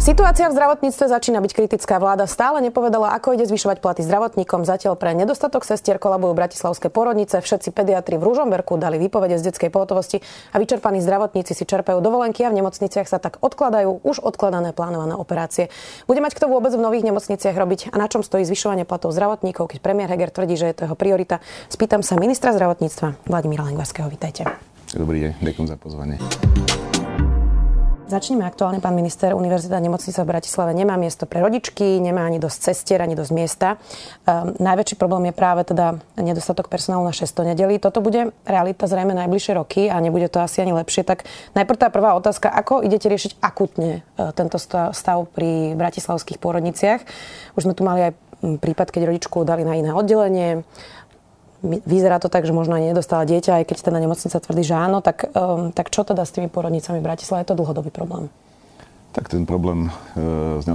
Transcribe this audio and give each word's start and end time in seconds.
Situácia 0.00 0.48
v 0.48 0.56
zdravotníctve 0.56 1.12
začína 1.12 1.44
byť 1.44 1.52
kritická. 1.52 2.00
Vláda 2.00 2.24
stále 2.24 2.64
nepovedala, 2.64 3.12
ako 3.20 3.36
ide 3.36 3.44
zvyšovať 3.44 3.84
platy 3.84 4.00
zdravotníkom. 4.00 4.64
Zatiaľ 4.64 4.96
pre 4.96 5.12
nedostatok 5.12 5.60
sestier 5.68 6.00
kolabujú 6.00 6.32
bratislavské 6.32 6.88
porodnice. 6.88 7.36
Všetci 7.36 7.68
pediatri 7.68 8.16
v 8.16 8.24
Ružomberku 8.24 8.80
dali 8.80 8.96
výpovede 8.96 9.36
z 9.36 9.52
detskej 9.52 9.68
pohotovosti 9.68 10.24
a 10.50 10.56
vyčerpaní 10.56 11.04
zdravotníci 11.04 11.52
si 11.52 11.68
čerpajú 11.68 12.00
dovolenky 12.00 12.40
a 12.42 12.50
v 12.50 12.64
nemocniciach 12.64 13.12
sa 13.12 13.20
tak 13.20 13.44
odkladajú 13.44 14.00
už 14.00 14.24
odkladané 14.24 14.72
plánované 14.72 15.12
operácie. 15.12 15.68
Bude 16.08 16.24
mať 16.24 16.32
kto 16.32 16.48
vôbec 16.48 16.72
v 16.72 16.80
nových 16.80 17.04
nemocniciach 17.04 17.52
robiť 17.52 17.92
a 17.92 18.00
na 18.00 18.08
čom 18.08 18.24
stojí 18.24 18.48
zvyšovanie 18.48 18.88
platov 18.88 19.12
zdravotníkov, 19.12 19.68
keď 19.68 19.84
premiér 19.84 20.16
Heger 20.16 20.32
tvrdí, 20.32 20.56
že 20.56 20.72
je 20.72 20.76
to 20.80 20.82
jeho 20.88 20.96
priorita. 20.96 21.44
Spýtam 21.68 22.00
sa 22.00 22.16
ministra 22.16 22.56
zdravotníctva 22.56 23.28
Vladimíra 23.28 23.68
Lengvarského. 23.68 24.08
Vítajte. 24.08 24.48
Dobrý 24.96 25.28
deň, 25.28 25.44
ďakujem 25.44 25.68
za 25.68 25.76
pozvanie. 25.76 26.16
Začneme 28.10 28.42
aktuálne, 28.42 28.82
pán 28.82 28.98
minister. 28.98 29.38
Univerzita 29.38 29.78
nemocnica 29.78 30.26
v 30.26 30.30
Bratislave 30.34 30.74
nemá 30.74 30.98
miesto 30.98 31.30
pre 31.30 31.38
rodičky, 31.38 32.02
nemá 32.02 32.26
ani 32.26 32.42
dosť 32.42 32.58
cestier, 32.58 32.98
ani 32.98 33.14
dosť 33.14 33.30
miesta. 33.30 33.78
Um, 34.26 34.50
najväčší 34.58 34.98
problém 34.98 35.30
je 35.30 35.34
práve 35.38 35.62
teda 35.62 35.94
nedostatok 36.18 36.66
personálu 36.66 37.06
na 37.06 37.14
600 37.14 37.54
nedelí. 37.54 37.78
Toto 37.78 38.02
bude 38.02 38.34
realita 38.42 38.90
zrejme 38.90 39.14
najbližšie 39.14 39.54
roky 39.54 39.86
a 39.86 40.02
nebude 40.02 40.26
to 40.26 40.42
asi 40.42 40.58
ani 40.58 40.74
lepšie. 40.74 41.06
Tak 41.06 41.22
najprv 41.54 41.78
tá 41.78 41.86
prvá 41.86 42.18
otázka, 42.18 42.50
ako 42.50 42.82
idete 42.82 43.06
riešiť 43.06 43.38
akutne 43.38 44.02
uh, 44.18 44.34
tento 44.34 44.58
stav 44.90 45.30
pri 45.30 45.78
bratislavských 45.78 46.42
pôrodniciach? 46.42 47.06
Už 47.54 47.62
sme 47.62 47.78
tu 47.78 47.86
mali 47.86 48.10
aj 48.10 48.12
prípad, 48.40 48.90
keď 48.90 49.06
rodičku 49.06 49.44
dali 49.46 49.62
na 49.62 49.76
iné 49.76 49.94
oddelenie 49.94 50.66
vyzerá 51.62 52.16
to 52.18 52.32
tak, 52.32 52.48
že 52.48 52.56
možno 52.56 52.76
aj 52.76 52.92
nedostala 52.92 53.28
dieťa, 53.28 53.60
aj 53.60 53.64
keď 53.68 53.76
teda 53.92 53.98
nemocnica 54.00 54.36
tvrdí, 54.40 54.62
že 54.64 54.76
áno, 54.76 55.04
tak, 55.04 55.28
um, 55.32 55.70
tak 55.72 55.92
čo 55.92 56.04
teda 56.04 56.24
s 56.24 56.32
tými 56.32 56.48
porodnicami 56.48 57.00
v 57.00 57.06
Bratislave? 57.06 57.44
Je 57.44 57.52
to 57.52 57.58
dlhodobý 57.60 57.92
problém? 57.92 58.32
Tak 59.10 59.26
ten 59.26 59.42
problém 59.42 59.90
e, 60.14 60.62
s, 60.62 60.66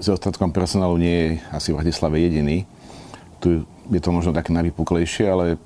nedostatkom 0.00 0.50
personálu 0.56 0.96
nie 0.96 1.16
je 1.16 1.30
asi 1.52 1.68
v 1.70 1.84
Bratislave 1.84 2.16
jediný. 2.16 2.64
Tu 3.44 3.68
je 3.92 4.00
to 4.00 4.08
možno 4.08 4.32
také 4.32 4.56
najvypuklejšie, 4.56 5.28
ale 5.28 5.60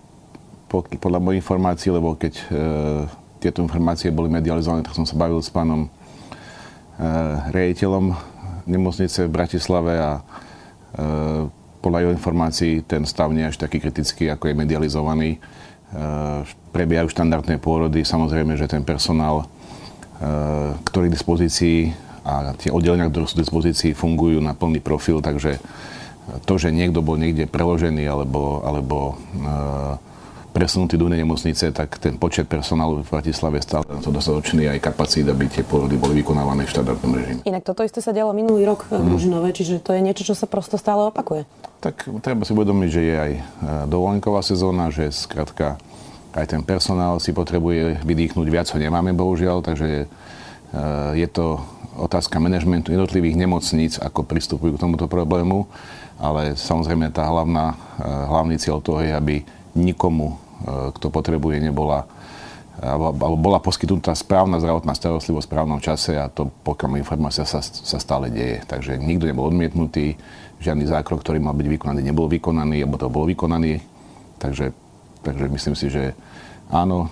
po, 0.67 0.83
podľa 0.83 1.23
mojich 1.23 1.41
informácií, 1.47 1.95
lebo 1.95 2.19
keď 2.19 2.35
e, 2.37 2.45
tieto 3.39 3.63
informácie 3.63 4.11
boli 4.11 4.27
medializované, 4.27 4.83
tak 4.83 4.99
som 4.99 5.07
sa 5.07 5.15
bavil 5.15 5.39
s 5.39 5.53
pánom 5.53 5.87
e, 5.87 5.89
rejiteľom 7.55 8.19
nemocnice 8.67 9.31
v 9.31 9.35
Bratislave 9.35 9.95
a 9.95 10.13
e, 10.19 10.23
podľa 11.81 12.07
jeho 12.07 12.17
informácií 12.17 12.73
ten 12.85 13.05
stav 13.05 13.31
nie 13.31 13.47
je 13.47 13.51
až 13.55 13.59
taký 13.63 13.79
kritický, 13.81 14.31
ako 14.33 14.51
je 14.51 14.59
medializovaný. 14.59 15.31
E, 15.37 15.39
prebiehajú 16.71 17.09
štandardné 17.13 17.57
pôrody, 17.63 18.03
samozrejme, 18.03 18.59
že 18.59 18.71
ten 18.71 18.83
personál, 18.83 19.45
e, 19.45 19.47
ktorý 20.87 21.09
je 21.09 21.17
dispozícii 21.17 21.79
a 22.27 22.57
tie 22.59 22.75
oddelenia, 22.75 23.07
ktoré 23.07 23.31
sú 23.31 23.39
k 23.39 23.45
dispozícii, 23.47 23.95
fungujú 23.95 24.43
na 24.43 24.51
plný 24.51 24.83
profil, 24.83 25.23
takže 25.23 25.63
to, 26.43 26.59
že 26.59 26.75
niekto 26.75 27.07
bol 27.07 27.15
niekde 27.15 27.47
preložený 27.47 28.03
alebo, 28.03 28.67
alebo 28.67 29.15
e, 29.15 30.06
presunutý 30.57 30.97
do 30.97 31.13
nemocnice, 31.13 31.69
tak 31.69 32.01
ten 32.01 32.17
počet 32.17 32.49
personálu 32.49 33.05
v 33.05 33.13
Bratislave 33.13 33.61
stále 33.61 33.85
to 34.01 34.09
dostatočný 34.09 34.73
aj 34.73 34.89
kapacít, 34.89 35.29
aby 35.29 35.53
tie 35.53 35.61
pôrody 35.61 36.01
boli 36.01 36.25
vykonávané 36.25 36.65
v 36.65 36.73
štandardnom 36.73 37.13
režime. 37.13 37.41
Inak 37.45 37.61
toto 37.61 37.85
isté 37.85 38.01
sa 38.01 38.17
dialo 38.17 38.33
minulý 38.33 38.65
rok 38.65 38.89
v 38.89 38.97
mm. 38.97 39.53
čiže 39.53 39.85
to 39.85 39.93
je 39.93 40.01
niečo, 40.01 40.25
čo 40.25 40.33
sa 40.33 40.49
prosto 40.49 40.81
stále 40.81 41.13
opakuje. 41.13 41.45
Tak 41.85 42.09
treba 42.25 42.49
si 42.49 42.57
uvedomiť, 42.57 42.89
že 42.89 43.03
je 43.05 43.15
aj 43.21 43.33
e, 43.37 43.41
dovolenková 43.93 44.41
sezóna, 44.41 44.89
že 44.89 45.13
skrátka 45.13 45.77
aj 46.33 46.49
ten 46.49 46.65
personál 46.65 47.21
si 47.21 47.37
potrebuje 47.37 48.01
vydýchnuť 48.01 48.47
viac, 48.49 48.73
ho 48.73 48.81
nemáme 48.81 49.13
bohužiaľ, 49.13 49.61
takže 49.61 49.89
e, 49.93 50.07
je 51.21 51.29
to 51.29 51.61
otázka 52.01 52.41
manažmentu 52.41 52.97
jednotlivých 52.97 53.37
nemocníc, 53.37 54.01
ako 54.01 54.25
pristupujú 54.25 54.81
k 54.81 54.83
tomuto 54.89 55.05
problému, 55.05 55.69
ale 56.17 56.57
samozrejme 56.57 57.13
tá 57.13 57.29
hlavná, 57.29 57.77
hlavný 58.01 58.57
cieľ 58.57 58.81
toho 58.81 59.05
je, 59.05 59.13
aby 59.13 59.37
nikomu 59.77 60.41
kto 60.65 61.07
potrebuje, 61.13 61.61
nebola 61.61 62.09
alebo 62.77 63.41
bola 63.41 63.57
poskytnutá 63.57 64.13
správna 64.13 64.61
zdravotná 64.61 64.93
starostlivosť 64.93 65.49
v 65.49 65.53
správnom 65.53 65.81
čase 65.81 66.21
a 66.21 66.29
to, 66.29 66.53
pokiaľ 66.61 67.01
informácia 67.01 67.49
sa, 67.49 67.65
sa 67.65 67.97
stále 67.97 68.29
deje. 68.29 68.61
Takže 68.69 69.01
nikto 69.01 69.25
nebol 69.25 69.49
odmietnutý, 69.49 70.21
žiadny 70.61 70.85
zákrok, 70.85 71.25
ktorý 71.25 71.41
mal 71.41 71.57
byť 71.57 71.69
vykonaný, 71.73 72.01
nebol 72.05 72.29
vykonaný, 72.29 72.85
alebo 72.85 73.01
to 73.01 73.09
bol 73.09 73.25
vykonaný. 73.25 73.81
Takže, 74.37 74.77
takže 75.25 75.45
myslím 75.49 75.77
si, 75.77 75.87
že 75.89 76.13
áno, 76.69 77.09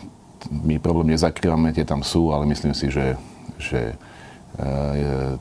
my 0.52 0.76
problém 0.76 1.16
nezakrývame, 1.16 1.72
tie 1.72 1.88
tam 1.88 2.04
sú, 2.04 2.28
ale 2.28 2.44
myslím 2.44 2.76
si, 2.76 2.92
že, 2.92 3.16
že 3.56 3.96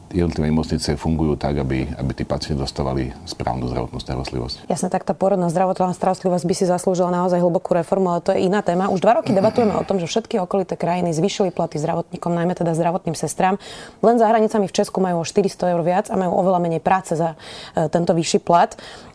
jednotlivé 0.10 0.50
nemocnice 0.50 0.98
fungujú 0.98 1.38
tak, 1.38 1.62
aby, 1.62 1.86
aby 1.86 2.12
tí 2.18 2.26
pacienti 2.26 2.58
dostávali 2.58 3.14
správnu 3.30 3.70
zdravotnú 3.70 4.02
starostlivosť. 4.02 4.66
Jasne, 4.66 4.90
tak 4.90 5.06
tá 5.06 5.14
porodná 5.14 5.54
zdravotná 5.54 5.94
starostlivosť 5.94 6.46
by 6.50 6.54
si 6.58 6.66
zaslúžila 6.66 7.14
naozaj 7.14 7.38
hlbokú 7.38 7.78
reformu, 7.78 8.10
ale 8.10 8.26
to 8.26 8.34
je 8.34 8.50
iná 8.50 8.66
téma. 8.66 8.90
Už 8.90 9.06
dva 9.06 9.22
roky 9.22 9.30
debatujeme 9.38 9.78
o 9.78 9.86
tom, 9.86 10.02
že 10.02 10.10
všetky 10.10 10.42
okolité 10.42 10.74
krajiny 10.74 11.14
zvyšili 11.14 11.54
platy 11.54 11.78
zdravotníkom, 11.78 12.34
najmä 12.34 12.58
teda 12.58 12.74
zdravotným 12.74 13.14
sestrám. 13.14 13.62
Len 14.02 14.18
za 14.18 14.26
hranicami 14.26 14.66
v 14.66 14.74
Česku 14.74 14.98
majú 14.98 15.22
o 15.22 15.26
400 15.26 15.74
eur 15.78 15.82
viac 15.86 16.06
a 16.10 16.18
majú 16.18 16.34
oveľa 16.34 16.60
menej 16.62 16.82
práce 16.82 17.14
za 17.14 17.38
uh, 17.38 17.86
tento 17.94 18.18
vyšší 18.18 18.42
plat. 18.42 18.74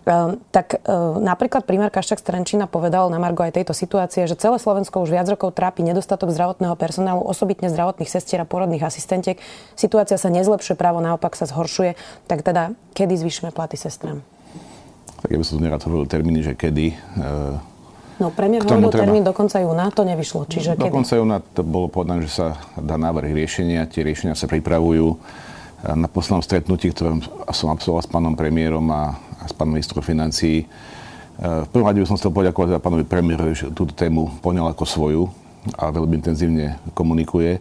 Ehm, 0.08 0.41
tak 0.48 0.80
ehm, 0.80 1.20
napríklad 1.20 1.69
primár 1.69 1.92
Kaščak 1.92 2.24
z 2.24 2.32
Trenčína 2.32 2.64
povedal 2.64 3.12
na 3.12 3.20
Margo 3.20 3.44
aj 3.44 3.60
tejto 3.60 3.76
situácie, 3.76 4.24
že 4.24 4.41
celé 4.41 4.56
Slovensko 4.56 5.04
už 5.04 5.12
viac 5.12 5.28
rokov 5.28 5.52
trápi 5.52 5.84
nedostatok 5.84 6.32
zdravotného 6.32 6.72
personálu, 6.80 7.20
osobitne 7.28 7.69
zdravotných 7.69 8.08
sestier 8.08 8.41
a 8.41 8.48
porodných 8.48 8.80
asistentiek. 8.88 9.36
Situácia 9.76 10.16
sa 10.16 10.32
nezlepšuje, 10.32 10.80
právo 10.80 11.04
naopak 11.04 11.36
sa 11.36 11.44
zhoršuje. 11.44 11.92
Tak 12.24 12.41
teda, 12.41 12.72
kedy 12.96 13.20
zvýšime 13.20 13.52
platy 13.52 13.76
sestrám? 13.76 14.24
Tak 15.20 15.28
ja 15.28 15.36
by 15.36 15.44
som 15.44 15.60
tu 15.60 15.62
nerad 15.69 15.82
hovoril 15.84 16.08
termíny, 16.08 16.40
že 16.40 16.56
kedy. 16.56 16.96
No, 18.16 18.32
premiér 18.32 18.64
hovoril 18.64 18.88
treba... 18.88 19.04
termín 19.04 19.25
do 19.28 19.36
konca 19.36 19.60
júna, 19.60 19.92
to 19.92 20.08
nevyšlo. 20.08 20.48
Čiže 20.48 20.80
do 20.80 20.88
kedy? 20.88 20.94
konca 20.94 21.14
júna 21.20 21.36
to 21.52 21.60
bolo 21.60 21.92
povedané, 21.92 22.25
že 22.25 22.32
sa 22.32 22.56
dá 22.80 22.96
návrh 22.96 23.36
riešenia, 23.36 23.84
tie 23.84 24.08
riešenia 24.08 24.32
sa 24.32 24.48
pripravujú. 24.48 25.20
Na 25.78 26.10
poslednom 26.10 26.42
stretnutí, 26.42 26.90
ktoré 26.90 27.22
som 27.54 27.70
absolvoval 27.70 28.02
s 28.02 28.10
pánom 28.10 28.34
premiérom 28.34 28.82
a 28.90 29.14
s 29.48 29.56
pánom 29.56 29.75
ministrom 29.75 30.04
financií. 30.04 30.64
E, 30.64 30.66
v 31.38 31.69
prvom 31.70 31.86
rade 31.86 32.03
by 32.03 32.09
som 32.09 32.19
chcel 32.19 32.34
poďakovať 32.34 32.82
pánovi 32.82 33.04
premiérovi, 33.06 33.54
že 33.54 33.72
túto 33.72 33.94
tému 33.94 34.42
poňal 34.44 34.75
ako 34.75 34.84
svoju 34.84 35.22
a 35.78 35.91
veľmi 35.91 36.20
intenzívne 36.20 36.76
komunikuje. 36.92 37.58
E, 37.58 37.60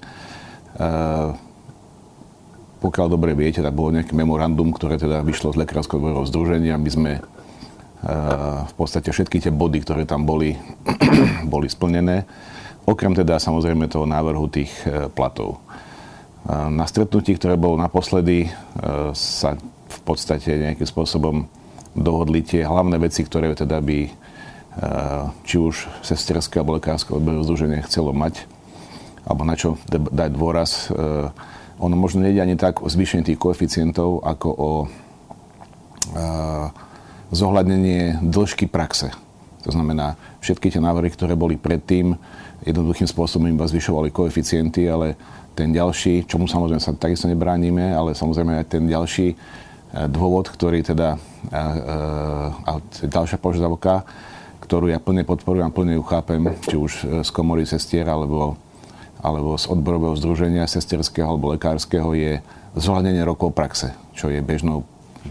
pokiaľ 2.78 3.08
dobre 3.10 3.34
viete, 3.34 3.64
tak 3.64 3.74
bolo 3.74 3.96
nejaké 3.96 4.14
memorandum, 4.14 4.70
ktoré 4.70 5.02
teda 5.02 5.26
vyšlo 5.26 5.54
z 5.54 5.66
Lekárskeho 5.66 5.98
odborového 5.98 6.30
združenia. 6.30 6.78
My 6.78 6.90
sme 6.90 7.12
e, 7.18 7.22
v 8.66 8.74
podstate 8.76 9.10
všetky 9.14 9.42
tie 9.42 9.54
body, 9.54 9.82
ktoré 9.86 10.04
tam 10.04 10.26
boli, 10.28 10.58
boli 11.54 11.72
splnené. 11.72 12.28
Okrem 12.88 13.12
teda 13.16 13.36
samozrejme 13.36 13.92
toho 13.92 14.08
návrhu 14.08 14.48
tých 14.48 14.72
platov. 15.12 15.60
Na 16.48 16.88
stretnutí, 16.88 17.36
ktoré 17.36 17.60
bolo 17.60 17.76
naposledy, 17.76 18.48
sa 19.12 19.60
v 19.60 20.00
podstate 20.08 20.56
nejakým 20.56 20.88
spôsobom 20.88 21.52
dohodli 21.98 22.46
tie 22.46 22.62
hlavné 22.64 23.02
veci, 23.02 23.26
ktoré 23.26 23.52
teda 23.58 23.82
by 23.82 24.00
eh, 24.06 24.12
či 25.44 25.58
už 25.58 25.90
sesterské 26.06 26.62
alebo 26.62 26.78
lekárske 26.78 27.12
odborové 27.12 27.44
združenie 27.44 27.82
chcelo 27.90 28.14
mať, 28.14 28.46
alebo 29.26 29.42
na 29.44 29.58
čo 29.58 29.82
dať 29.90 30.30
dôraz. 30.32 30.94
Eh, 30.94 31.28
ono 31.78 31.96
možno 31.98 32.26
nejde 32.26 32.42
ani 32.42 32.56
tak 32.58 32.82
o 32.82 32.88
zvýšenie 32.90 33.26
tých 33.26 33.42
koeficientov, 33.42 34.22
ako 34.22 34.50
o 34.54 34.70
eh, 36.14 36.68
zohľadnenie 37.34 38.22
dĺžky 38.22 38.70
praxe. 38.70 39.12
To 39.66 39.74
znamená, 39.74 40.16
všetky 40.40 40.72
tie 40.72 40.80
návrhy, 40.80 41.12
ktoré 41.12 41.36
boli 41.36 41.60
predtým, 41.60 42.16
jednoduchým 42.64 43.10
spôsobom 43.10 43.52
iba 43.52 43.68
zvyšovali 43.68 44.16
koeficienty, 44.16 44.88
ale 44.88 45.20
ten 45.58 45.74
ďalší, 45.74 46.24
čomu 46.30 46.48
samozrejme 46.48 46.80
sa 46.80 46.96
takisto 46.96 47.28
nebránime, 47.28 47.92
ale 47.92 48.16
samozrejme 48.16 48.64
aj 48.64 48.66
ten 48.70 48.88
ďalší 48.88 49.36
dôvod, 50.08 50.52
ktorý 50.52 50.84
teda, 50.86 51.18
a, 51.52 51.64
a, 51.64 51.64
a 52.66 52.72
ďalšia 53.08 53.38
požiadavka, 53.40 54.04
ktorú 54.64 54.92
ja 54.92 55.00
plne 55.00 55.24
podporujem 55.24 55.68
a 55.68 55.74
plne 55.74 55.96
ju 55.96 56.04
chápem, 56.04 56.42
či 56.68 56.76
už 56.76 56.92
z 57.24 57.30
komory 57.32 57.64
sestier 57.64 58.04
alebo, 58.08 58.60
alebo 59.24 59.56
z 59.56 59.66
odborového 59.72 60.16
združenia 60.20 60.68
sesterského 60.68 61.28
alebo 61.28 61.56
lekárskeho, 61.56 62.12
je 62.18 62.44
zohľadnenie 62.76 63.24
rokov 63.24 63.56
praxe, 63.56 63.96
čo 64.14 64.28
je 64.28 64.44
bežnou 64.44 64.84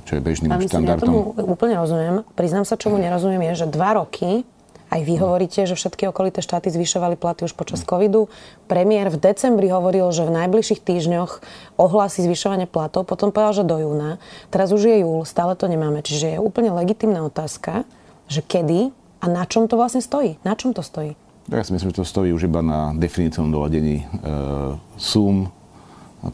čo 0.05 0.19
je 0.19 0.21
bežným 0.21 0.53
Pán 0.53 0.69
štandardom. 0.69 1.09
Ja 1.09 1.09
tomu 1.09 1.21
úplne 1.57 1.75
rozumiem. 1.81 2.15
Priznám 2.37 2.69
sa, 2.69 2.77
čomu 2.77 3.01
nerozumiem, 3.01 3.41
je, 3.49 3.65
že 3.65 3.67
dva 3.73 3.97
roky 3.97 4.45
Aj 4.87 5.03
vy 5.03 5.19
hovoríte, 5.19 5.67
že 5.67 5.75
všetky 5.75 6.07
okolité 6.07 6.39
štáty 6.39 6.71
zvyšovali 6.71 7.19
platy 7.19 7.43
už 7.51 7.59
počas 7.59 7.83
covidu. 7.83 8.31
Premiér 8.71 9.11
v 9.11 9.19
decembri 9.19 9.67
hovoril, 9.67 10.07
že 10.15 10.23
v 10.23 10.35
najbližších 10.35 10.79
týždňoch 10.79 11.43
ohlási 11.75 12.23
zvyšovanie 12.23 12.71
platov, 12.71 13.03
potom 13.03 13.35
povedal, 13.35 13.63
že 13.63 13.65
do 13.67 13.83
júna. 13.83 14.23
Teraz 14.55 14.71
už 14.71 14.87
je 14.87 14.97
júl, 15.03 15.27
stále 15.27 15.59
to 15.59 15.67
nemáme. 15.67 16.07
Čiže 16.07 16.39
je 16.39 16.43
úplne 16.43 16.71
legitimná 16.71 17.27
otázka, 17.27 17.83
že 18.31 18.47
kedy 18.47 18.95
a 19.19 19.27
na 19.27 19.43
čom 19.43 19.67
to 19.67 19.75
vlastne 19.75 19.99
stojí? 19.99 20.39
Na 20.47 20.55
čom 20.55 20.71
to 20.71 20.87
stojí? 20.87 21.19
Ja 21.51 21.63
si 21.63 21.75
myslím, 21.75 21.95
že 21.95 22.03
to 22.03 22.07
stojí 22.07 22.35
už 22.35 22.51
iba 22.51 22.59
na 22.63 22.91
definitívnom 22.95 23.55
doladení 23.55 24.03
e, 24.03 24.05
sum, 24.99 25.51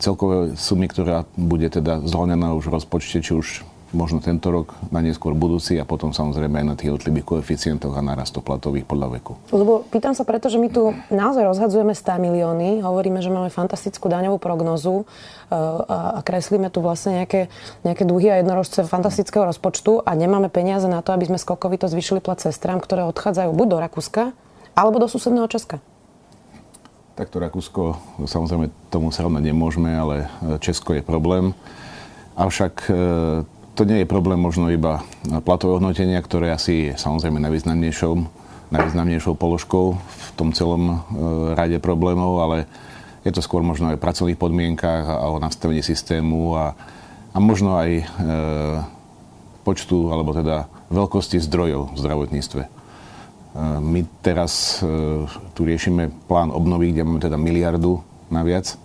celkové 0.01 0.57
sumy, 0.57 0.89
ktorá 0.89 1.29
bude 1.37 1.69
teda 1.69 2.01
zhľadená 2.05 2.57
už 2.57 2.73
v 2.73 2.75
rozpočte, 2.81 3.21
či 3.21 3.33
už 3.37 3.47
možno 3.93 4.25
tento 4.25 4.49
rok, 4.49 4.73
na 4.89 5.05
neskôr 5.05 5.37
budúci 5.37 5.77
a 5.77 5.85
potom 5.85 6.17
samozrejme 6.17 6.65
aj 6.65 6.67
na 6.67 6.75
tých 6.75 6.89
jednotlivých 6.93 7.29
koeficientoch 7.29 7.93
a 7.93 8.03
narastu 8.03 8.41
platových 8.41 8.89
podľa 8.89 9.21
veku. 9.21 9.33
Lebo 9.53 9.85
pýtam 9.93 10.17
sa 10.17 10.25
preto, 10.25 10.49
že 10.49 10.57
my 10.57 10.69
tu 10.73 10.97
naozaj 11.13 11.45
rozhadzujeme 11.45 11.93
100 11.93 12.25
milióny, 12.25 12.69
hovoríme, 12.81 13.21
že 13.21 13.29
máme 13.29 13.53
fantastickú 13.53 14.09
daňovú 14.09 14.41
prognozu 14.41 15.05
e, 15.05 15.55
a 15.89 16.21
kreslíme 16.25 16.73
tu 16.73 16.81
vlastne 16.81 17.23
nejaké, 17.23 17.53
nejaké 17.85 18.09
dúhy 18.09 18.33
a 18.33 18.41
jednorožce 18.41 18.89
fantastického 18.89 19.45
rozpočtu 19.45 20.03
a 20.03 20.11
nemáme 20.17 20.49
peniaze 20.49 20.89
na 20.89 21.05
to, 21.05 21.13
aby 21.13 21.29
sme 21.29 21.39
skokovito 21.39 21.87
zvyšili 21.87 22.25
plat 22.25 22.41
sestrám, 22.41 22.81
ktoré 22.81 23.05
odchádzajú 23.07 23.53
buď 23.53 23.67
do 23.69 23.79
Rakúska, 23.79 24.23
alebo 24.73 24.97
do 24.99 25.07
susedného 25.07 25.47
Česka. 25.53 25.85
Takto 27.13 27.45
Rakúsko, 27.45 28.01
samozrejme 28.25 28.73
tomu 28.89 29.13
sa 29.13 29.29
nemôžeme, 29.29 29.93
ale 29.93 30.33
Česko 30.65 30.97
je 30.97 31.05
problém. 31.05 31.53
Avšak 32.33 32.75
e, 32.89 32.93
to 33.73 33.89
nie 33.89 34.05
je 34.05 34.09
problém 34.09 34.37
možno 34.37 34.69
iba 34.69 35.01
platové 35.45 35.81
hodnotenia, 35.81 36.21
ktoré 36.21 36.53
asi 36.53 36.93
je 36.93 36.95
samozrejme 37.01 37.41
najvýznamnejšou, 37.41 38.13
najvýznamnejšou 38.69 39.35
položkou 39.37 39.97
v 39.97 40.29
tom 40.37 40.53
celom 40.53 40.83
e, 40.89 40.95
rade 41.57 41.81
problémov, 41.81 42.41
ale 42.45 42.57
je 43.25 43.33
to 43.33 43.41
skôr 43.41 43.65
možno 43.65 43.89
aj 43.89 43.97
o 43.97 44.05
pracovných 44.05 44.41
podmienkách 44.41 45.05
a 45.09 45.25
o 45.33 45.41
nastavení 45.41 45.81
systému 45.81 46.53
a, 46.59 46.77
a 47.33 47.39
možno 47.41 47.81
aj 47.81 47.91
e, 47.97 48.05
počtu, 49.65 50.13
alebo 50.13 50.37
teda 50.37 50.69
veľkosti 50.93 51.41
zdrojov 51.41 51.97
v 51.97 51.99
zdravotníctve. 52.01 52.63
E, 52.67 52.71
my 53.81 54.01
teraz 54.21 54.85
e, 54.85 55.25
tu 55.57 55.65
riešime 55.65 56.13
plán 56.29 56.53
obnovy, 56.53 56.93
kde 56.93 57.09
máme 57.09 57.25
teda 57.25 57.41
miliardu 57.41 58.05
naviac 58.29 58.77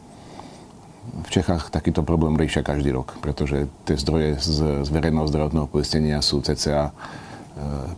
v 1.07 1.30
Čechách 1.31 1.71
takýto 1.71 2.04
problém 2.04 2.36
riešia 2.36 2.65
každý 2.65 2.92
rok, 2.92 3.15
pretože 3.24 3.68
tie 3.88 3.95
zdroje 3.95 4.38
z, 4.39 4.83
z 4.83 4.89
verejného 4.92 5.27
zdravotného 5.27 5.68
poistenia 5.71 6.19
sú 6.19 6.44
cca 6.44 6.89
e, 6.89 6.92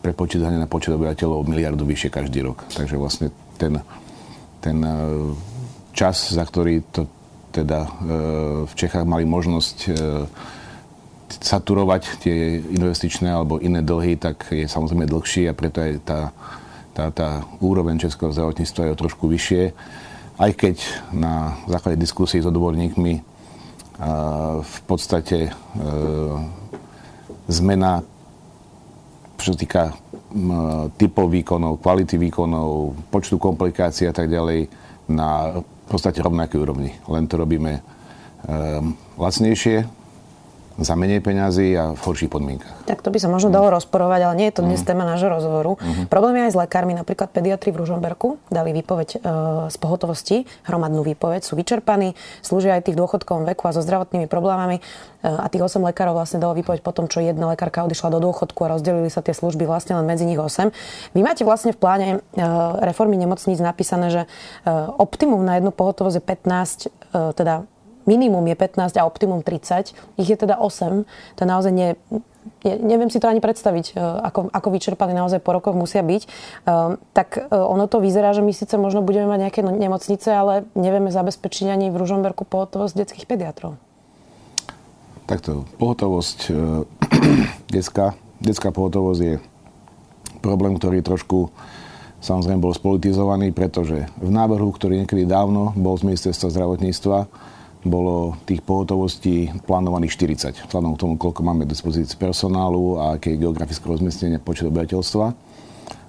prepočítanie 0.02 0.62
na 0.62 0.70
počet 0.70 0.94
obyvateľov 0.94 1.46
miliardu 1.50 1.84
vyššie 1.84 2.10
každý 2.14 2.46
rok. 2.46 2.64
Takže 2.70 2.96
vlastne 3.02 3.28
ten, 3.58 3.82
ten 4.62 4.78
e, 4.82 4.94
čas, 5.98 6.30
za 6.30 6.46
ktorý 6.46 6.86
to 6.94 7.10
teda 7.50 7.80
e, 7.86 7.90
v 8.70 8.74
Čechách 8.78 9.06
mali 9.10 9.26
možnosť 9.26 9.78
saturovať 11.30 12.26
tie 12.26 12.58
investičné 12.58 13.30
alebo 13.30 13.62
iné 13.62 13.86
dlhy, 13.86 14.18
tak 14.18 14.50
je 14.50 14.66
samozrejme 14.66 15.06
dlhší 15.06 15.46
a 15.46 15.54
preto 15.54 15.78
aj 15.78 15.92
tá, 16.02 16.22
tá, 16.98 17.06
tá 17.14 17.30
úroveň 17.62 18.02
českého 18.02 18.34
zdravotníctva 18.34 18.90
je 18.90 18.94
o 18.98 19.02
trošku 19.06 19.30
vyššie 19.30 19.64
aj 20.40 20.52
keď 20.56 20.76
na 21.12 21.60
základe 21.68 22.00
diskusí 22.00 22.40
s 22.40 22.48
odborníkmi 22.48 23.14
v 24.64 24.78
podstate 24.88 25.52
e, 25.52 25.52
zmena, 27.52 28.00
čo 29.36 29.52
týka 29.52 29.92
typov 30.96 31.28
výkonov, 31.28 31.84
kvality 31.84 32.16
výkonov, 32.16 32.96
počtu 33.12 33.36
komplikácií 33.36 34.08
a 34.08 34.16
tak 34.16 34.32
ďalej 34.32 34.72
na 35.12 35.60
v 35.60 35.86
podstate 35.90 36.22
rovnakej 36.22 36.62
úrovni. 36.62 36.94
Len 37.10 37.26
to 37.26 37.42
robíme 37.42 37.76
e, 37.76 37.82
lacnejšie, 39.18 39.99
za 40.82 40.96
menej 40.96 41.20
peňazí 41.20 41.76
a 41.76 41.94
v 41.94 42.00
horších 42.00 42.32
podmienkach. 42.32 42.88
Tak 42.88 43.04
to 43.06 43.12
by 43.12 43.20
sa 43.22 43.30
možno 43.30 43.52
dalo 43.52 43.70
rozporovať, 43.74 44.20
ale 44.26 44.34
nie 44.40 44.48
je 44.50 44.56
to 44.60 44.64
dnes 44.66 44.82
mm. 44.82 44.88
téma 44.88 45.04
nášho 45.06 45.30
rozhovoru. 45.30 45.78
Mm-hmm. 45.78 46.06
Problém 46.08 46.34
je 46.40 46.44
aj 46.50 46.54
s 46.54 46.58
lekármi. 46.58 46.94
Napríklad 46.96 47.30
pediatri 47.30 47.70
v 47.76 47.86
Ružomberku 47.86 48.42
dali 48.50 48.74
výpoveď 48.74 49.10
e, 49.14 49.18
z 49.70 49.76
pohotovosti, 49.78 50.48
hromadnú 50.66 51.06
výpoveď, 51.06 51.44
sú 51.44 51.60
vyčerpaní, 51.60 52.18
slúžia 52.42 52.80
aj 52.80 52.90
tých 52.90 52.98
dôchodkovom 52.98 53.46
veku 53.54 53.70
a 53.70 53.76
so 53.76 53.82
zdravotnými 53.86 54.26
problémami. 54.26 54.80
E, 54.80 55.28
a 55.28 55.46
tých 55.52 55.64
8 55.64 55.84
lekárov 55.92 56.16
vlastne 56.16 56.40
dalo 56.40 56.56
výpoveď 56.56 56.80
po 56.82 56.96
tom, 56.96 57.12
čo 57.12 57.20
jedna 57.20 57.52
lekárka 57.52 57.84
odišla 57.86 58.16
do 58.16 58.20
dôchodku 58.24 58.60
a 58.66 58.80
rozdelili 58.80 59.12
sa 59.12 59.20
tie 59.20 59.36
služby 59.36 59.68
vlastne 59.68 60.00
len 60.00 60.08
medzi 60.08 60.24
nich 60.24 60.40
8. 60.40 60.72
Vy 61.14 61.22
máte 61.22 61.44
vlastne 61.44 61.76
v 61.76 61.80
pláne 61.80 62.08
e, 62.10 62.18
reformy 62.84 63.20
nemocníc 63.20 63.60
napísané, 63.60 64.10
že 64.10 64.22
e, 64.24 64.28
optimum 64.98 65.44
na 65.44 65.60
jednu 65.60 65.76
pohotovosť 65.76 66.16
je 66.18 66.24
15, 66.24 66.88
e, 66.88 66.90
teda 67.36 67.68
minimum 68.10 68.42
je 68.50 68.56
15 68.58 68.98
a 68.98 69.06
optimum 69.06 69.46
30, 69.46 69.94
ich 70.18 70.30
je 70.30 70.38
teda 70.38 70.58
8, 70.58 71.06
to 71.38 71.44
naozaj 71.46 71.70
nie, 71.70 71.94
ne, 72.66 72.76
neviem 72.82 73.14
si 73.14 73.22
to 73.22 73.30
ani 73.30 73.38
predstaviť, 73.38 73.94
e, 73.94 74.02
ako, 74.02 74.50
ako 74.50 74.68
vyčerpaní 74.74 75.14
naozaj 75.14 75.38
po 75.46 75.54
rokoch 75.54 75.78
musia 75.78 76.02
byť, 76.02 76.22
um, 76.26 76.98
tak 77.14 77.38
e, 77.38 77.54
ono 77.54 77.86
to 77.86 78.02
vyzerá, 78.02 78.34
že 78.34 78.42
my 78.42 78.50
síce 78.50 78.74
možno 78.82 79.06
budeme 79.06 79.30
mať 79.30 79.40
nejaké 79.46 79.62
no, 79.62 79.70
nemocnice, 79.70 80.30
ale 80.34 80.66
nevieme 80.74 81.14
zabezpečiť 81.14 81.70
ani 81.70 81.94
v 81.94 82.00
Ružomberku 82.02 82.50
pohotovosť 82.50 82.94
detských 82.98 83.30
pediatrov. 83.30 83.78
Takto, 85.30 85.70
pohotovosť, 85.78 86.40
e, 86.50 86.54
detská, 87.76 88.18
detská 88.42 88.74
pohotovosť 88.74 89.22
je 89.22 89.36
problém, 90.42 90.74
ktorý 90.80 91.06
trošku 91.06 91.54
samozrejme 92.20 92.60
bol 92.60 92.76
spolitizovaný, 92.76 93.56
pretože 93.56 94.08
v 94.20 94.30
návrhu, 94.32 94.72
ktorý 94.76 95.04
niekedy 95.04 95.24
dávno 95.24 95.72
bol 95.76 95.96
z 95.96 96.08
ministerstva 96.08 96.52
zdravotníctva, 96.52 97.18
bolo 97.84 98.36
tých 98.44 98.60
pohotovostí 98.60 99.56
plánovaných 99.64 100.12
40. 100.52 100.68
Vzhľadom 100.68 101.00
k 101.00 101.02
tomu, 101.02 101.14
koľko 101.16 101.42
máme 101.48 101.64
k 101.64 101.72
dispozícii 101.72 102.20
personálu 102.20 103.00
a 103.00 103.16
aké 103.16 103.36
je 103.36 103.42
geografické 103.48 103.88
rozmiestnenie 103.88 104.40
počet 104.44 104.68
obyvateľstva 104.68 105.26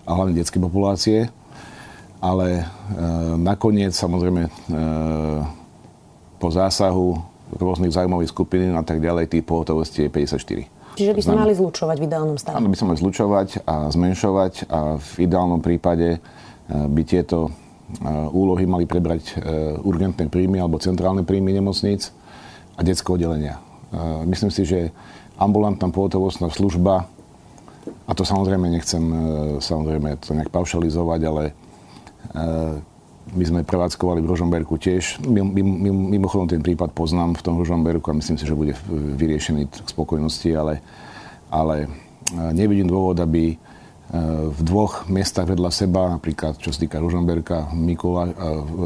a 0.06 0.10
hlavne 0.10 0.34
detskej 0.34 0.58
populácie. 0.58 1.18
Ale 2.20 2.46
e, 2.60 2.64
nakoniec, 3.38 3.94
samozrejme, 3.94 4.42
e, 4.44 4.50
po 6.42 6.48
zásahu 6.50 7.16
rôznych 7.54 7.94
zájmových 7.94 8.34
skupín 8.34 8.74
a 8.74 8.82
tak 8.82 8.98
ďalej, 8.98 9.30
tých 9.30 9.46
pohotovostí 9.46 10.06
je 10.06 10.10
54. 10.10 10.98
Čiže 10.98 11.12
by 11.14 11.22
sme 11.22 11.36
mali 11.38 11.54
zlučovať 11.54 11.96
v 12.02 12.04
ideálnom 12.10 12.36
stave? 12.36 12.58
Áno, 12.58 12.68
by 12.68 12.76
sme 12.76 12.86
mali 12.92 12.98
zlučovať 12.98 13.48
a 13.64 13.88
zmenšovať 13.94 14.52
a 14.68 14.80
v 14.98 15.12
ideálnom 15.22 15.62
prípade 15.62 16.18
e, 16.18 16.18
by 16.68 17.02
tieto 17.06 17.54
úlohy 18.32 18.64
mali 18.64 18.86
prebrať 18.86 19.22
e, 19.26 19.32
urgentné 19.82 20.30
príjmy 20.30 20.62
alebo 20.62 20.80
centrálne 20.80 21.26
príjmy 21.26 21.52
nemocníc 21.52 22.14
a 22.78 22.80
detské 22.86 23.10
oddelenia. 23.10 23.58
E, 23.58 23.60
myslím 24.30 24.50
si, 24.52 24.62
že 24.64 24.94
ambulantná 25.36 25.88
pohotovostná 25.90 26.48
služba, 26.52 27.10
a 27.80 28.12
to 28.12 28.28
samozrejme 28.28 28.68
nechcem 28.68 29.00
samozrejme 29.56 30.20
to 30.20 30.36
nejak 30.36 30.52
paušalizovať, 30.52 31.20
ale 31.24 31.44
my 33.30 33.44
sme 33.46 33.60
prevádzkovali 33.64 34.20
v 34.20 34.30
Rožomberku 34.30 34.76
tiež. 34.76 35.22
Mimochodom 35.24 36.50
ten 36.50 36.60
prípad 36.60 36.92
poznám 36.92 37.38
v 37.38 37.44
tom 37.46 37.54
Rožomberku 37.56 38.10
a 38.10 38.18
myslím 38.18 38.36
si, 38.36 38.44
že 38.44 38.58
bude 38.58 38.74
vyriešený 38.90 39.70
k 39.70 39.88
spokojnosti, 39.88 40.50
ale, 40.52 40.84
ale 41.48 41.86
nevidím 42.52 42.90
dôvod, 42.90 43.16
aby 43.22 43.54
v 44.50 44.60
dvoch 44.66 45.06
miestach 45.06 45.46
vedľa 45.46 45.70
seba, 45.70 46.10
napríklad 46.10 46.58
čo 46.58 46.74
sa 46.74 46.82
týka 46.82 46.98
Ružomberka, 46.98 47.70
Mikola, 47.70 48.26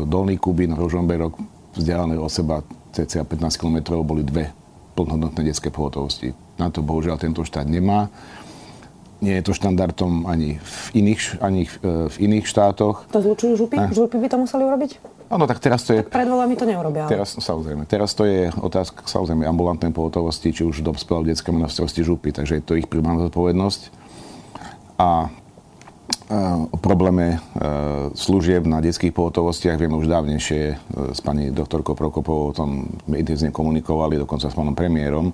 Dolný 0.04 0.37
Kubín, 0.37 0.76
Ružomberok, 0.76 1.40
vzdialené 1.73 2.21
od 2.21 2.28
seba 2.28 2.61
cca 2.95 3.25
15 3.25 3.57
km 3.57 3.99
boli 4.04 4.23
dve 4.23 4.52
plnohodnotné 4.95 5.50
detské 5.50 5.73
pohotovosti. 5.73 6.31
Na 6.61 6.71
to 6.71 6.85
bohužiaľ 6.85 7.19
tento 7.19 7.43
štát 7.43 7.66
nemá. 7.66 8.07
Nie 9.19 9.40
je 9.40 9.50
to 9.50 9.57
štandardom 9.57 10.28
ani 10.28 10.61
v 10.61 10.76
iných, 11.00 11.40
ani 11.40 11.66
v 11.66 11.75
e, 11.81 12.23
iných 12.23 12.45
štátoch. 12.45 13.09
To 13.11 13.19
zlučujú 13.25 13.66
župy? 13.66 13.81
Ne. 13.81 13.90
Župy 13.90 14.21
by 14.21 14.28
to 14.28 14.37
museli 14.38 14.62
urobiť? 14.69 14.90
Áno, 15.33 15.49
tak 15.49 15.59
teraz 15.64 15.83
to 15.88 15.97
je... 15.97 16.04
Tak 16.04 16.12
pred 16.12 16.28
voľbami 16.28 16.54
to 16.54 16.69
neurobia. 16.69 17.09
Teraz, 17.09 17.33
samozrejme. 17.33 17.88
Teraz 17.88 18.12
to 18.12 18.28
je 18.28 18.52
otázka, 18.52 19.09
samozrejme, 19.09 19.49
ambulantnej 19.49 19.90
pohotovosti, 19.90 20.52
či 20.52 20.62
už 20.62 20.85
dospelá 20.85 21.25
v 21.25 21.33
detskom 21.33 21.57
na 21.57 21.73
župy, 21.73 22.31
takže 22.31 22.61
je 22.61 22.62
to 22.62 22.76
ich 22.76 22.87
primárna 22.87 23.33
zodpovednosť 23.33 24.03
a 24.98 25.28
o 26.72 26.76
probléme 26.80 27.36
e, 27.36 27.38
služieb 28.16 28.64
na 28.64 28.80
detských 28.80 29.12
pohotovostiach 29.12 29.76
vieme 29.76 29.98
už 30.00 30.08
dávnejšie 30.08 30.62
e, 30.72 30.76
s 31.12 31.20
pani 31.20 31.52
doktorkou 31.52 31.92
Prokopovou, 31.92 32.50
o 32.50 32.56
tom 32.56 32.88
intenzívne 33.12 33.52
komunikovali, 33.52 34.16
dokonca 34.16 34.48
s 34.48 34.56
pánom 34.56 34.72
premiérom. 34.72 35.30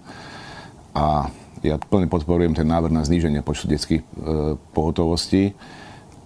A 0.92 1.30
ja 1.62 1.78
plne 1.78 2.10
podporujem 2.10 2.58
ten 2.58 2.66
návrh 2.66 2.90
na 2.90 3.06
zníženie 3.06 3.40
počtu 3.40 3.70
detských 3.70 4.02
e, 4.02 4.06
pohotovostí. 4.74 5.54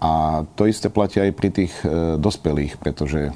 A 0.00 0.44
to 0.56 0.64
isté 0.64 0.88
platí 0.88 1.16
aj 1.16 1.32
pri 1.32 1.48
tých 1.48 1.72
dospelých, 2.20 2.76
pretože 2.76 3.32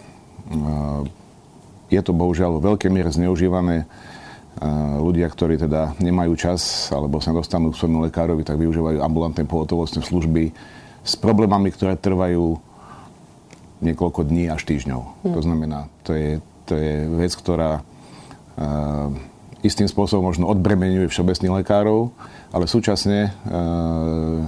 je 1.88 2.00
to 2.04 2.12
bohužiaľ 2.12 2.60
vo 2.60 2.60
veľkej 2.60 2.92
miere 2.92 3.08
zneužívané 3.08 3.88
ľudia, 4.98 5.30
ktorí 5.30 5.54
teda 5.58 5.94
nemajú 6.02 6.34
čas 6.34 6.90
alebo 6.90 7.22
sa 7.22 7.30
dostanú 7.30 7.70
k 7.70 7.78
svojmu 7.78 8.10
lekárovi, 8.10 8.42
tak 8.42 8.58
využívajú 8.58 8.98
ambulantné 8.98 9.46
pohotovostné 9.46 10.02
služby 10.02 10.50
s 11.06 11.14
problémami, 11.16 11.70
ktoré 11.70 11.94
trvajú 11.94 12.58
niekoľko 13.78 14.26
dní 14.26 14.50
až 14.50 14.66
týždňov. 14.66 15.02
Hmm. 15.22 15.34
To 15.34 15.40
znamená, 15.40 15.78
to 16.02 16.12
je, 16.18 16.42
to 16.66 16.74
je 16.74 17.06
vec, 17.06 17.32
ktorá 17.38 17.80
uh, 17.80 19.14
istým 19.62 19.86
spôsobom 19.86 20.26
možno 20.26 20.50
odbremenuje 20.50 21.06
všeobecných 21.06 21.62
lekárov, 21.62 22.10
ale 22.50 22.66
súčasne 22.66 23.30
uh, 23.46 24.42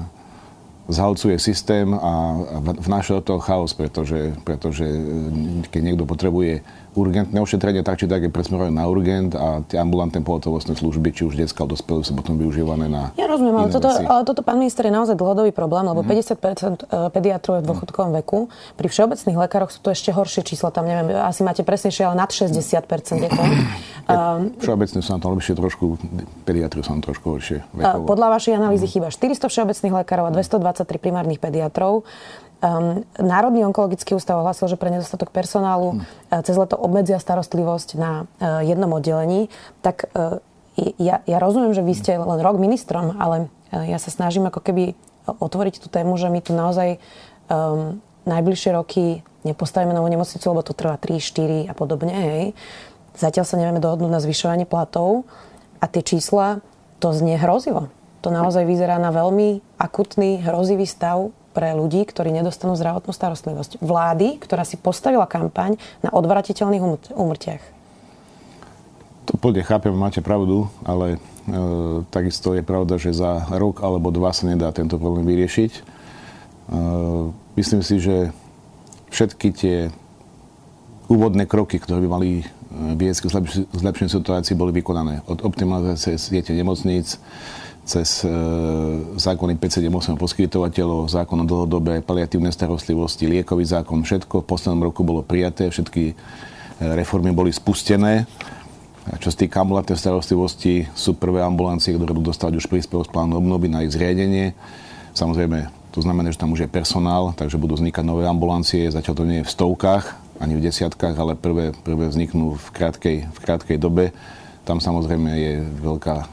zhalcuje 0.90 1.38
systém 1.38 1.94
a 1.94 2.36
vnáša 2.82 3.18
do 3.18 3.22
toho 3.22 3.40
chaos, 3.40 3.72
pretože, 3.72 4.34
pretože 4.42 4.84
e, 4.84 5.64
keď 5.70 5.80
niekto 5.80 6.04
potrebuje 6.04 6.66
urgentné 6.98 7.38
ošetrenie, 7.38 7.86
tak 7.86 8.02
či 8.02 8.10
tak 8.10 8.26
je 8.26 8.30
presmerované 8.34 8.74
na 8.74 8.90
urgent 8.90 9.30
a 9.38 9.62
tie 9.62 9.78
ambulantné 9.78 10.26
pohotovostné 10.26 10.74
služby, 10.74 11.14
či 11.14 11.22
už 11.22 11.38
detská 11.38 11.62
alebo 11.62 11.78
dospelé, 11.78 12.02
sú 12.02 12.18
potom 12.18 12.34
využívané 12.34 12.90
na 12.90 13.14
Ja 13.14 13.30
rozumiem, 13.30 13.54
ale 13.54 13.70
toto, 13.70 13.86
ale 13.86 14.26
toto, 14.26 14.42
pán 14.42 14.58
minister, 14.58 14.82
je 14.82 14.94
naozaj 14.94 15.14
dlhodobý 15.14 15.54
problém, 15.54 15.86
lebo 15.86 16.02
mm-hmm. 16.02 16.82
50% 16.82 16.82
e, 16.82 17.14
pediatrov 17.14 17.58
je 17.58 17.62
v 17.62 17.66
dôchodkovom 17.70 18.10
veku. 18.22 18.50
Pri 18.74 18.90
všeobecných 18.90 19.38
lekároch 19.38 19.70
sú 19.70 19.78
to 19.86 19.94
ešte 19.94 20.10
horšie 20.10 20.42
čísla, 20.42 20.74
tam 20.74 20.90
neviem, 20.90 21.14
asi 21.14 21.46
máte 21.46 21.62
presnejšie, 21.62 22.10
ale 22.10 22.18
nad 22.18 22.30
60% 22.34 22.58
je 23.22 23.30
to. 23.30 23.42
Um, 24.10 24.50
všeobecne 24.58 25.06
sú 25.06 25.10
na 25.14 25.20
tom 25.22 25.38
lepšie 25.38 25.54
trošku, 25.54 25.94
pediatri 26.42 26.82
sú 26.82 26.98
na 26.98 26.98
trošku 26.98 27.38
horšie 27.38 27.62
vekovo. 27.70 28.10
Podľa 28.10 28.28
vašej 28.34 28.52
analýzy 28.58 28.90
mm-hmm. 28.90 29.14
chýba 29.14 29.38
400 29.38 29.54
všeobecných 29.54 29.94
lekárov 30.02 30.24
a 30.26 30.32
223 30.82 31.04
primárnych 31.04 31.40
pediatrov. 31.42 32.04
Um, 32.60 33.08
Národný 33.16 33.64
onkologický 33.64 34.12
ústav 34.12 34.36
ohlasil, 34.40 34.68
že 34.68 34.76
pre 34.76 34.92
nedostatok 34.92 35.32
personálu 35.32 35.96
hmm. 35.96 36.44
cez 36.44 36.56
leto 36.60 36.76
obmedzia 36.76 37.16
starostlivosť 37.16 37.96
na 37.96 38.24
uh, 38.24 38.60
jednom 38.60 38.92
oddelení. 38.92 39.48
Tak 39.80 40.12
uh, 40.12 40.44
ja, 41.00 41.24
ja 41.24 41.38
rozumiem, 41.40 41.72
že 41.72 41.84
vy 41.84 41.94
ste 41.96 42.12
len 42.20 42.40
rok 42.40 42.56
ministrom, 42.56 43.16
ale 43.20 43.52
ja 43.70 44.00
sa 44.00 44.10
snažím 44.10 44.48
ako 44.48 44.64
keby 44.64 44.96
otvoriť 45.28 45.82
tú 45.82 45.88
tému, 45.92 46.16
že 46.16 46.32
my 46.32 46.40
tu 46.40 46.56
naozaj 46.56 46.98
um, 47.52 48.00
najbližšie 48.24 48.70
roky 48.74 49.22
nepostavíme 49.46 49.92
novú 49.92 50.08
nemocnicu, 50.08 50.44
lebo 50.52 50.62
to 50.64 50.76
trvá 50.76 50.96
3, 51.00 51.20
4 51.20 51.70
a 51.70 51.74
podobne. 51.76 52.12
Hej. 52.12 52.44
Zatiaľ 53.16 53.44
sa 53.44 53.56
nevieme 53.56 53.80
dohodnúť 53.80 54.10
na 54.10 54.20
zvyšovanie 54.20 54.64
platov 54.68 55.24
a 55.80 55.88
tie 55.88 56.04
čísla, 56.04 56.60
to 57.00 57.12
znie 57.16 57.40
hrozivo. 57.40 57.88
To 58.20 58.28
naozaj 58.28 58.68
vyzerá 58.68 59.00
na 59.00 59.08
veľmi 59.08 59.80
akutný, 59.80 60.44
hrozivý 60.44 60.84
stav 60.84 61.32
pre 61.50 61.74
ľudí, 61.74 62.04
ktorí 62.06 62.30
nedostanú 62.30 62.76
zdravotnú 62.78 63.10
starostlivosť. 63.10 63.82
Vlády, 63.82 64.38
ktorá 64.38 64.62
si 64.62 64.78
postavila 64.78 65.26
kampaň 65.26 65.80
na 66.04 66.12
odvratiteľných 66.14 67.12
úmrtiach. 67.16 67.62
To 69.30 69.38
plne 69.38 69.62
chápem, 69.62 69.94
máte 69.94 70.18
pravdu, 70.22 70.66
ale 70.82 71.16
e, 71.16 71.18
takisto 72.10 72.50
je 72.54 72.66
pravda, 72.66 72.98
že 72.98 73.14
za 73.14 73.46
rok 73.50 73.78
alebo 73.82 74.10
dva 74.10 74.34
sa 74.34 74.50
nedá 74.50 74.74
tento 74.74 74.98
problém 74.98 75.22
vyriešiť. 75.22 75.72
E, 75.74 75.80
myslím 77.54 77.82
si, 77.86 78.02
že 78.02 78.34
všetky 79.14 79.48
tie 79.54 79.76
úvodné 81.10 81.46
kroky, 81.46 81.78
ktoré 81.78 82.02
by 82.02 82.10
mali 82.10 82.28
e, 82.42 82.44
viesť 82.98 83.26
k 83.26 83.32
zlepšeniu 83.70 84.10
situácii, 84.10 84.58
boli 84.58 84.74
vykonané. 84.74 85.22
Od 85.30 85.46
optimalizácie 85.46 86.18
siete 86.18 86.50
nemocníc, 86.50 87.18
cez 87.90 88.22
e, 88.22 88.30
zákony 89.18 89.58
578 89.58 90.14
poskytovateľov, 90.14 91.10
zákon 91.10 91.42
o 91.42 91.46
dlhodobej 91.46 92.06
paliatívnej 92.06 92.54
starostlivosti, 92.54 93.26
liekový 93.26 93.66
zákon, 93.66 94.06
všetko 94.06 94.46
v 94.46 94.46
poslednom 94.46 94.86
roku 94.86 95.02
bolo 95.02 95.26
prijaté, 95.26 95.74
všetky 95.74 96.02
e, 96.10 96.14
reformy 96.94 97.34
boli 97.34 97.50
spustené. 97.50 98.30
A 99.10 99.18
čo 99.18 99.34
sa 99.34 99.42
týka 99.42 99.66
ambulantnej 99.66 99.98
starostlivosti, 99.98 100.86
sú 100.94 101.18
prvé 101.18 101.42
ambulancie, 101.42 101.90
ktoré 101.90 102.14
budú 102.14 102.30
dostávať 102.30 102.62
už 102.62 102.70
príspevok 102.70 103.10
z 103.10 103.12
plánu 103.16 103.42
obnovy 103.42 103.66
na 103.66 103.82
ich 103.82 103.90
zriadenie. 103.90 104.54
Samozrejme, 105.18 105.66
to 105.90 105.98
znamená, 105.98 106.30
že 106.30 106.38
tam 106.38 106.54
už 106.54 106.68
je 106.68 106.70
personál, 106.70 107.34
takže 107.34 107.58
budú 107.58 107.74
vznikať 107.74 108.06
nové 108.06 108.22
ambulancie. 108.30 108.86
Zatiaľ 108.86 109.14
to 109.18 109.26
nie 109.26 109.42
je 109.42 109.48
v 109.50 109.54
stovkách, 109.58 110.04
ani 110.38 110.54
v 110.54 110.62
desiatkách, 110.62 111.18
ale 111.18 111.34
prvé, 111.34 111.74
prvé 111.74 112.06
vzniknú 112.06 112.54
v 112.54 112.66
krátkej, 112.70 113.16
v 113.26 113.38
krátkej 113.42 113.76
dobe. 113.82 114.14
Tam 114.64 114.78
samozrejme 114.78 115.30
je 115.34 115.54
veľká 115.80 116.16
e, 116.20 116.26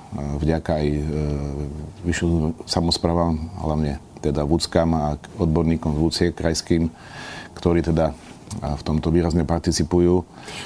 vďaka 0.44 0.72
aj 0.78 0.88
e, 0.88 1.02
vyšším 2.04 2.64
samozprávam, 2.68 3.50
hlavne 3.64 4.04
teda 4.20 4.44
vúckam 4.44 4.90
a 4.98 5.16
odborníkom 5.40 5.96
z 5.96 6.00
vúcie 6.00 6.28
krajským, 6.36 6.90
ktorí 7.56 7.86
teda 7.86 8.14
v 8.58 8.82
tomto 8.82 9.12
výrazne 9.12 9.44
participujú. 9.44 10.24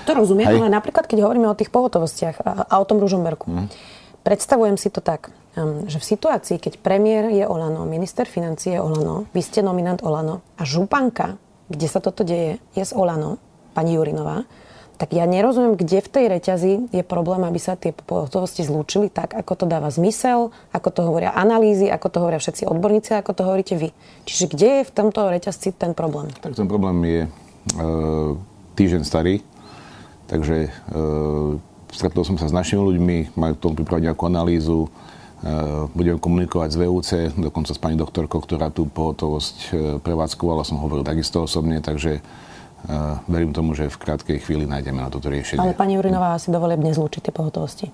To 0.07 0.11
rozumiem, 0.13 0.47
Aj... 0.47 0.55
ale 0.55 0.69
napríklad, 0.71 1.09
keď 1.09 1.25
hovoríme 1.25 1.49
o 1.49 1.57
tých 1.57 1.73
pohotovostiach 1.73 2.37
a, 2.45 2.51
a 2.69 2.75
o 2.79 2.85
tom 2.85 3.01
Ružomberku, 3.01 3.49
mm. 3.49 3.67
predstavujem 4.21 4.77
si 4.77 4.93
to 4.93 5.01
tak, 5.01 5.33
že 5.89 5.97
v 5.99 6.05
situácii, 6.15 6.57
keď 6.61 6.79
premiér 6.79 7.27
je 7.33 7.43
Olano, 7.43 7.83
minister 7.83 8.23
financie 8.23 8.79
je 8.79 8.81
Olano, 8.81 9.27
vy 9.35 9.41
ste 9.43 9.59
nominant 9.59 9.99
Olano 9.99 10.39
a 10.55 10.63
županka, 10.63 11.35
kde 11.67 11.87
sa 11.91 11.99
toto 11.99 12.23
deje, 12.23 12.63
je 12.71 12.83
z 12.85 12.93
Olano, 12.95 13.35
pani 13.75 13.99
Jurinová, 13.99 14.47
tak 15.01 15.17
ja 15.17 15.25
nerozumiem, 15.25 15.73
kde 15.73 15.97
v 15.97 16.13
tej 16.13 16.25
reťazi 16.29 16.93
je 16.93 17.01
problém, 17.01 17.41
aby 17.41 17.57
sa 17.57 17.73
tie 17.73 17.89
pohotovosti 17.89 18.61
zlúčili 18.61 19.09
tak, 19.09 19.33
ako 19.33 19.53
to 19.57 19.65
dáva 19.65 19.89
zmysel, 19.89 20.53
ako 20.69 20.89
to 20.93 21.01
hovoria 21.01 21.33
analýzy, 21.33 21.89
ako 21.89 22.07
to 22.13 22.17
hovoria 22.21 22.37
všetci 22.37 22.69
odborníci, 22.69 23.17
ako 23.17 23.33
to 23.33 23.41
hovoríte 23.41 23.81
vy. 23.81 23.89
Čiže 24.29 24.53
kde 24.53 24.69
je 24.69 24.83
v 24.85 24.93
tomto 24.93 25.33
reťazci 25.33 25.73
ten 25.73 25.97
problém? 25.97 26.29
Tak 26.45 26.53
ten 26.53 26.69
problém 26.69 27.01
je 27.01 27.21
e, 27.25 27.29
týždeň 28.77 29.01
starý, 29.01 29.41
takže 30.29 30.69
e, 30.69 30.97
stretol 31.89 32.21
som 32.21 32.37
sa 32.37 32.45
s 32.45 32.53
našimi 32.53 32.85
ľuďmi, 32.85 33.17
majú 33.33 33.53
k 33.57 33.63
tomu 33.65 33.73
pripraviť 33.81 34.05
nejakú 34.05 34.23
analýzu, 34.29 34.85
e, 34.85 34.89
budem 35.97 36.21
komunikovať 36.21 36.69
s 36.69 36.77
VUC, 36.77 37.09
dokonca 37.41 37.73
s 37.73 37.81
pani 37.81 37.97
doktorkou, 37.97 38.37
ktorá 38.37 38.69
tú 38.69 38.85
pohotovosť 38.85 39.57
e, 39.57 39.67
prevádzkovala, 39.97 40.61
som 40.61 40.77
hovoril 40.77 41.01
takisto 41.01 41.41
osobne, 41.41 41.81
takže 41.81 42.21
verím 43.29 43.53
tomu, 43.53 43.77
že 43.77 43.89
v 43.89 43.97
krátkej 43.97 44.37
chvíli 44.41 44.65
nájdeme 44.65 45.01
na 45.01 45.09
toto 45.13 45.29
riešenie. 45.29 45.61
Ale 45.61 45.77
pani 45.77 45.97
Jurinová 45.99 46.33
asi 46.33 46.49
dovolie 46.49 46.77
dnes 46.79 46.97
zlúčiť 46.97 47.29
tie 47.29 47.33
pohotovosti. 47.33 47.93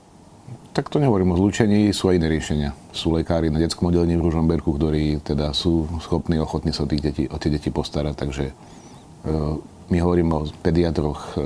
Tak 0.77 0.94
to 0.94 1.01
nehovorím 1.01 1.34
o 1.34 1.39
zlúčení, 1.41 1.89
sú 1.89 2.13
aj 2.13 2.22
iné 2.22 2.29
riešenia. 2.29 2.70
Sú 2.94 3.10
lekári 3.10 3.50
na 3.50 3.58
detskom 3.58 3.89
oddelení 3.89 4.13
v 4.13 4.29
Ružomberku, 4.29 4.77
ktorí 4.77 5.25
teda 5.25 5.50
sú 5.50 5.89
schopní, 6.06 6.38
ochotní 6.38 6.70
sa 6.70 6.86
o, 6.86 6.88
tých 6.88 7.01
deti, 7.01 7.24
o 7.25 7.41
tie 7.41 7.50
deti 7.50 7.74
postarať, 7.74 8.13
takže 8.13 8.46
e, 8.46 8.53
my 9.89 9.98
hovoríme 9.98 10.38
o 10.38 10.46
pediatroch 10.62 11.34
e, 11.34 11.41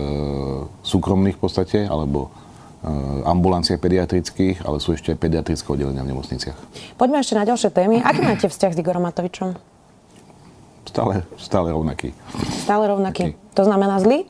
súkromných 0.83 1.39
v 1.39 1.41
podstate, 1.47 1.87
alebo 1.87 2.27
e, 2.27 2.91
ambulanciách 3.23 3.79
pediatrických, 3.79 4.67
ale 4.67 4.83
sú 4.83 4.99
ešte 4.99 5.15
aj 5.15 5.23
pediatrické 5.23 5.63
oddelenia 5.63 6.03
v 6.03 6.11
nemocniciach. 6.11 6.57
Poďme 6.99 7.23
ešte 7.23 7.39
na 7.39 7.47
ďalšie 7.47 7.71
témy. 7.71 8.03
Aký 8.03 8.27
máte 8.27 8.51
vzťah 8.51 8.71
s 8.75 8.81
Igorom 8.83 9.07
Matovičom? 9.07 9.70
Stále, 10.85 11.23
stále 11.37 11.67
rovnaký. 11.71 12.11
Stále 12.65 12.89
rovnaký. 12.89 13.33
Taký. 13.33 13.53
To 13.55 13.63
znamená 13.63 14.01
zlý? 14.01 14.25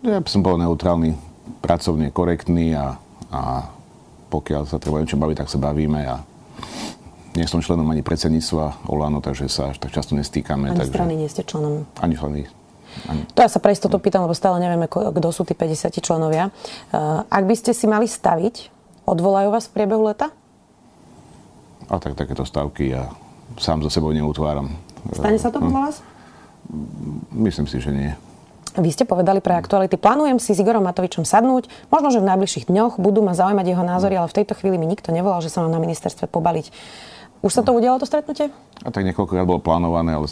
Ja 0.00 0.22
by 0.22 0.28
som 0.30 0.40
bol 0.40 0.56
neutrálny, 0.56 1.12
pracovne 1.60 2.08
korektný 2.08 2.72
a, 2.72 2.96
a 3.28 3.68
pokiaľ 4.32 4.70
sa 4.70 4.80
treba 4.80 5.02
niečo 5.02 5.20
baviť, 5.20 5.36
tak 5.44 5.52
sa 5.52 5.58
bavíme 5.60 6.00
a 6.06 6.24
nie 7.34 7.46
som 7.46 7.62
členom 7.62 7.86
ani 7.86 8.02
predsedníctva 8.02 8.90
Olano, 8.90 9.22
takže 9.22 9.46
sa 9.46 9.70
až 9.70 9.78
tak 9.78 9.94
často 9.94 10.18
nestýkame. 10.18 10.74
Ani 10.74 10.78
takže... 10.82 10.94
strany 10.94 11.14
nie 11.14 11.30
ste 11.30 11.46
členom? 11.46 11.86
Ani 12.02 12.18
členy. 12.18 12.42
Ani... 13.06 13.22
To 13.38 13.46
ja 13.46 13.50
sa 13.50 13.62
pre 13.62 13.70
istotu 13.70 14.02
pýtam, 14.02 14.26
lebo 14.26 14.34
stále 14.34 14.58
nevieme, 14.58 14.90
kto 14.90 15.28
sú 15.30 15.46
tí 15.46 15.54
50 15.54 15.94
členovia. 16.02 16.50
Uh, 16.90 17.22
ak 17.30 17.44
by 17.46 17.54
ste 17.54 17.70
si 17.70 17.86
mali 17.86 18.10
staviť, 18.10 18.74
odvolajú 19.06 19.54
vás 19.54 19.70
v 19.70 19.74
priebehu 19.78 20.02
leta? 20.10 20.34
A 21.86 21.98
tak 22.02 22.18
takéto 22.18 22.42
stavky 22.42 22.90
ja 22.94 23.10
sám 23.58 23.82
za 23.86 23.90
sebou 23.94 24.10
neutváram. 24.10 24.74
Stane 25.12 25.38
sa 25.40 25.48
to 25.48 25.58
podľa 25.60 25.80
vás? 25.90 25.96
Myslím 27.32 27.66
si, 27.66 27.80
že 27.80 27.90
nie. 27.90 28.12
Vy 28.78 28.94
ste 28.94 29.02
povedali 29.02 29.42
pre 29.42 29.58
aktuality, 29.58 29.98
plánujem 29.98 30.38
si 30.38 30.54
s 30.54 30.62
Igorom 30.62 30.86
Matovičom 30.86 31.26
sadnúť, 31.26 31.66
možno, 31.90 32.14
že 32.14 32.22
v 32.22 32.30
najbližších 32.30 32.70
dňoch 32.70 33.02
budú 33.02 33.18
ma 33.18 33.34
zaujímať 33.34 33.66
jeho 33.66 33.82
názory, 33.82 34.14
ale 34.14 34.30
v 34.30 34.36
tejto 34.42 34.54
chvíli 34.54 34.78
mi 34.78 34.86
nikto 34.86 35.10
nevolal, 35.10 35.42
že 35.42 35.50
sa 35.50 35.66
mám 35.66 35.74
na 35.74 35.82
ministerstve 35.82 36.30
pobaliť. 36.30 36.70
Už 37.40 37.56
sa 37.56 37.64
to 37.64 37.72
udialo, 37.72 37.96
to 37.96 38.04
stretnutie? 38.04 38.52
A 38.84 38.92
tak 38.92 39.02
niekoľkokrát 39.08 39.48
bolo 39.48 39.64
plánované, 39.64 40.12
ale 40.12 40.28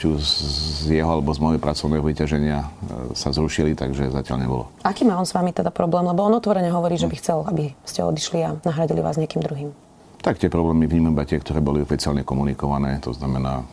či 0.00 0.04
už 0.08 0.20
z 0.24 0.96
jeho 0.96 1.20
alebo 1.20 1.28
z 1.30 1.44
mojej 1.44 1.60
pracovného 1.60 2.00
vyťaženia 2.00 2.58
e, 2.64 2.68
sa 3.12 3.36
zrušili, 3.36 3.76
takže 3.76 4.08
zatiaľ 4.08 4.48
nebolo. 4.48 4.64
Aký 4.80 5.04
má 5.04 5.20
on 5.20 5.28
s 5.28 5.36
vami 5.36 5.52
teda 5.52 5.68
problém? 5.68 6.08
Lebo 6.08 6.24
on 6.24 6.40
otvorene 6.40 6.72
hovorí, 6.72 6.96
že 6.96 7.04
by 7.04 7.16
chcel, 7.20 7.44
aby 7.44 7.76
ste 7.84 8.00
odišli 8.00 8.38
a 8.48 8.56
nahradili 8.64 9.04
vás 9.04 9.20
niekým 9.20 9.44
druhým. 9.44 9.76
Tak 10.24 10.40
tie 10.40 10.48
problémy 10.48 10.88
vnímam 10.88 11.12
iba 11.12 11.28
tie, 11.28 11.36
ktoré 11.36 11.60
boli 11.60 11.84
oficiálne 11.84 12.24
komunikované, 12.24 12.96
to 13.04 13.12
znamená 13.12 13.68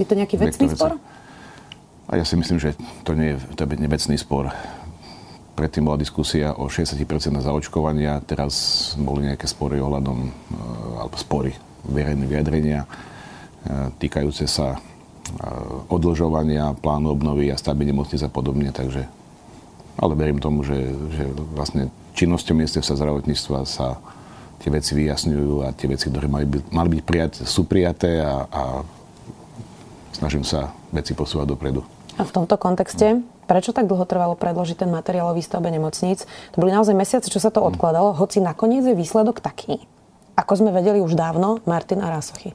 je 0.00 0.06
to 0.08 0.14
nejaký 0.16 0.36
vecný 0.40 0.72
spor? 0.72 0.96
A 2.10 2.18
ja 2.18 2.24
si 2.26 2.34
myslím, 2.34 2.58
že 2.58 2.74
to 3.06 3.14
nie 3.14 3.34
je, 3.34 3.36
to 3.54 3.62
je 3.62 3.78
nevecný 3.78 4.16
spor. 4.18 4.50
Predtým 5.54 5.86
bola 5.86 6.00
diskusia 6.00 6.56
o 6.56 6.66
60% 6.66 7.04
zaočkovania, 7.38 8.24
teraz 8.24 8.54
boli 8.96 9.28
nejaké 9.28 9.46
spory 9.46 9.78
ohľadom, 9.78 10.18
e, 10.26 10.30
alebo 10.98 11.16
spory, 11.20 11.52
verejné 11.86 12.24
vyjadrenia 12.26 12.82
e, 12.82 12.88
týkajúce 14.00 14.48
sa 14.48 14.74
e, 14.74 14.78
odlžovania, 15.92 16.74
plánu 16.80 17.12
obnovy 17.12 17.52
a 17.52 17.60
stavby 17.60 17.86
nemocnic 17.86 18.24
a 18.24 18.30
podobne, 18.32 18.72
takže 18.72 19.04
ale 20.00 20.16
verím 20.16 20.40
tomu, 20.40 20.64
že, 20.64 20.80
že 21.12 21.28
vlastne 21.52 21.92
činnosťou 22.16 22.56
ministerstva 22.56 22.96
zdravotníctva 22.96 23.68
sa 23.68 24.00
tie 24.60 24.70
veci 24.70 24.92
vyjasňujú 24.92 25.64
a 25.64 25.72
tie 25.72 25.88
veci, 25.88 26.12
ktoré 26.12 26.28
mali 26.28 26.44
byť, 26.44 26.62
mali 26.68 26.88
byť 26.92 27.02
prijaté, 27.02 27.38
sú 27.48 27.64
prijaté 27.64 28.20
a, 28.20 28.44
a 28.44 28.62
snažím 30.12 30.44
sa 30.44 30.76
veci 30.92 31.16
posúvať 31.16 31.48
dopredu. 31.48 31.80
A 32.20 32.28
v 32.28 32.34
tomto 32.36 32.60
kontexte, 32.60 33.24
prečo 33.48 33.72
tak 33.72 33.88
dlho 33.88 34.04
trvalo 34.04 34.36
predložiť 34.36 34.84
ten 34.84 34.90
materiál 34.92 35.32
o 35.32 35.36
výstavbe 35.36 35.72
nemocníc? 35.72 36.28
To 36.52 36.60
boli 36.60 36.76
naozaj 36.76 36.92
mesiace, 36.92 37.32
čo 37.32 37.40
sa 37.40 37.48
to 37.48 37.64
odkladalo, 37.64 38.12
hoci 38.12 38.44
nakoniec 38.44 38.84
je 38.84 38.92
výsledok 38.92 39.40
taký, 39.40 39.80
ako 40.36 40.52
sme 40.60 40.76
vedeli 40.76 41.00
už 41.00 41.16
dávno, 41.16 41.64
Martin 41.64 42.04
a 42.04 42.12
Rásochy. 42.12 42.52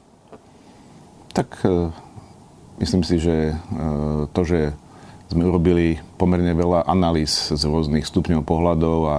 Tak 1.34 1.66
e, 1.66 1.90
myslím 2.78 3.02
si, 3.02 3.18
že 3.18 3.50
e, 3.50 3.54
to, 4.30 4.40
že 4.46 4.70
sme 5.26 5.42
urobili 5.42 5.98
pomerne 6.14 6.54
veľa 6.54 6.86
analýz 6.86 7.50
z 7.50 7.62
rôznych 7.66 8.06
stupňov 8.06 8.46
pohľadov 8.46 8.98
a, 9.10 9.18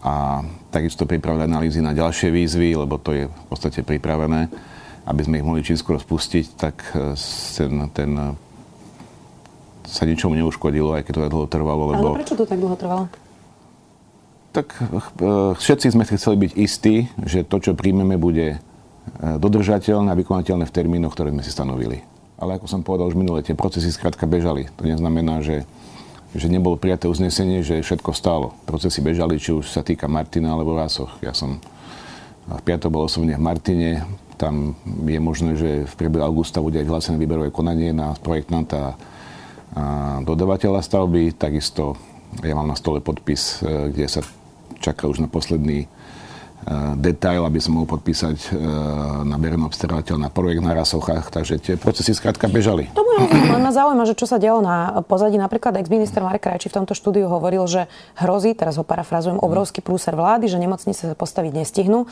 a 0.00 0.14
takisto 0.68 1.08
pripravili 1.08 1.48
analýzy 1.48 1.80
na 1.80 1.96
ďalšie 1.96 2.28
výzvy, 2.28 2.76
lebo 2.76 3.00
to 3.00 3.10
je 3.16 3.24
v 3.28 3.44
podstate 3.48 3.80
pripravené, 3.84 4.52
aby 5.08 5.20
sme 5.24 5.40
ich 5.40 5.46
mohli 5.46 5.64
čím 5.64 5.80
skôr 5.80 5.96
spustiť, 5.96 6.46
tak 6.56 6.76
e, 6.92 7.16
ten, 7.56 7.72
ten 7.92 8.10
sa 9.88 10.04
ničomu 10.04 10.36
neuškodilo, 10.36 10.92
aj 10.92 11.02
keď 11.08 11.12
to 11.16 11.24
tak 11.24 11.32
dlho 11.32 11.48
trvalo. 11.48 11.82
Lebo... 11.96 12.06
Ale 12.12 12.20
prečo 12.20 12.36
to 12.36 12.44
tak 12.44 12.60
dlho 12.60 12.76
trvalo? 12.76 13.04
Tak 14.52 14.68
e, 14.76 14.84
všetci 15.56 15.86
sme 15.96 16.04
chceli 16.04 16.36
byť 16.48 16.52
istí, 16.60 17.08
že 17.24 17.48
to, 17.48 17.56
čo 17.60 17.72
príjmeme, 17.72 18.20
bude 18.20 18.56
e, 18.56 18.58
dodržateľné 19.16 20.12
a 20.12 20.18
vykonateľné 20.20 20.68
v 20.68 20.74
termínoch, 20.76 21.16
ktoré 21.16 21.32
sme 21.32 21.40
si 21.40 21.52
stanovili. 21.52 22.04
Ale 22.38 22.60
ako 22.60 22.68
som 22.68 22.84
povedal 22.84 23.08
už 23.08 23.18
minulé, 23.18 23.40
tie 23.40 23.56
procesy 23.56 23.88
skrátka 23.90 24.28
bežali. 24.28 24.68
To 24.78 24.86
neznamená, 24.86 25.40
že, 25.40 25.64
že 26.36 26.52
nebolo 26.52 26.76
prijaté 26.76 27.08
uznesenie, 27.08 27.64
že 27.64 27.80
všetko 27.80 28.12
stálo. 28.12 28.52
Procesy 28.68 29.00
bežali, 29.00 29.40
či 29.40 29.56
už 29.56 29.72
sa 29.72 29.80
týka 29.80 30.10
Martina 30.10 30.52
alebo 30.52 30.76
Rásoch. 30.76 31.16
Ja 31.24 31.32
som 31.32 31.62
v 32.48 32.62
piatok 32.64 32.92
bol 32.92 33.08
osobne 33.08 33.36
v 33.36 33.44
Martine. 33.44 33.90
Tam 34.36 34.76
je 34.84 35.20
možné, 35.20 35.56
že 35.56 35.70
v 35.88 35.94
priebehu 35.96 36.24
augusta 36.24 36.64
bude 36.64 36.80
aj 36.80 36.86
vyhlásené 36.86 37.16
výberové 37.16 37.52
konanie 37.52 37.92
na 37.92 38.12
projektanta 38.16 38.78
a 38.88 38.94
dodavateľa 40.24 40.80
stavby. 40.80 41.36
Takisto 41.36 41.96
ja 42.44 42.54
mám 42.56 42.68
na 42.68 42.76
stole 42.76 43.00
podpis, 43.00 43.60
e, 43.60 43.92
kde 43.92 44.06
sa 44.08 44.20
čaká 44.78 45.08
už 45.08 45.24
na 45.24 45.28
posledný 45.28 45.88
detail, 46.98 47.46
aby 47.46 47.62
som 47.62 47.78
mohol 47.78 47.88
podpísať 47.88 48.36
eh, 48.50 48.56
na 49.24 49.36
verejný 49.38 49.64
obstarávateľ 49.70 50.16
na 50.20 50.28
projekt 50.28 50.60
na 50.60 50.74
Rasochách. 50.76 51.30
Takže 51.32 51.54
tie 51.62 51.74
procesy 51.78 52.12
skrátka 52.12 52.50
bežali. 52.50 52.90
To 52.92 53.02
len 53.06 53.62
ma 53.62 53.72
zaujíma, 53.72 54.04
že 54.04 54.18
čo 54.18 54.28
sa 54.28 54.36
dialo 54.36 54.60
na 54.60 55.00
pozadí. 55.06 55.40
Napríklad 55.40 55.78
ex-minister 55.80 56.20
Marek 56.20 56.44
Krajči 56.44 56.68
v 56.68 56.82
tomto 56.82 56.92
štúdiu 56.92 57.30
hovoril, 57.30 57.64
že 57.70 57.86
hrozí, 58.18 58.52
teraz 58.52 58.76
ho 58.76 58.84
parafrazujem, 58.84 59.40
obrovský 59.40 59.80
prúser 59.80 60.12
vlády, 60.18 60.50
že 60.50 60.60
nemocnice 60.60 61.08
sa 61.08 61.16
postaviť 61.16 61.52
nestihnú. 61.56 62.04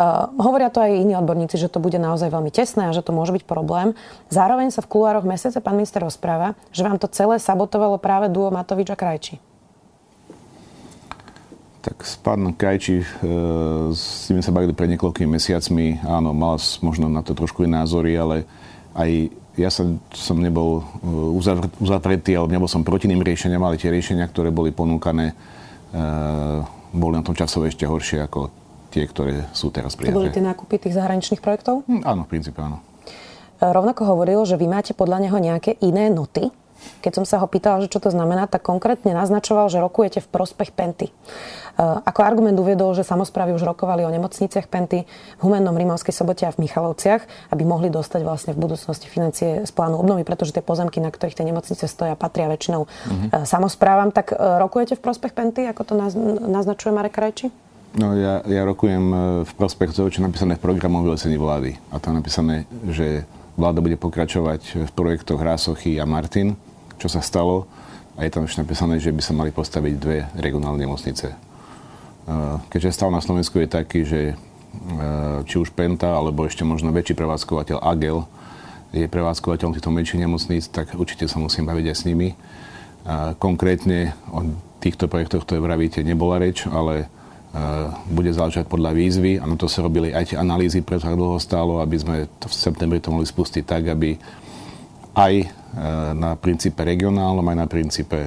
Uh, 0.00 0.32
hovoria 0.40 0.72
to 0.72 0.80
aj 0.80 0.96
iní 0.96 1.12
odborníci, 1.12 1.60
že 1.60 1.68
to 1.68 1.76
bude 1.76 1.98
naozaj 2.00 2.32
veľmi 2.32 2.48
tesné 2.48 2.88
a 2.88 2.96
že 2.96 3.04
to 3.04 3.12
môže 3.12 3.36
byť 3.36 3.44
problém. 3.44 3.92
Zároveň 4.32 4.72
sa 4.72 4.80
v 4.80 4.88
kulároch 4.96 5.28
mesiace 5.28 5.60
pán 5.60 5.76
minister 5.76 6.00
rozpráva, 6.00 6.56
že 6.72 6.86
vám 6.86 6.96
to 6.96 7.10
celé 7.10 7.36
sabotovalo 7.36 8.00
práve 8.00 8.32
duo 8.32 8.48
Matovič 8.48 8.88
a 8.88 8.96
Krajči. 8.96 9.49
Tak 11.80 12.04
s 12.04 12.20
pán 12.20 12.52
Krajči, 12.52 13.00
e, 13.00 13.06
s 13.96 14.28
tým 14.28 14.44
sa 14.44 14.52
bavili 14.52 14.76
pred 14.76 14.92
niekoľkými 14.92 15.32
mesiacmi. 15.32 16.04
Áno, 16.04 16.36
mal 16.36 16.60
možno 16.84 17.08
na 17.08 17.24
to 17.24 17.32
trošku 17.32 17.64
iné 17.64 17.80
názory, 17.80 18.20
ale 18.20 18.44
aj 18.92 19.32
ja 19.56 19.72
som, 19.72 19.96
som 20.12 20.36
nebol 20.36 20.84
e, 21.00 21.08
uzavretý, 21.80 22.36
alebo 22.36 22.52
nebol 22.52 22.68
som 22.68 22.84
proti 22.84 23.08
tým 23.08 23.24
riešeniam, 23.24 23.64
ale 23.64 23.80
tie 23.80 23.88
riešenia, 23.88 24.28
ktoré 24.28 24.52
boli 24.52 24.76
ponúkané, 24.76 25.32
e, 25.32 26.04
boli 26.92 27.14
na 27.16 27.24
tom 27.24 27.32
časové 27.32 27.72
ešte 27.72 27.88
horšie 27.88 28.28
ako 28.28 28.52
tie, 28.92 29.08
ktoré 29.08 29.48
sú 29.56 29.72
teraz 29.72 29.96
prijaté. 29.96 30.12
To 30.12 30.20
boli 30.20 30.34
tie 30.34 30.44
nákupy 30.44 30.76
tých 30.76 31.00
zahraničných 31.00 31.40
projektov? 31.40 31.86
Hm, 31.88 32.04
áno, 32.04 32.26
v 32.26 32.30
princípe 32.36 32.60
áno. 32.60 32.84
Rovnako 33.60 34.08
hovoril, 34.08 34.40
že 34.48 34.56
vy 34.56 34.66
máte 34.68 34.92
podľa 34.96 35.28
neho 35.28 35.36
nejaké 35.36 35.76
iné 35.84 36.08
noty. 36.08 36.48
Keď 37.00 37.12
som 37.22 37.24
sa 37.24 37.40
ho 37.40 37.46
pýtala, 37.48 37.84
že 37.84 37.92
čo 37.92 38.00
to 38.00 38.12
znamená, 38.12 38.46
tak 38.50 38.64
konkrétne 38.64 39.16
naznačoval, 39.16 39.72
že 39.72 39.80
rokujete 39.80 40.20
v 40.20 40.28
prospech 40.28 40.70
Penty. 40.76 41.08
Eh, 41.80 41.82
ako 41.82 42.20
argument 42.20 42.60
uviedol, 42.60 42.92
že 42.92 43.08
samozprávy 43.08 43.56
už 43.56 43.64
rokovali 43.64 44.04
o 44.04 44.10
nemocniciach 44.12 44.68
Penty 44.68 45.08
v 45.08 45.40
Humennom, 45.40 45.72
Rímavskej 45.72 46.12
sobote 46.12 46.44
a 46.44 46.52
v 46.52 46.68
Michalovciach, 46.68 47.24
aby 47.56 47.62
mohli 47.64 47.88
dostať 47.88 48.20
vlastne 48.20 48.52
v 48.52 48.68
budúcnosti 48.68 49.08
financie 49.08 49.64
z 49.64 49.72
plánu 49.72 49.96
obnovy, 49.96 50.28
pretože 50.28 50.52
tie 50.52 50.60
pozemky, 50.60 51.00
na 51.00 51.08
ktorých 51.08 51.40
tie 51.40 51.46
nemocnice 51.48 51.88
stoja, 51.88 52.20
patria 52.20 52.52
väčšinou 52.52 52.84
mm-hmm. 52.84 53.48
samozprávam. 53.48 54.12
Tak 54.12 54.36
eh, 54.36 54.60
rokujete 54.60 55.00
v 55.00 55.02
prospech 55.04 55.32
Penty, 55.32 55.64
ako 55.64 55.82
to 55.88 55.94
naznačuje 56.52 56.92
Marek 56.92 57.16
Krajči? 57.16 57.48
No 57.90 58.14
ja, 58.14 58.38
ja 58.46 58.62
rokujem 58.62 59.02
v 59.42 59.52
prospech 59.58 59.90
toho, 59.90 60.06
čo 60.14 60.22
je 60.22 60.28
napísané 60.30 60.54
v 60.54 60.62
programu 60.62 61.02
vylesení 61.02 61.34
vlády. 61.34 61.74
A 61.90 61.98
tam 61.98 62.14
napísané, 62.14 62.62
že 62.86 63.26
vláda 63.58 63.82
bude 63.82 63.98
pokračovať 63.98 64.86
v 64.86 64.90
projektoch 64.94 65.42
Rásochy 65.42 65.98
a 65.98 66.06
Martin, 66.06 66.54
čo 67.00 67.08
sa 67.08 67.24
stalo. 67.24 67.64
A 68.20 68.28
je 68.28 68.32
tam 68.36 68.44
ešte 68.44 68.60
napísané, 68.60 69.00
že 69.00 69.16
by 69.16 69.22
sa 69.24 69.32
mali 69.32 69.48
postaviť 69.48 69.94
dve 69.96 70.28
regionálne 70.36 70.84
nemocnice 70.84 71.50
keďže 72.68 72.94
stav 72.94 73.10
na 73.10 73.22
Slovensku 73.22 73.58
je 73.58 73.68
taký, 73.68 74.00
že 74.06 74.20
e, 74.32 74.34
či 75.46 75.56
už 75.58 75.74
Penta, 75.74 76.14
alebo 76.14 76.46
ešte 76.46 76.62
možno 76.62 76.94
väčší 76.94 77.16
prevádzkovateľ 77.16 77.78
Agel 77.82 78.26
je 78.90 79.06
prevádzkovateľom 79.06 79.74
týchto 79.78 79.94
menších 79.94 80.22
nemocníc, 80.22 80.66
tak 80.66 80.98
určite 80.98 81.30
sa 81.30 81.38
musím 81.38 81.62
baviť 81.62 81.86
aj 81.86 81.96
s 81.96 82.06
nimi. 82.10 82.34
Konkrétne 83.38 84.18
o 84.34 84.42
týchto 84.82 85.06
projektoch, 85.06 85.46
ktoré 85.46 85.62
vravíte, 85.62 86.02
nebola 86.02 86.42
reč, 86.42 86.66
ale 86.66 87.06
e, 87.06 87.06
bude 88.10 88.34
záležať 88.34 88.66
podľa 88.66 88.90
výzvy 88.92 89.38
a 89.38 89.46
na 89.46 89.54
to 89.54 89.70
sa 89.70 89.86
robili 89.86 90.10
aj 90.10 90.34
tie 90.34 90.38
analýzy, 90.38 90.82
preto 90.82 91.06
tak 91.06 91.14
dlho 91.14 91.38
stálo, 91.38 91.78
aby 91.78 91.96
sme 91.96 92.16
to 92.42 92.50
v 92.50 92.54
septembri 92.54 92.98
to 92.98 93.14
mohli 93.14 93.30
spustiť 93.30 93.62
tak, 93.62 93.88
aby 93.94 94.18
aj 95.14 95.34
e, 95.42 95.46
na 96.14 96.34
princípe 96.38 96.82
regionálnom, 96.82 97.46
aj 97.46 97.56
na 97.56 97.66
princípe 97.66 98.18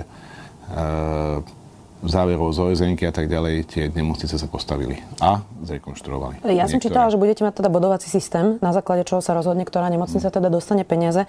záverov 2.04 2.52
z 2.52 2.60
osn 2.60 2.94
a 3.00 3.14
tak 3.16 3.32
ďalej 3.32 3.56
tie 3.64 3.84
nemocnice 3.88 4.36
sa 4.36 4.48
postavili 4.52 5.00
a 5.24 5.40
zrekonštruovali. 5.64 6.44
Ja 6.52 6.68
som 6.68 6.84
čítala, 6.84 7.08
že 7.08 7.16
budete 7.16 7.48
mať 7.48 7.64
teda 7.64 7.72
bodovací 7.72 8.12
systém, 8.12 8.60
na 8.60 8.76
základe 8.76 9.08
čoho 9.08 9.24
sa 9.24 9.32
rozhodne, 9.32 9.64
ktorá 9.64 9.88
nemocnica 9.88 10.28
teda 10.28 10.52
dostane 10.52 10.84
peniaze. 10.84 11.24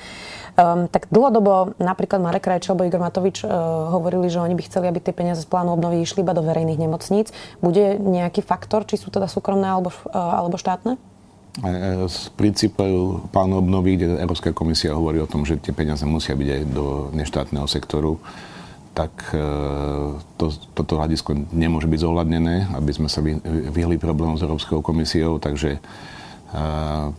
Um, 0.59 0.91
tak 0.91 1.07
dlhodobo 1.15 1.79
napríklad 1.79 2.19
Marek 2.19 2.51
Krajč 2.51 2.67
alebo 2.67 2.87
Igor 2.87 3.03
Matovič 3.03 3.47
uh, 3.47 3.51
hovorili, 3.95 4.27
že 4.27 4.43
oni 4.43 4.59
by 4.59 4.63
chceli, 4.67 4.91
aby 4.91 4.99
tie 4.99 5.15
peniaze 5.15 5.47
z 5.47 5.49
plánu 5.49 5.79
obnovy 5.79 6.03
išli 6.03 6.27
iba 6.27 6.35
do 6.35 6.43
verejných 6.43 6.83
nemocníc. 6.83 7.31
Bude 7.63 7.95
nejaký 7.99 8.43
faktor, 8.43 8.83
či 8.83 8.99
sú 8.99 9.15
teda 9.15 9.31
súkromné 9.31 9.71
alebo, 9.71 9.95
uh, 10.11 10.43
alebo 10.43 10.59
štátne? 10.59 10.99
Z 12.11 12.35
princípu 12.35 12.83
plánu 13.31 13.63
obnovy, 13.63 13.95
kde 13.95 14.19
Európska 14.19 14.51
komisia 14.51 14.91
hovorí 14.91 15.23
o 15.23 15.31
tom, 15.31 15.47
že 15.47 15.55
tie 15.63 15.71
peniaze 15.71 16.03
musia 16.03 16.35
byť 16.35 16.49
aj 16.51 16.63
do 16.75 16.87
neštátneho 17.15 17.67
sektoru 17.71 18.19
tak 18.95 19.11
e, 19.35 19.43
to, 20.39 20.47
toto 20.73 20.93
hľadisko 20.95 21.35
nemôže 21.51 21.91
byť 21.91 22.01
zohľadnené, 22.01 22.71
aby 22.79 22.93
sme 22.95 23.11
sa 23.11 23.19
vyhli 23.75 23.99
problémom 23.99 24.39
s 24.39 24.47
Európskou 24.47 24.81
komisiou, 24.87 25.43
takže 25.43 25.77
e, 25.77 25.81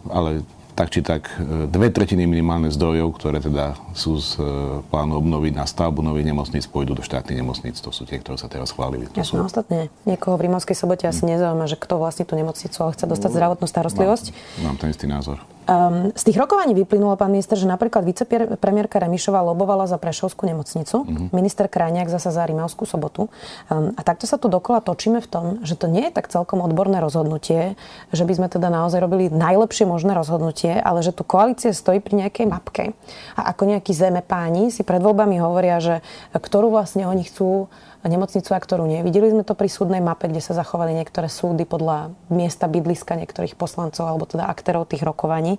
ale 0.07 0.47
tak 0.75 0.91
či 0.91 0.99
tak 0.99 1.31
e, 1.39 1.71
dve 1.71 1.87
tretiny 1.87 2.27
minimálne 2.27 2.67
zdrojov, 2.67 3.15
ktoré 3.15 3.39
teda 3.39 3.79
sú 3.95 4.19
z 4.19 4.35
e, 4.37 4.43
plánu 4.91 5.15
obnovy 5.15 5.55
na 5.55 5.63
stavbu 5.63 6.03
nových 6.03 6.27
nemocníc, 6.27 6.67
pôjdu 6.67 6.99
do 6.99 7.01
štátnych 7.01 7.39
nemocníc. 7.39 7.79
To 7.79 7.95
sú 7.95 8.03
tie, 8.03 8.19
ktoré 8.19 8.35
sa 8.35 8.51
teraz 8.51 8.75
chválili. 8.75 9.07
To 9.15 9.23
sú... 9.23 9.39
ostatne. 9.39 9.87
Niekoho 10.03 10.35
v 10.35 10.51
Rímavskej 10.51 10.75
sobote 10.75 11.07
asi 11.07 11.23
hm. 11.23 11.39
nezaujíma, 11.39 11.65
že 11.71 11.79
kto 11.79 11.95
vlastní 11.95 12.27
tú 12.27 12.35
nemocnicu, 12.35 12.75
ale 12.83 12.91
chce 12.91 13.07
dostať 13.07 13.29
no, 13.31 13.35
zdravotnú 13.39 13.65
starostlivosť. 13.71 14.25
Mám, 14.61 14.75
mám 14.75 14.77
ten 14.77 14.91
istý 14.91 15.07
názor. 15.07 15.39
Um, 15.65 16.13
z 16.13 16.23
tých 16.29 16.37
rokovaní 16.37 16.77
vyplynulo, 16.77 17.17
pán 17.17 17.33
minister, 17.33 17.57
že 17.57 17.65
napríklad 17.65 18.05
vicepremiérka 18.05 19.01
Remišová 19.01 19.41
lobovala 19.41 19.89
za 19.89 19.97
Prešovskú 19.97 20.45
nemocnicu, 20.45 21.01
uh-huh. 21.01 21.33
minister 21.33 21.65
Krajniak 21.65 22.05
zasa 22.05 22.29
za 22.29 22.45
Rímavskú 22.45 22.85
sobotu. 22.85 23.33
Um, 23.65 23.89
a 23.97 24.01
takto 24.05 24.29
sa 24.29 24.37
tu 24.37 24.45
dokola 24.45 24.85
točíme 24.85 25.17
v 25.19 25.27
tom, 25.27 25.45
že 25.65 25.73
to 25.73 25.89
nie 25.89 26.05
je 26.09 26.13
tak 26.13 26.29
celkom 26.29 26.61
odborné 26.61 27.01
rozhodnutie, 27.01 27.73
že 28.13 28.23
by 28.29 28.33
sme 28.37 28.47
teda 28.47 28.69
naozaj 28.69 29.01
robili 29.01 29.33
najlepšie 29.33 29.89
možné 29.89 30.13
rozhodnutie, 30.13 30.77
ale 30.77 31.01
že 31.01 31.09
tu 31.09 31.25
koalícia 31.25 31.73
stojí 31.73 31.97
pri 31.97 32.25
nejakej 32.25 32.45
mapke. 32.45 32.93
A 33.33 33.49
ako 33.49 33.65
nejakí 33.65 33.89
zemepáni 33.89 34.69
si 34.69 34.85
pred 34.85 35.01
voľbami 35.01 35.41
hovoria, 35.41 35.81
že 35.81 36.05
ktorú 36.37 36.69
vlastne 36.69 37.09
oni 37.09 37.25
chcú 37.25 37.73
nemocnicu 38.05 38.53
a 38.53 38.61
ktorú 38.61 38.85
nie. 38.85 39.01
Videli 39.01 39.33
sme 39.33 39.41
to 39.41 39.57
pri 39.57 39.65
súdnej 39.65 39.97
mape, 39.97 40.29
kde 40.29 40.37
sa 40.37 40.53
zachovali 40.53 40.93
niektoré 40.93 41.25
súdy 41.25 41.65
podľa 41.65 42.13
miesta 42.29 42.69
bydliska 42.69 43.17
niektorých 43.17 43.57
poslancov 43.57 44.05
alebo 44.05 44.29
teda 44.29 44.45
aktérov 44.45 44.85
tých 44.85 45.01
rokovaní. 45.01 45.54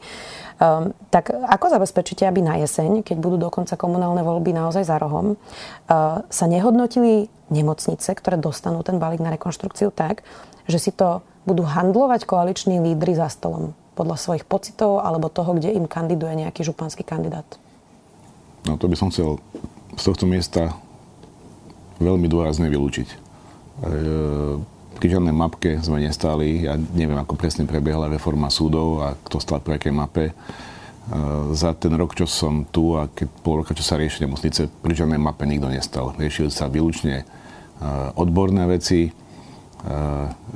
Um, 0.57 0.97
tak 1.13 1.29
ako 1.29 1.69
zabezpečíte, 1.69 2.25
aby 2.25 2.41
na 2.41 2.57
jeseň, 2.57 3.05
keď 3.05 3.17
budú 3.21 3.37
dokonca 3.37 3.77
komunálne 3.77 4.25
voľby 4.25 4.57
naozaj 4.57 4.89
za 4.89 4.97
rohom, 4.97 5.37
uh, 5.37 6.25
sa 6.33 6.45
nehodnotili 6.49 7.29
nemocnice, 7.53 8.09
ktoré 8.17 8.41
dostanú 8.41 8.81
ten 8.81 8.97
balík 8.97 9.21
na 9.21 9.33
rekonštrukciu 9.37 9.93
tak, 9.93 10.25
že 10.65 10.81
si 10.81 10.91
to 10.97 11.21
budú 11.45 11.63
handlovať 11.63 12.27
koaliční 12.27 12.81
lídry 12.83 13.15
za 13.15 13.29
stolom 13.31 13.77
podľa 13.97 14.17
svojich 14.21 14.45
pocitov 14.45 15.01
alebo 15.01 15.33
toho, 15.33 15.57
kde 15.57 15.73
im 15.73 15.89
kandiduje 15.89 16.37
nejaký 16.45 16.67
županský 16.67 17.01
kandidát? 17.01 17.47
No 18.69 18.77
to 18.77 18.91
by 18.91 18.97
som 18.99 19.09
chcel 19.09 19.41
z 19.97 20.03
tohto 20.05 20.29
miesta 20.29 20.75
veľmi 22.03 22.29
dôrazne 22.29 22.69
vylúčiť. 22.69 23.09
E, 23.09 23.17
pri 24.97 25.13
žiadnej 25.13 25.37
mapke 25.37 25.77
sme 25.85 26.01
nestáli, 26.01 26.65
ja 26.65 26.75
neviem, 26.75 27.21
ako 27.21 27.37
presne 27.37 27.69
prebiehla 27.69 28.09
reforma 28.09 28.49
súdov 28.49 29.05
a 29.05 29.13
kto 29.15 29.37
stal 29.39 29.61
pri 29.61 29.77
akej 29.77 29.93
mape. 29.93 30.33
za 31.55 31.71
ten 31.79 31.95
rok, 31.95 32.19
čo 32.19 32.27
som 32.27 32.67
tu 32.67 32.99
a 32.99 33.07
keď 33.07 33.29
pol 33.47 33.63
roka, 33.63 33.79
čo 33.79 33.87
sa 33.87 33.95
rieši 33.95 34.27
nemocnice, 34.27 34.67
pri 34.83 34.93
žiadnej 34.95 35.23
mape 35.23 35.47
nikto 35.47 35.71
nestal. 35.71 36.11
Riešili 36.19 36.51
sa 36.51 36.67
výlučne 36.67 37.23
odborné 38.19 38.67
veci, 38.67 39.15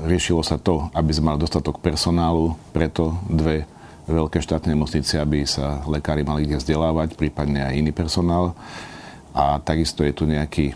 riešilo 0.03 0.42
sa 0.42 0.59
to, 0.59 0.90
aby 0.90 1.11
sme 1.14 1.35
mali 1.35 1.38
dostatok 1.46 1.79
personálu, 1.79 2.59
preto 2.74 3.14
dve 3.31 3.62
veľké 4.11 4.42
štátne 4.42 4.74
nemocnice, 4.74 5.22
aby 5.22 5.46
sa 5.46 5.87
lekári 5.87 6.26
mali 6.26 6.50
kde 6.50 6.59
vzdelávať, 6.59 7.14
prípadne 7.14 7.62
aj 7.70 7.79
iný 7.79 7.94
personál. 7.94 8.59
A 9.31 9.62
takisto 9.62 10.03
je 10.03 10.11
tu 10.11 10.26
nejaký, 10.26 10.74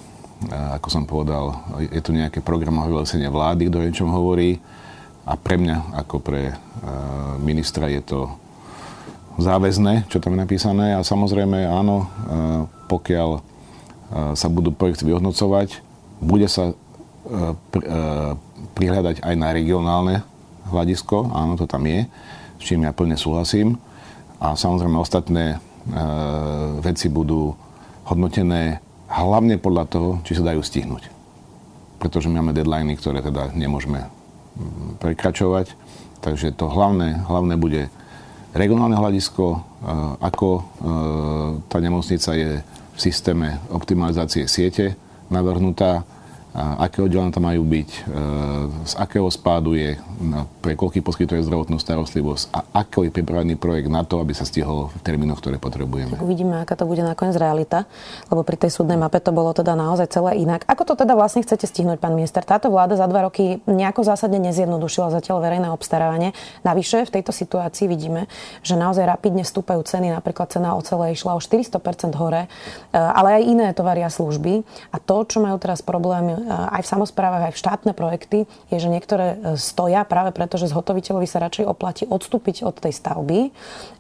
ako 0.51 0.89
som 0.91 1.05
povedal, 1.09 1.57
je 1.81 2.01
tu 2.05 2.13
nejaké 2.13 2.45
programové 2.45 2.93
vylesenie 2.93 3.31
vlády, 3.31 3.69
kto 3.69 3.77
o 3.81 3.87
niečom 3.87 4.11
hovorí. 4.13 4.61
A 5.25 5.41
pre 5.41 5.57
mňa, 5.57 5.97
ako 6.05 6.21
pre 6.21 6.53
ministra, 7.41 7.89
je 7.89 8.05
to 8.05 8.21
záväzné, 9.41 10.05
čo 10.13 10.21
tam 10.21 10.37
je 10.37 10.45
napísané. 10.45 10.93
A 10.93 11.01
samozrejme, 11.01 11.65
áno, 11.65 12.13
pokiaľ 12.93 13.41
sa 14.37 14.49
budú 14.53 14.69
projekty 14.77 15.09
vyhodnocovať, 15.09 15.81
bude 16.21 16.45
sa 16.45 16.77
prihľadať 18.77 19.25
aj 19.25 19.35
na 19.39 19.49
regionálne 19.57 20.21
hľadisko, 20.69 21.33
áno, 21.33 21.57
to 21.57 21.65
tam 21.65 21.89
je 21.89 22.05
s 22.59 22.73
čím 22.73 22.89
ja 22.89 22.97
plne 22.97 23.19
súhlasím. 23.19 23.77
A 24.41 24.57
samozrejme 24.57 24.97
ostatné 24.97 25.45
e, 25.53 25.59
veci 26.81 27.13
budú 27.13 27.53
hodnotené 28.09 28.81
hlavne 29.15 29.63
podľa 29.63 29.85
toho, 29.87 30.11
či 30.27 30.35
sa 30.35 30.47
dajú 30.51 30.61
stihnúť. 30.65 31.07
Pretože 32.03 32.27
máme 32.27 32.51
deadliny, 32.51 32.99
ktoré 32.99 33.23
teda 33.23 33.55
nemôžeme 33.55 34.11
prekračovať. 34.99 35.75
Takže 36.23 36.57
to 36.57 36.71
hlavné, 36.71 37.23
hlavné 37.27 37.55
bude 37.55 37.93
regionálne 38.55 38.97
hľadisko, 38.97 39.45
e, 39.51 39.59
ako 40.23 40.49
e, 40.57 40.63
tá 41.69 41.79
nemocnica 41.83 42.31
je 42.33 42.63
v 42.65 42.99
systéme 42.99 43.59
optimalizácie 43.69 44.47
siete 44.47 44.95
navrhnutá, 45.29 46.07
aké 46.55 47.03
oddelenia 47.03 47.35
tam 47.35 47.51
majú 47.51 47.67
byť, 47.67 47.91
e, 47.91 47.99
z 48.87 48.95
akého 48.95 49.27
spádu 49.27 49.75
je, 49.75 49.99
pre 50.63 50.79
koľký 50.79 51.03
poskytuje 51.03 51.43
zdravotnú 51.43 51.83
starostlivosť 51.83 52.45
a 52.55 52.87
aký 52.87 53.11
je 53.11 53.13
pripravený 53.13 53.59
projekt 53.59 53.91
na 53.91 54.07
to, 54.07 54.23
aby 54.23 54.31
sa 54.39 54.47
stihol 54.47 54.95
v 54.95 55.03
termínoch, 55.03 55.43
ktoré 55.43 55.59
potrebujeme. 55.59 56.15
Tak 56.15 56.23
uvidíme, 56.23 56.63
aká 56.63 56.79
to 56.79 56.87
bude 56.87 57.03
nakoniec 57.03 57.35
realita, 57.35 57.91
lebo 58.31 58.47
pri 58.47 58.55
tej 58.55 58.71
súdnej 58.71 58.95
mape 58.95 59.19
to 59.19 59.35
bolo 59.35 59.51
teda 59.51 59.75
naozaj 59.75 60.15
celé 60.15 60.39
inak. 60.39 60.63
Ako 60.71 60.87
to 60.87 60.95
teda 60.95 61.19
vlastne 61.19 61.43
chcete 61.43 61.67
stihnúť, 61.67 61.99
pán 61.99 62.15
minister? 62.15 62.47
Táto 62.47 62.71
vláda 62.71 62.95
za 62.95 63.11
dva 63.11 63.27
roky 63.27 63.59
nejako 63.67 64.07
zásadne 64.07 64.39
nezjednodušila 64.39 65.11
zatiaľ 65.11 65.43
verejné 65.43 65.69
obstarávanie. 65.75 66.39
Navyše 66.63 67.11
v 67.11 67.19
tejto 67.19 67.35
situácii 67.35 67.91
vidíme, 67.91 68.31
že 68.63 68.79
naozaj 68.79 69.03
rapidne 69.11 69.43
stúpajú 69.43 69.83
ceny, 69.83 70.15
napríklad 70.15 70.55
cena 70.55 70.79
ocele 70.79 71.11
išla 71.11 71.35
o 71.35 71.43
400% 71.43 72.15
hore, 72.15 72.47
e, 72.47 72.49
ale 72.95 73.43
aj 73.43 73.43
iné 73.43 73.67
tovary 73.75 74.07
služby. 74.07 74.63
A 74.95 74.97
to, 75.03 75.25
čo 75.27 75.41
majú 75.41 75.57
teraz 75.57 75.81
problémy 75.81 76.44
aj 76.49 76.83
v 76.85 76.91
samozprávach, 76.93 77.43
aj 77.49 77.55
v 77.57 77.61
štátne 77.61 77.93
projekty, 77.97 78.39
je, 78.69 78.77
že 78.77 78.93
niektoré 78.93 79.27
e, 79.35 79.37
stoja 79.57 80.05
práve 80.05 80.31
preto, 80.31 80.61
že 80.61 80.69
zhotoviteľovi 80.69 81.27
sa 81.29 81.41
radšej 81.41 81.65
oplatí 81.65 82.05
odstúpiť 82.05 82.65
od 82.67 82.77
tej 82.77 82.93
stavby, 82.93 83.51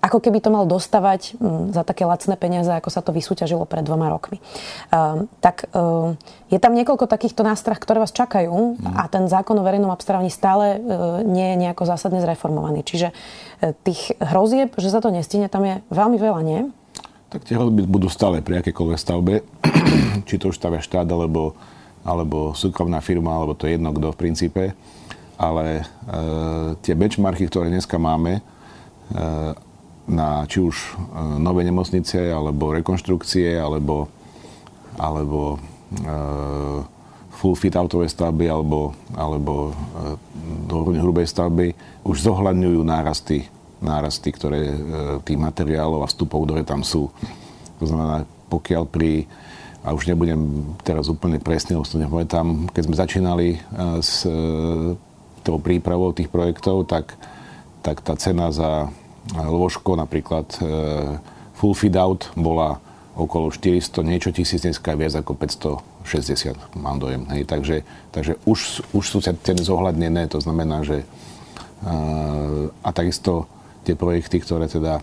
ako 0.04 0.18
keby 0.20 0.38
to 0.44 0.52
mal 0.52 0.68
dostávať 0.68 1.36
za 1.72 1.82
také 1.86 2.04
lacné 2.04 2.36
peniaze, 2.36 2.68
ako 2.68 2.90
sa 2.92 3.00
to 3.00 3.14
vysúťažilo 3.14 3.64
pred 3.64 3.84
dvoma 3.86 4.12
rokmi. 4.12 4.38
Um, 4.92 5.26
tak 5.40 5.68
um, 5.72 6.16
je 6.52 6.58
tam 6.60 6.76
niekoľko 6.76 7.08
takýchto 7.08 7.42
nástrah, 7.42 7.76
ktoré 7.76 8.00
vás 8.00 8.12
čakajú 8.12 8.76
mm. 8.76 8.94
a 8.94 9.08
ten 9.08 9.26
zákon 9.26 9.56
o 9.56 9.64
verejnom 9.64 9.92
obstarávaní 9.92 10.28
stále 10.28 10.78
uh, 10.78 11.20
nie 11.24 11.54
je 11.54 11.60
nejako 11.66 11.88
zásadne 11.88 12.20
zreformovaný. 12.20 12.84
Čiže 12.84 13.10
uh, 13.10 13.72
tých 13.84 14.14
hrozieb, 14.20 14.76
že 14.76 14.92
sa 14.92 15.00
to 15.00 15.08
nestihne, 15.08 15.48
tam 15.48 15.64
je 15.64 15.80
veľmi 15.88 16.18
veľa, 16.20 16.40
nie? 16.44 16.60
Tak 17.32 17.50
tie 17.50 17.58
hrozby 17.58 17.82
budú 17.88 18.06
stále 18.06 18.38
pri 18.44 18.62
akékoľvek 18.62 18.98
stavbe, 19.00 19.34
či 20.28 20.38
to 20.38 20.54
už 20.54 20.58
stavia 20.60 20.78
štát, 20.78 21.08
alebo 21.08 21.58
alebo 22.04 22.52
súkromná 22.52 23.00
firma, 23.00 23.32
alebo 23.32 23.56
to 23.56 23.64
je 23.64 23.80
jedno 23.80 23.90
kto 23.96 24.12
v 24.12 24.20
princípe. 24.20 24.62
Ale 25.34 25.82
e, 25.82 25.84
tie 26.84 26.94
benchmarky, 26.94 27.48
ktoré 27.48 27.72
dneska 27.72 27.96
máme, 27.98 28.38
e, 28.38 28.42
na 30.04 30.44
či 30.44 30.60
už 30.60 30.76
e, 30.76 30.88
nové 31.40 31.64
nemocnice, 31.64 32.28
alebo 32.28 32.76
rekonštrukcie, 32.76 33.56
alebo, 33.56 34.12
alebo 35.00 35.56
e, 35.56 35.58
full 37.34 37.56
fit 37.56 37.74
autovej 37.74 38.12
stavby, 38.12 38.46
alebo, 38.46 38.94
alebo 39.16 39.74
e, 40.70 41.00
hrubej 41.00 41.26
stavby, 41.26 41.72
už 42.04 42.20
zohľadňujú 42.20 42.80
nárasty, 42.84 43.48
nárasty 43.80 44.28
ktoré, 44.30 44.60
e, 44.70 44.76
tých 45.24 45.40
materiálov 45.40 46.04
a 46.04 46.10
vstupov, 46.12 46.46
ktoré 46.46 46.62
tam 46.62 46.84
sú. 46.84 47.08
To 47.80 47.84
znamená, 47.88 48.28
pokiaľ 48.52 48.86
pri 48.86 49.26
a 49.84 49.92
už 49.92 50.08
nebudem 50.08 50.72
teraz 50.80 51.12
úplne 51.12 51.36
presne, 51.36 51.76
už 51.76 51.92
to 51.92 52.00
nepamätám, 52.00 52.72
keď 52.72 52.82
sme 52.88 52.96
začínali 52.96 53.48
eh, 53.52 53.60
s 54.00 54.24
eh, 54.24 54.32
tou 55.44 55.60
prípravou 55.60 56.16
tých 56.16 56.32
projektov, 56.32 56.88
tak, 56.88 57.12
tak 57.84 58.00
tá 58.00 58.16
cena 58.16 58.48
za 58.48 58.88
lôžko 59.36 59.92
napríklad 60.00 60.48
eh, 60.64 61.20
full 61.60 61.76
feed 61.76 62.00
out 62.00 62.32
bola 62.32 62.80
okolo 63.14 63.52
400, 63.52 64.02
niečo 64.02 64.34
tisíc, 64.34 64.64
dneska 64.64 64.96
viac 64.98 65.14
ako 65.14 65.38
560, 65.38 66.74
mám 66.74 66.98
dojem. 66.98 67.22
Hej. 67.30 67.46
Takže, 67.46 67.76
takže 68.10 68.32
už, 68.42 68.82
už 68.90 69.04
sú 69.06 69.22
ceny 69.22 69.62
zohľadnené, 69.62 70.26
to 70.26 70.42
znamená, 70.42 70.82
že 70.82 71.06
a 72.82 72.90
takisto 72.90 73.46
tie 73.86 73.94
projekty, 73.94 74.42
ktoré 74.42 74.66
teda 74.66 74.98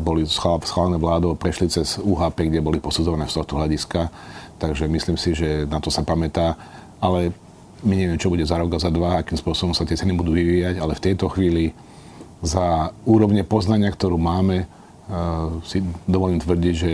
boli 0.00 0.24
schválené 0.24 0.96
vládou, 0.96 1.36
prešli 1.36 1.68
cez 1.68 2.00
UHP, 2.00 2.48
kde 2.48 2.64
boli 2.64 2.80
posudzované 2.80 3.28
z 3.28 3.36
tohto 3.36 3.60
hľadiska. 3.60 4.08
Takže 4.56 4.88
myslím 4.88 5.16
si, 5.20 5.36
že 5.36 5.68
na 5.68 5.80
to 5.80 5.92
sa 5.92 6.00
pamätá. 6.00 6.56
Ale 7.00 7.32
my 7.80 7.94
neviem, 7.96 8.20
čo 8.20 8.28
bude 8.28 8.44
za 8.44 8.60
rok 8.60 8.76
a 8.76 8.80
za 8.80 8.92
dva, 8.92 9.20
akým 9.20 9.36
spôsobom 9.36 9.72
sa 9.72 9.88
tie 9.88 9.96
ceny 9.96 10.12
budú 10.16 10.36
vyvíjať, 10.36 10.80
ale 10.80 10.96
v 10.96 11.04
tejto 11.04 11.32
chvíli 11.32 11.72
za 12.40 12.92
úrovne 13.04 13.44
poznania, 13.44 13.92
ktorú 13.92 14.16
máme, 14.16 14.64
si 15.68 15.84
dovolím 16.08 16.40
tvrdiť, 16.40 16.74
že 16.76 16.92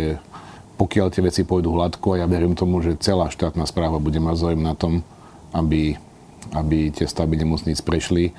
pokiaľ 0.77 1.07
tie 1.11 1.23
veci 1.25 1.43
pôjdu 1.43 1.73
hladko, 1.73 2.15
a 2.15 2.21
ja 2.23 2.27
verím 2.27 2.59
tomu, 2.59 2.83
že 2.83 2.99
celá 2.99 3.31
štátna 3.31 3.67
správa 3.67 4.03
bude 4.03 4.19
mať 4.19 4.37
záujem 4.37 4.63
na 4.63 4.75
tom, 4.75 5.07
aby, 5.55 5.97
aby 6.53 6.93
tie 6.93 7.07
stavby 7.09 7.35
nemocníc 7.41 7.81
prešli. 7.81 8.35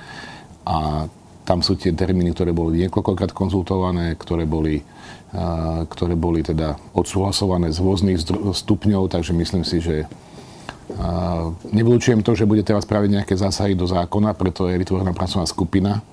A 0.67 1.07
tam 1.47 1.63
sú 1.63 1.79
tie 1.79 1.95
termíny, 1.95 2.35
ktoré 2.35 2.51
boli 2.51 2.83
niekoľkokrát 2.83 3.31
konzultované, 3.31 4.19
ktoré 4.19 4.43
boli, 4.43 4.83
ktoré 5.87 6.19
boli 6.19 6.43
teda 6.43 6.75
odsúhlasované 6.91 7.71
z 7.71 7.79
rôznych 7.79 8.19
stupňov, 8.51 9.07
takže 9.07 9.31
myslím 9.31 9.63
si, 9.63 9.79
že 9.79 10.03
nevylučujem 11.71 12.19
to, 12.19 12.35
že 12.35 12.43
bude 12.43 12.67
teraz 12.67 12.83
spraviť 12.83 13.09
nejaké 13.23 13.39
zásahy 13.39 13.79
do 13.79 13.87
zákona, 13.87 14.35
preto 14.35 14.67
je 14.67 14.75
vytvorená 14.75 15.15
pracovná 15.15 15.47
skupina, 15.47 16.03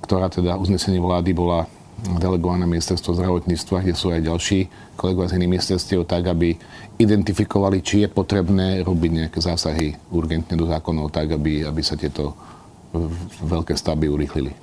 ktorá 0.00 0.32
teda 0.32 0.56
uznesenie 0.56 0.96
vlády 0.96 1.36
bola 1.36 1.68
delegované 2.20 2.64
ministerstvo 2.68 3.16
zdravotníctva, 3.16 3.84
kde 3.84 3.94
sú 3.96 4.12
aj 4.12 4.24
ďalší 4.24 4.58
kolegovia 4.96 5.30
z 5.32 5.36
iných 5.40 5.52
ministerstiev, 5.56 6.00
tak 6.04 6.28
aby 6.28 6.56
identifikovali, 7.00 7.80
či 7.80 8.04
je 8.04 8.08
potrebné 8.12 8.84
robiť 8.84 9.10
nejaké 9.24 9.38
zásahy 9.40 9.96
urgentne 10.12 10.56
do 10.56 10.68
zákonov, 10.68 11.12
tak 11.12 11.32
aby, 11.32 11.64
aby 11.64 11.80
sa 11.80 11.96
tieto 11.96 12.36
veľké 13.42 13.74
stavby 13.74 14.06
urýchlili. 14.08 14.54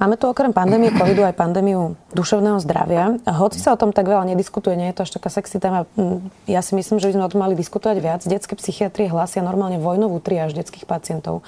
Máme 0.00 0.16
tu 0.16 0.32
okrem 0.32 0.48
pandémie 0.48 0.88
covidu 0.96 1.20
aj 1.28 1.36
pandémiu 1.36 1.92
duševného 2.16 2.56
zdravia. 2.64 3.20
Hoci 3.20 3.60
sa 3.60 3.76
o 3.76 3.80
tom 3.80 3.92
tak 3.92 4.08
veľa 4.08 4.32
nediskutuje, 4.32 4.72
nie 4.72 4.88
je 4.88 4.96
to 4.96 5.04
až 5.04 5.12
taká 5.20 5.28
sexy 5.28 5.60
téma. 5.60 5.84
Mm, 5.92 6.24
ja 6.48 6.64
si 6.64 6.72
myslím, 6.72 6.96
že 6.96 7.12
by 7.12 7.20
sme 7.20 7.24
o 7.28 7.32
tom 7.36 7.44
mali 7.44 7.52
diskutovať 7.52 8.00
viac. 8.00 8.24
Detské 8.24 8.56
psychiatrie 8.56 9.12
hlásia 9.12 9.44
normálne 9.44 9.76
vojnovú 9.76 10.16
triáž 10.24 10.56
detských 10.56 10.88
pacientov 10.88 11.44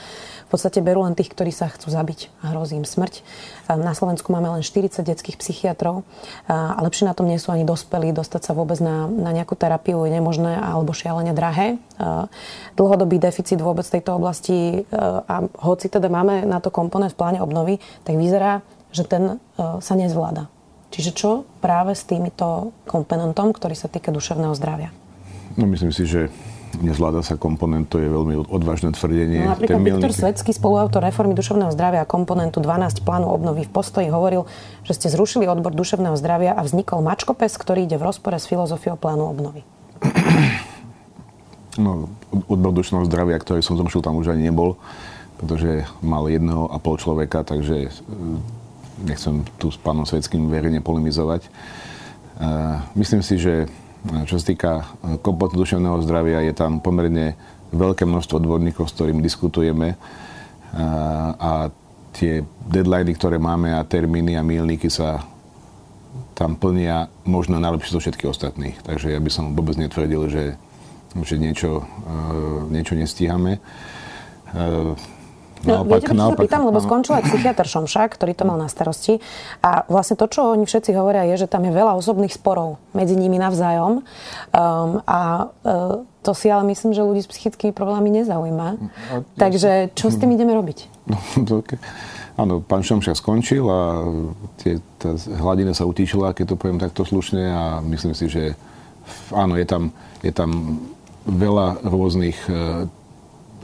podstate 0.53 0.85
berú 0.85 1.09
len 1.09 1.17
tých, 1.17 1.33
ktorí 1.33 1.49
sa 1.49 1.73
chcú 1.73 1.89
zabiť 1.89 2.29
a 2.45 2.53
hrozí 2.53 2.77
im 2.77 2.85
smrť. 2.85 3.25
Na 3.73 3.97
Slovensku 3.97 4.29
máme 4.29 4.53
len 4.53 4.61
40 4.61 5.01
detských 5.01 5.41
psychiatrov 5.41 6.05
a 6.45 6.77
lepšie 6.85 7.09
na 7.09 7.17
tom 7.17 7.25
nie 7.25 7.41
sú 7.41 7.57
ani 7.57 7.65
dospelí. 7.65 8.13
Dostať 8.13 8.45
sa 8.45 8.53
vôbec 8.53 8.77
na, 8.85 9.09
na 9.09 9.33
nejakú 9.33 9.57
terapiu 9.57 10.05
je 10.05 10.13
nemožné 10.13 10.61
alebo 10.61 10.93
šialene 10.93 11.33
drahé. 11.33 11.81
Dlhodobý 12.75 13.23
deficit 13.23 13.63
vôbec 13.63 13.87
tejto 13.87 14.19
oblasti 14.19 14.83
a 14.93 15.47
hoci 15.63 15.87
teda 15.87 16.11
máme 16.11 16.43
na 16.43 16.59
to 16.59 16.75
komponent 16.75 17.15
v 17.15 17.19
pláne 17.23 17.39
obnovy, 17.39 17.79
tak 18.03 18.19
vyzerá, 18.19 18.67
že 18.91 19.07
ten 19.07 19.39
sa 19.57 19.95
nezvláda. 19.95 20.51
Čiže 20.93 21.11
čo 21.17 21.31
práve 21.65 21.97
s 21.97 22.05
týmito 22.05 22.77
komponentom, 22.85 23.57
ktorý 23.57 23.73
sa 23.73 23.89
týka 23.89 24.13
duševného 24.13 24.53
zdravia? 24.53 24.93
No 25.57 25.65
myslím 25.65 25.89
si, 25.89 26.05
že 26.05 26.29
nezvláda 26.81 27.21
sa 27.21 27.37
komponent, 27.37 27.85
to 27.89 28.01
je 28.01 28.09
veľmi 28.09 28.49
odvážne 28.49 28.97
tvrdenie. 28.97 29.45
No, 29.45 29.53
napríklad 29.53 29.77
Ten 29.77 29.89
Viktor 29.89 30.13
Svetský, 30.13 30.57
spoluautor 30.57 31.05
reformy 31.05 31.37
duševného 31.37 31.69
zdravia 31.73 32.05
a 32.05 32.09
komponentu 32.09 32.65
12 32.65 33.05
plánu 33.05 33.29
obnovy 33.29 33.69
v 33.69 33.73
postoji 33.73 34.09
hovoril, 34.09 34.49
že 34.85 34.97
ste 34.97 35.13
zrušili 35.13 35.45
odbor 35.49 35.77
duševného 35.77 36.17
zdravia 36.17 36.57
a 36.57 36.65
vznikol 36.65 37.05
mačkopes, 37.05 37.61
ktorý 37.61 37.85
ide 37.85 38.01
v 38.01 38.09
rozpore 38.09 38.41
s 38.41 38.49
filozofiou 38.49 38.97
plánu 38.97 39.29
obnovy. 39.29 39.65
No, 41.83 42.07
odbor 42.47 42.71
duševného 42.71 43.11
zdravia, 43.11 43.43
ktorý 43.43 43.59
som 43.59 43.75
zrušil, 43.75 44.07
tam 44.07 44.23
už 44.23 44.31
ani 44.31 44.47
nebol, 44.47 44.79
pretože 45.43 45.83
mal 45.99 46.31
jedného 46.31 46.71
a 46.71 46.79
pol 46.79 46.95
človeka, 46.95 47.43
takže 47.43 47.91
e, 47.91 47.91
nechcem 49.03 49.43
tu 49.59 49.75
s 49.75 49.79
pánom 49.83 50.07
Svetským 50.07 50.47
verejne 50.47 50.79
polemizovať. 50.79 51.51
Myslím 52.99 53.23
si, 53.23 53.39
že 53.39 53.71
čo 54.27 54.35
sa 54.39 54.45
týka 54.45 54.73
kompletného 55.23 55.63
duševného 55.63 55.99
zdravia, 56.03 56.43
je 56.43 56.55
tam 56.57 56.83
pomerne 56.83 57.39
veľké 57.71 58.03
množstvo 58.03 58.43
odborníkov, 58.43 58.91
s 58.91 58.95
ktorými 58.99 59.23
diskutujeme 59.23 59.95
a 61.39 61.71
tie 62.13 62.43
deadliny, 62.67 63.15
ktoré 63.15 63.39
máme 63.39 63.73
a 63.73 63.87
termíny 63.87 64.37
a 64.37 64.43
milníky 64.43 64.91
sa 64.91 65.23
tam 66.35 66.59
plnia 66.59 67.09
možno 67.23 67.63
najlepšie 67.63 67.95
zo 67.95 68.01
všetkých 68.03 68.31
ostatných. 68.33 68.77
Takže 68.83 69.15
ja 69.15 69.21
by 69.21 69.31
som 69.31 69.55
vôbec 69.55 69.79
netvrdil, 69.79 70.23
že, 70.29 70.45
že 71.21 71.37
niečo, 71.37 71.85
niečo 72.73 72.97
nestíhame. 72.97 73.61
No, 75.63 75.87
naopak, 75.87 76.03
viete, 76.03 76.15
naopak, 76.15 76.43
sa 76.43 76.43
pýtam, 76.43 76.63
lebo 76.67 76.79
skončil 76.83 77.15
aj 77.23 77.25
psychiatr 77.31 77.67
Šomšák, 77.71 78.11
ktorý 78.19 78.35
to 78.35 78.43
mal 78.43 78.59
na 78.59 78.67
starosti. 78.67 79.23
A 79.63 79.87
vlastne 79.87 80.19
to, 80.19 80.27
čo 80.27 80.59
oni 80.59 80.67
všetci 80.67 80.91
hovoria, 80.99 81.23
je, 81.31 81.47
že 81.47 81.51
tam 81.51 81.63
je 81.63 81.71
veľa 81.71 81.95
osobných 81.95 82.35
sporov 82.35 82.83
medzi 82.91 83.15
nimi 83.15 83.39
navzájom. 83.39 84.03
Um, 84.03 84.91
a 85.07 85.51
uh, 85.63 86.03
to 86.27 86.35
si 86.35 86.51
ale 86.51 86.67
myslím, 86.75 86.91
že 86.95 87.07
ľudí 87.07 87.23
s 87.23 87.31
psychickými 87.31 87.71
problémami 87.71 88.11
nezaujíma. 88.23 88.69
No, 88.79 89.23
Takže 89.39 89.95
čo 89.95 90.11
s 90.11 90.19
tým 90.19 90.35
ideme 90.35 90.55
robiť? 90.55 90.79
No, 91.03 91.19
to, 91.43 91.67
okay. 91.67 91.83
Áno, 92.39 92.63
pán 92.63 92.87
Šomšák 92.87 93.19
skončil 93.19 93.67
a 93.67 94.07
tie, 94.63 94.79
tá 95.03 95.19
hladina 95.19 95.75
sa 95.75 95.83
utíčila, 95.83 96.31
keď 96.31 96.55
to 96.55 96.59
poviem 96.59 96.79
takto 96.79 97.03
slušne 97.03 97.43
a 97.43 97.63
myslím 97.83 98.15
si, 98.15 98.31
že 98.31 98.55
áno, 99.35 99.59
je 99.59 99.67
tam, 99.67 99.91
je 100.23 100.31
tam 100.31 100.79
veľa 101.27 101.87
rôznych 101.87 102.39
uh, 102.51 102.87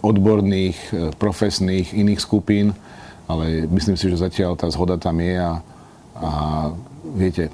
odborných, 0.02 0.78
e, 0.94 1.10
profesných, 1.14 1.94
iných 1.94 2.20
skupín, 2.22 2.74
ale 3.28 3.66
myslím 3.68 3.96
si, 3.98 4.08
že 4.08 4.20
zatiaľ 4.20 4.56
tá 4.56 4.70
zhoda 4.70 4.96
tam 4.96 5.18
je 5.20 5.36
a, 5.36 5.52
a 6.18 6.30
viete, 7.18 7.50
e, 7.50 7.52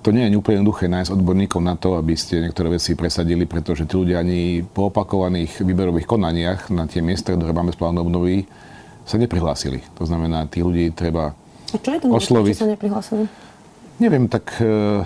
to 0.00 0.16
nie 0.16 0.24
je 0.26 0.36
úplne 0.36 0.64
jednoduché 0.64 0.88
nájsť 0.88 1.12
odborníkov 1.12 1.60
na 1.60 1.76
to, 1.76 2.00
aby 2.00 2.16
ste 2.16 2.40
niektoré 2.40 2.72
veci 2.72 2.96
presadili, 2.96 3.44
pretože 3.44 3.84
tí 3.84 3.94
ľudia 4.00 4.24
ani 4.24 4.64
po 4.64 4.88
opakovaných 4.88 5.60
výberových 5.60 6.08
konaniach 6.08 6.72
na 6.72 6.88
tie 6.88 7.04
miesta, 7.04 7.36
ktoré 7.36 7.52
máme 7.52 7.76
z 7.76 7.78
plánu 7.78 8.00
obnovy, 8.00 8.48
sa 9.04 9.20
neprihlásili. 9.20 9.84
To 10.00 10.08
znamená, 10.08 10.48
tí 10.48 10.64
ľudí 10.64 10.92
treba 10.96 11.36
a 11.70 11.76
čo 11.78 11.90
je 11.94 12.00
to, 12.02 12.06
osloviť. 12.10 12.54
že 12.56 12.62
sa 12.66 12.72
neprihlásili? 12.72 13.24
Neviem, 14.00 14.26
tak 14.32 14.56
e, 14.58 15.04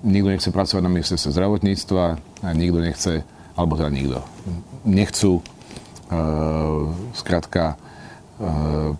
nikto 0.00 0.28
nechce 0.32 0.48
pracovať 0.48 0.82
na 0.84 0.92
ministerstve 0.92 1.30
zdravotníctva, 1.32 2.04
a 2.40 2.48
nikto 2.56 2.78
nechce, 2.80 3.12
alebo 3.56 3.76
teda 3.76 3.92
nikto, 3.92 4.18
nechcú 4.88 5.32
uh, 5.40 6.88
skrátka 7.12 7.76
uh, 8.40 8.96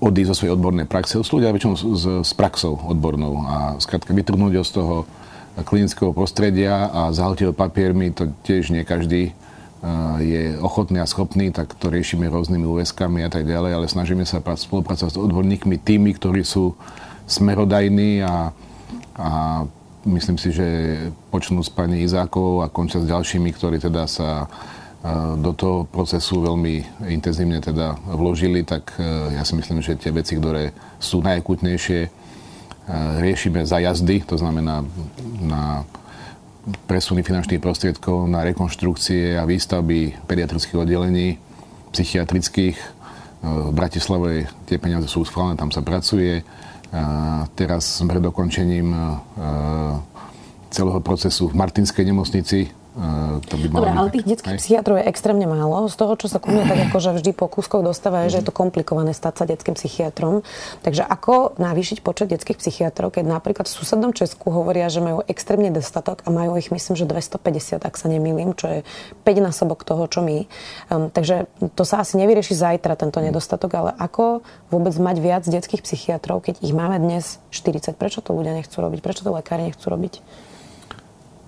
odísť 0.00 0.30
zo 0.32 0.36
svojej 0.38 0.54
odbornej 0.54 0.86
praxe. 0.86 1.18
Sú 1.20 1.42
ľudia 1.42 1.52
väčšinou 1.52 1.74
s, 1.76 1.84
s 2.24 2.32
praxou 2.32 2.78
odbornou 2.78 3.44
a 3.44 3.76
skrátka 3.82 4.14
vytrhnúť 4.14 4.62
z 4.64 4.72
toho 4.78 4.94
klinického 5.66 6.14
prostredia 6.14 6.88
a 6.88 7.10
zahltiť 7.10 7.52
papiermi, 7.52 8.14
to 8.14 8.30
tiež 8.46 8.70
nie 8.70 8.86
každý 8.86 9.34
uh, 9.34 10.22
je 10.22 10.54
ochotný 10.62 11.02
a 11.02 11.10
schopný, 11.10 11.50
tak 11.50 11.74
to 11.74 11.90
riešime 11.90 12.30
rôznymi 12.30 12.64
úväzkami 12.64 13.26
a 13.26 13.30
tak 13.32 13.44
ďalej, 13.44 13.74
ale 13.74 13.86
snažíme 13.90 14.22
sa 14.22 14.38
spolupracovať 14.38 15.12
s 15.12 15.18
odborníkmi, 15.18 15.82
tými, 15.82 16.14
ktorí 16.14 16.46
sú 16.46 16.78
smerodajní 17.26 18.22
a, 18.22 18.54
a 19.18 19.30
myslím 20.08 20.36
si, 20.40 20.52
že 20.52 20.66
počnú 21.28 21.60
s 21.60 21.68
pani 21.68 22.00
Izákovou 22.04 22.64
a 22.64 22.72
končia 22.72 23.02
s 23.02 23.10
ďalšími, 23.10 23.52
ktorí 23.52 23.76
teda 23.76 24.08
sa 24.08 24.44
e, 24.44 24.46
do 25.36 25.52
toho 25.52 25.84
procesu 25.84 26.40
veľmi 26.40 27.04
intenzívne 27.12 27.60
teda 27.60 28.00
vložili, 28.08 28.64
tak 28.64 28.96
e, 28.96 29.36
ja 29.36 29.44
si 29.44 29.52
myslím, 29.56 29.84
že 29.84 30.00
tie 30.00 30.12
veci, 30.14 30.40
ktoré 30.40 30.72
sú 30.96 31.20
najakutnejšie, 31.20 32.00
e, 32.06 32.10
riešime 33.20 33.60
za 33.68 33.80
jazdy, 33.80 34.24
to 34.24 34.40
znamená 34.40 34.80
na 35.40 35.84
presuny 36.84 37.24
finančných 37.24 37.60
prostriedkov 37.60 38.28
na 38.28 38.44
rekonštrukcie 38.44 39.36
a 39.36 39.48
výstavby 39.48 40.28
pediatrických 40.28 40.80
oddelení, 40.80 41.40
psychiatrických. 41.90 42.76
V 43.40 43.72
Bratislave 43.72 44.52
tie 44.68 44.76
peniaze 44.76 45.08
sú 45.08 45.24
schválené, 45.24 45.56
tam 45.56 45.72
sa 45.72 45.80
pracuje 45.80 46.44
Teraz 47.54 48.02
sme 48.02 48.18
pred 48.18 48.24
dokončením 48.24 48.90
celého 50.70 51.00
procesu 51.02 51.50
v 51.50 51.58
Martinskej 51.58 52.02
nemocnici 52.06 52.79
to 53.48 53.54
by 53.56 53.66
Dobre, 53.72 53.90
ale 53.96 54.08
tých 54.12 54.26
detských 54.28 54.54
aj? 54.54 54.60
psychiatrov 54.60 55.00
je 55.00 55.08
extrémne 55.08 55.46
málo. 55.48 55.88
Z 55.88 55.96
toho, 55.96 56.12
čo 56.20 56.28
sa 56.28 56.36
ku 56.36 56.52
mne 56.52 56.68
tak 56.68 56.78
akože 56.92 57.16
vždy 57.16 57.30
po 57.32 57.48
kúskoch 57.48 57.80
dostáva, 57.80 58.28
je, 58.28 58.36
že 58.36 58.38
je 58.44 58.46
to 58.46 58.54
komplikované 58.54 59.16
stať 59.16 59.34
sa 59.40 59.44
detským 59.48 59.72
psychiatrom. 59.72 60.44
Takže 60.84 61.08
ako 61.08 61.56
navýšiť 61.56 62.04
počet 62.04 62.28
detských 62.28 62.60
psychiatrov, 62.60 63.16
keď 63.16 63.24
napríklad 63.24 63.64
v 63.64 63.72
susednom 63.72 64.12
Česku 64.12 64.52
hovoria, 64.52 64.92
že 64.92 65.00
majú 65.00 65.24
extrémne 65.24 65.72
dostatok 65.72 66.20
a 66.24 66.28
majú 66.28 66.60
ich 66.60 66.68
myslím, 66.68 66.94
že 66.94 67.08
250, 67.08 67.80
ak 67.80 67.94
sa 67.96 68.06
nemýlim, 68.12 68.52
čo 68.52 68.66
je 68.68 68.78
5 69.24 69.46
násobok 69.48 69.88
toho, 69.88 70.04
čo 70.04 70.20
my. 70.20 70.44
Um, 70.92 71.08
takže 71.08 71.48
to 71.72 71.88
sa 71.88 72.04
asi 72.04 72.20
nevyrieši 72.20 72.52
zajtra, 72.52 73.00
tento 73.00 73.24
nedostatok, 73.24 73.70
ale 73.80 73.90
ako 73.96 74.44
vôbec 74.68 74.92
mať 75.00 75.16
viac 75.24 75.42
detských 75.48 75.80
psychiatrov, 75.80 76.44
keď 76.44 76.60
ich 76.60 76.76
máme 76.76 77.00
dnes 77.00 77.40
40? 77.48 77.96
Prečo 77.96 78.20
to 78.20 78.36
ľudia 78.36 78.52
nechcú 78.52 78.76
robiť? 78.76 79.00
Prečo 79.00 79.24
to 79.24 79.32
lekári 79.32 79.72
nechcú 79.72 79.88
robiť? 79.88 80.20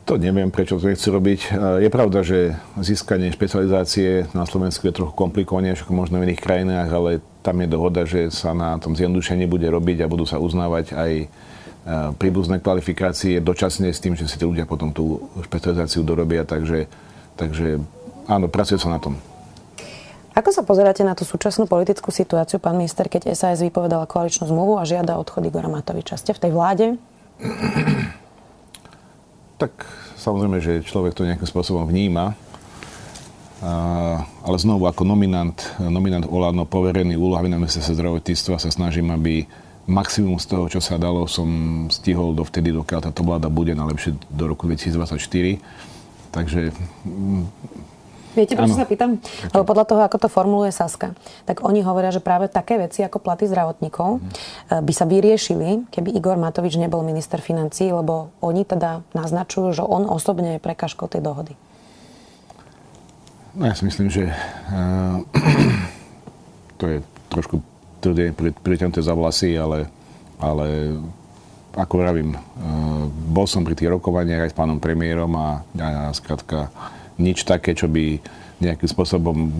To 0.02 0.18
neviem, 0.18 0.50
prečo 0.50 0.82
to 0.82 0.90
nechci 0.90 1.14
robiť. 1.14 1.40
Je 1.78 1.86
pravda, 1.86 2.26
že 2.26 2.58
získanie 2.74 3.30
špecializácie 3.30 4.26
na 4.34 4.42
Slovensku 4.42 4.90
je 4.90 4.98
trochu 4.98 5.14
komplikovanejšie 5.14 5.86
ako 5.86 5.94
možno 5.94 6.18
v 6.18 6.26
iných 6.26 6.42
krajinách, 6.42 6.90
ale 6.90 7.10
tam 7.46 7.62
je 7.62 7.68
dohoda, 7.70 8.02
že 8.02 8.34
sa 8.34 8.50
na 8.50 8.82
tom 8.82 8.98
zjednodušení 8.98 9.46
bude 9.46 9.70
robiť 9.70 10.02
a 10.02 10.10
budú 10.10 10.26
sa 10.26 10.42
uznávať 10.42 10.98
aj 10.98 11.12
e, 11.22 11.26
príbuzné 12.18 12.58
kvalifikácie 12.58 13.38
dočasne 13.38 13.94
s 13.94 14.02
tým, 14.02 14.18
že 14.18 14.26
si 14.26 14.38
tí 14.38 14.42
ľudia 14.42 14.66
potom 14.66 14.90
tú 14.90 15.30
špecializáciu 15.46 16.02
dorobia, 16.02 16.42
takže, 16.42 16.90
takže 17.38 17.78
áno, 18.26 18.50
pracuje 18.50 18.82
sa 18.82 18.90
na 18.90 18.98
tom. 18.98 19.14
Ako 20.34 20.50
sa 20.50 20.66
pozeráte 20.66 21.06
na 21.06 21.14
tú 21.14 21.22
súčasnú 21.22 21.70
politickú 21.70 22.10
situáciu, 22.10 22.58
pán 22.58 22.74
minister, 22.74 23.06
keď 23.06 23.36
SAS 23.38 23.62
vypovedala 23.62 24.10
koaličnú 24.10 24.50
zmluvu 24.50 24.80
a 24.80 24.88
žiada 24.88 25.14
odchod 25.14 25.46
Igora 25.46 25.70
Matoviča? 25.70 26.18
Ste 26.18 26.34
v 26.34 26.42
tej 26.42 26.52
vláde? 26.56 26.86
Tak 29.62 29.86
samozrejme, 30.18 30.58
že 30.58 30.82
človek 30.82 31.14
to 31.14 31.22
nejakým 31.22 31.46
spôsobom 31.46 31.86
vníma. 31.86 32.34
ale 34.42 34.56
znovu 34.58 34.90
ako 34.90 35.06
nominant, 35.06 35.54
nominant 35.78 36.26
Olano, 36.26 36.66
poverený 36.66 37.14
úlohami 37.14 37.46
na 37.46 37.62
ministerstve 37.62 37.94
zdravotníctva 37.94 38.58
sa 38.58 38.70
snažím, 38.74 39.14
aby 39.14 39.46
maximum 39.86 40.38
z 40.42 40.46
toho, 40.50 40.64
čo 40.66 40.80
sa 40.82 40.98
dalo, 40.98 41.30
som 41.30 41.86
stihol 41.90 42.34
dovtedy, 42.34 42.74
dokiaľ 42.74 43.00
táto 43.06 43.22
vláda 43.22 43.46
bude 43.46 43.74
najlepšie 43.78 44.18
do 44.34 44.44
roku 44.50 44.66
2024. 44.66 45.62
Takže 46.34 46.74
Viete, 48.32 48.56
prečo 48.56 48.80
sa 48.80 48.88
pýtam? 48.88 49.20
Lebo 49.52 49.64
podľa 49.68 49.84
toho, 49.84 50.00
ako 50.00 50.16
to 50.16 50.28
formuluje 50.32 50.72
Saska, 50.72 51.12
tak 51.44 51.60
oni 51.60 51.84
hovoria, 51.84 52.08
že 52.08 52.24
práve 52.24 52.48
také 52.48 52.80
veci 52.80 53.04
ako 53.04 53.20
platy 53.20 53.44
zdravotníkov 53.44 54.24
mm. 54.24 54.80
by 54.80 54.92
sa 54.96 55.04
vyriešili, 55.04 55.92
keby 55.92 56.16
Igor 56.16 56.40
Matovič 56.40 56.80
nebol 56.80 57.04
minister 57.04 57.44
financí, 57.44 57.92
lebo 57.92 58.32
oni 58.40 58.64
teda 58.64 59.04
naznačujú, 59.12 59.76
že 59.76 59.84
on 59.84 60.08
osobne 60.08 60.56
je 60.56 60.64
prekažkou 60.64 61.12
tej 61.12 61.20
dohody. 61.20 61.52
No 63.52 63.68
ja 63.68 63.76
si 63.76 63.84
myslím, 63.84 64.08
že 64.08 64.32
uh, 64.32 65.20
to 66.80 66.84
je 66.88 66.98
trošku 67.28 67.60
tvrdé 68.00 68.32
pritiahnuté 68.64 69.04
za 69.04 69.12
vlasy, 69.12 69.60
ale, 69.60 69.92
ale 70.40 70.96
ako 71.76 71.94
vravím, 72.00 72.32
uh, 72.32 72.40
bol 73.28 73.44
som 73.44 73.60
pri 73.60 73.76
tých 73.76 73.92
rokovaniach 73.92 74.48
aj 74.48 74.50
s 74.52 74.56
pánom 74.56 74.80
premiérom 74.80 75.36
a, 75.36 75.60
a 75.76 76.16
skrátka 76.16 76.72
nič 77.18 77.44
také, 77.44 77.76
čo 77.76 77.90
by 77.90 78.20
nejakým 78.62 78.86
spôsobom 78.86 79.50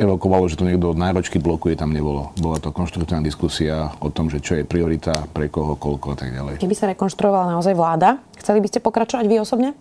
evokovalo, 0.00 0.48
že 0.48 0.56
to 0.56 0.64
niekto 0.64 0.94
od 0.94 0.98
náročky 0.98 1.36
blokuje, 1.36 1.76
tam 1.76 1.92
nebolo. 1.92 2.32
Bola 2.40 2.56
to 2.56 2.72
konštruktívna 2.72 3.20
diskusia 3.20 3.92
o 4.00 4.08
tom, 4.08 4.32
že 4.32 4.40
čo 4.40 4.56
je 4.56 4.64
priorita, 4.64 5.28
pre 5.28 5.52
koho, 5.52 5.76
koľko 5.76 6.14
a 6.14 6.16
tak 6.16 6.32
ďalej. 6.32 6.62
Keby 6.62 6.76
sa 6.78 6.88
rekonštruovala 6.88 7.52
naozaj 7.58 7.76
vláda, 7.76 8.16
chceli 8.40 8.64
by 8.64 8.68
ste 8.72 8.80
pokračovať 8.80 9.24
vy 9.28 9.36
osobne? 9.42 9.76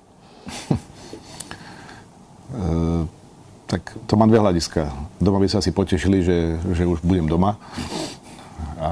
Uh, 2.51 3.07
tak 3.71 3.95
to 4.03 4.13
mám 4.19 4.27
dve 4.27 4.43
hľadiska. 4.43 4.91
Doma 5.23 5.39
by 5.39 5.47
sa 5.47 5.63
asi 5.63 5.71
potešili, 5.71 6.19
že, 6.25 6.59
že 6.75 6.83
už 6.83 7.05
budem 7.07 7.31
doma. 7.31 7.55
A 8.77 8.91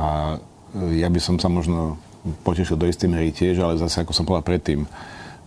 ja 0.96 1.08
by 1.12 1.20
som 1.20 1.36
sa 1.36 1.52
možno 1.52 2.00
potešil 2.44 2.78
do 2.78 2.90
istej 2.90 3.12
miery 3.12 3.30
tiež, 3.30 3.62
ale 3.62 3.82
zase, 3.82 4.02
ako 4.02 4.14
som 4.14 4.26
povedal 4.26 4.46
predtým, 4.46 4.86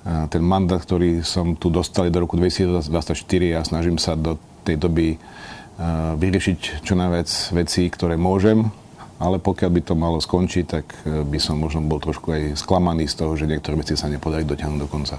ten 0.05 0.43
mandát, 0.43 0.81
ktorý 0.81 1.21
som 1.27 1.59
tu 1.59 1.69
dostal 1.69 2.09
do 2.09 2.23
roku 2.23 2.39
2024 2.39 2.89
a 3.57 3.61
snažím 3.67 3.99
sa 3.99 4.15
do 4.15 4.39
tej 4.63 4.79
doby 4.79 5.19
vyriešiť 6.19 6.83
čo 6.83 6.95
najviac 6.99 7.29
vecí, 7.55 7.87
ktoré 7.87 8.19
môžem, 8.19 8.67
ale 9.19 9.43
pokiaľ 9.43 9.71
by 9.71 9.81
to 9.83 9.95
malo 9.99 10.19
skončiť, 10.23 10.65
tak 10.67 10.87
e, 11.03 11.27
by 11.27 11.39
som 11.43 11.59
možno 11.59 11.83
bol 11.87 11.99
trošku 11.99 12.31
aj 12.31 12.43
sklamaný 12.59 13.11
z 13.11 13.19
toho, 13.19 13.35
že 13.35 13.51
niektoré 13.51 13.75
veci 13.75 13.99
sa 13.99 14.07
nepodarí 14.07 14.47
dotiahnuť 14.47 14.79
do 14.79 14.89
konca. 14.91 15.19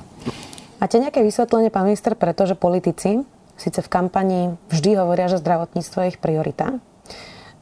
Máte 0.79 0.95
nejaké 0.99 1.19
vysvetlenie, 1.19 1.67
pán 1.67 1.83
minister, 1.83 2.15
pretože 2.15 2.55
politici 2.55 3.23
síce 3.59 3.79
v 3.83 3.91
kampani 3.91 4.55
vždy 4.71 4.95
hovoria, 4.95 5.27
že 5.27 5.43
zdravotníctvo 5.43 5.97
je 6.07 6.09
ich 6.15 6.19
priorita, 6.23 6.79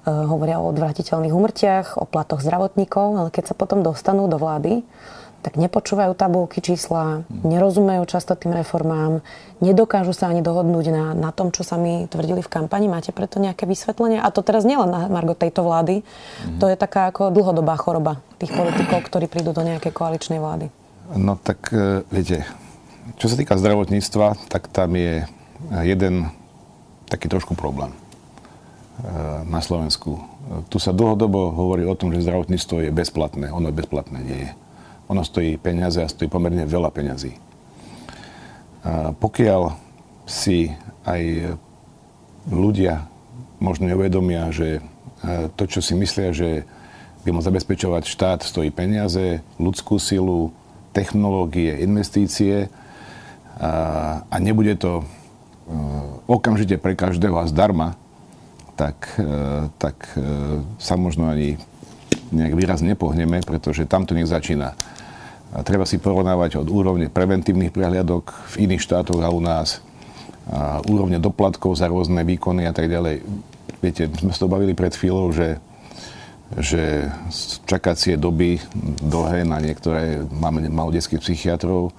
hovoria 0.05 0.61
o 0.61 0.69
odvratiteľných 0.69 1.33
umrtiach, 1.33 1.97
o 1.97 2.05
platoch 2.05 2.39
zdravotníkov, 2.45 3.17
ale 3.17 3.29
keď 3.33 3.51
sa 3.51 3.55
potom 3.57 3.81
dostanú 3.81 4.29
do 4.29 4.37
vlády, 4.37 4.85
tak 5.45 5.55
nepočúvajú 5.55 6.11
tabulky 6.17 6.59
čísla, 6.59 7.23
nerozumejú 7.29 8.03
často 8.09 8.35
tým 8.35 8.57
reformám, 8.57 9.23
nedokážu 9.63 10.11
sa 10.11 10.27
ani 10.27 10.43
dohodnúť 10.43 10.85
na, 10.91 11.05
na 11.13 11.29
tom, 11.31 11.53
čo 11.53 11.63
sa 11.63 11.79
mi 11.79 12.09
tvrdili 12.09 12.43
v 12.43 12.51
kampani. 12.51 12.89
Máte 12.91 13.15
preto 13.15 13.39
nejaké 13.39 13.63
vysvetlenie? 13.69 14.19
A 14.19 14.27
to 14.33 14.43
teraz 14.43 14.67
nielen 14.67 14.89
na 14.91 15.07
Margo 15.07 15.37
tejto 15.37 15.63
vlády, 15.63 16.01
mm. 16.03 16.59
to 16.59 16.67
je 16.67 16.75
taká 16.75 17.13
ako 17.13 17.31
dlhodobá 17.31 17.77
choroba 17.79 18.19
tých 18.41 18.51
politikov, 18.51 19.07
ktorí 19.07 19.31
prídu 19.31 19.53
do 19.53 19.63
nejakej 19.63 19.93
koaličnej 19.93 20.41
vlády. 20.41 20.67
No 21.15 21.39
tak 21.39 21.71
e, 21.71 22.03
viete, 22.11 22.43
čo 23.15 23.31
sa 23.31 23.39
týka 23.39 23.55
zdravotníctva, 23.55 24.51
tak 24.51 24.67
tam 24.67 24.99
je 24.99 25.23
jeden 25.87 26.27
taký 27.07 27.31
trošku 27.31 27.55
problém 27.55 27.95
e, 27.95 27.97
na 29.47 29.63
Slovensku. 29.63 30.19
Tu 30.67 30.77
sa 30.79 30.91
dlhodobo 30.91 31.55
hovorí 31.55 31.87
o 31.87 31.95
tom, 31.95 32.11
že 32.11 32.23
zdravotníctvo 32.23 32.87
je 32.87 32.91
bezplatné. 32.91 33.47
Ono 33.51 33.71
bezplatné, 33.71 34.19
nie 34.19 34.39
je. 34.47 34.51
Ono 35.07 35.23
stojí 35.23 35.55
peniaze 35.55 36.03
a 36.03 36.11
stojí 36.11 36.27
pomerne 36.27 36.67
veľa 36.67 36.91
peňazí. 36.91 37.33
Pokiaľ 39.19 39.61
si 40.27 40.71
aj 41.07 41.55
ľudia 42.51 43.07
možno 43.59 43.89
neuvedomia, 43.89 44.51
že 44.53 44.79
e, 44.79 44.81
to, 45.55 45.63
čo 45.65 45.79
si 45.81 45.97
myslia, 45.97 46.31
že 46.31 46.63
by 47.25 47.35
mal 47.35 47.43
zabezpečovať 47.43 48.03
štát, 48.07 48.39
stojí 48.45 48.71
peniaze, 48.71 49.43
ľudskú 49.59 49.99
silu, 49.99 50.53
technológie, 50.95 51.83
investície 51.83 52.71
a, 53.59 54.23
a 54.29 54.35
nebude 54.39 54.77
to 54.79 55.01
e, 55.01 55.05
okamžite 56.29 56.79
pre 56.79 56.95
každého 56.95 57.35
a 57.35 57.49
zdarma, 57.49 57.99
tak, 58.77 59.17
e, 59.17 59.67
tak 59.81 60.15
sa 60.77 60.95
možno 60.95 61.27
ani 61.27 61.57
nejak 62.31 62.53
výrazne 62.55 62.93
nepohneme, 62.95 63.43
pretože 63.45 63.87
tam 63.87 64.03
to 64.03 64.15
nech 64.15 64.27
začína. 64.27 64.75
A 65.55 65.63
treba 65.63 65.87
si 65.87 65.95
porovnávať 65.95 66.59
od 66.59 66.67
úrovne 66.67 67.07
preventívnych 67.07 67.71
prehliadok 67.71 68.35
v 68.55 68.67
iných 68.67 68.83
štátoch 68.83 69.23
a 69.23 69.31
u 69.31 69.39
nás, 69.39 69.79
a 70.47 70.79
úrovne 70.87 71.19
doplatkov 71.19 71.75
za 71.75 71.91
rôzne 71.91 72.23
výkony 72.23 72.67
a 72.67 72.75
tak 72.75 72.87
ďalej. 72.87 73.23
Viete, 73.83 74.11
sme 74.11 74.31
sa 74.31 74.43
to 74.43 74.51
bavili 74.51 74.75
pred 74.75 74.95
chvíľou, 74.95 75.31
že, 75.31 75.59
že 76.59 77.11
čakacie 77.67 78.15
doby 78.15 78.59
dlhé 79.03 79.43
na 79.47 79.59
niektoré, 79.59 80.23
máme 80.27 80.67
malo 80.71 80.91
detských 80.91 81.19
psychiatrov. 81.19 81.91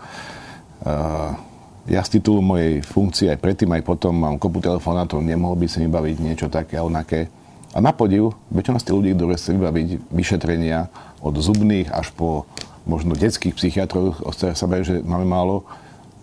Ja 1.89 2.05
z 2.05 2.21
titulu 2.21 2.45
mojej 2.45 2.85
funkcie 2.85 3.33
aj 3.33 3.41
predtým, 3.41 3.73
aj 3.73 3.85
potom 3.85 4.13
mám 4.13 4.37
kopu 4.37 4.61
telefonátov, 4.61 5.25
nemohol 5.25 5.57
by 5.57 5.67
sa 5.73 5.81
mi 5.81 5.89
baviť 5.89 6.17
niečo 6.21 6.47
také 6.53 6.77
a 6.77 6.85
onaké. 6.85 7.33
A 7.79 7.85
na 7.85 7.95
podiv, 7.95 8.35
väčšina 8.51 8.83
z 8.83 8.91
tých 8.91 8.97
ľudí, 8.99 9.11
ktorí 9.15 9.33
chce 9.39 9.55
vybaviť 9.55 9.89
vyšetrenia 10.11 10.91
od 11.23 11.39
zubných 11.39 11.95
až 11.95 12.11
po 12.11 12.43
možno 12.91 13.15
detských 13.15 13.55
psychiatrov, 13.55 14.19
o 14.19 14.31
ktorých 14.35 14.59
sa 14.59 14.67
baví, 14.67 14.83
že 14.83 14.99
máme 15.07 15.23
málo, 15.23 15.63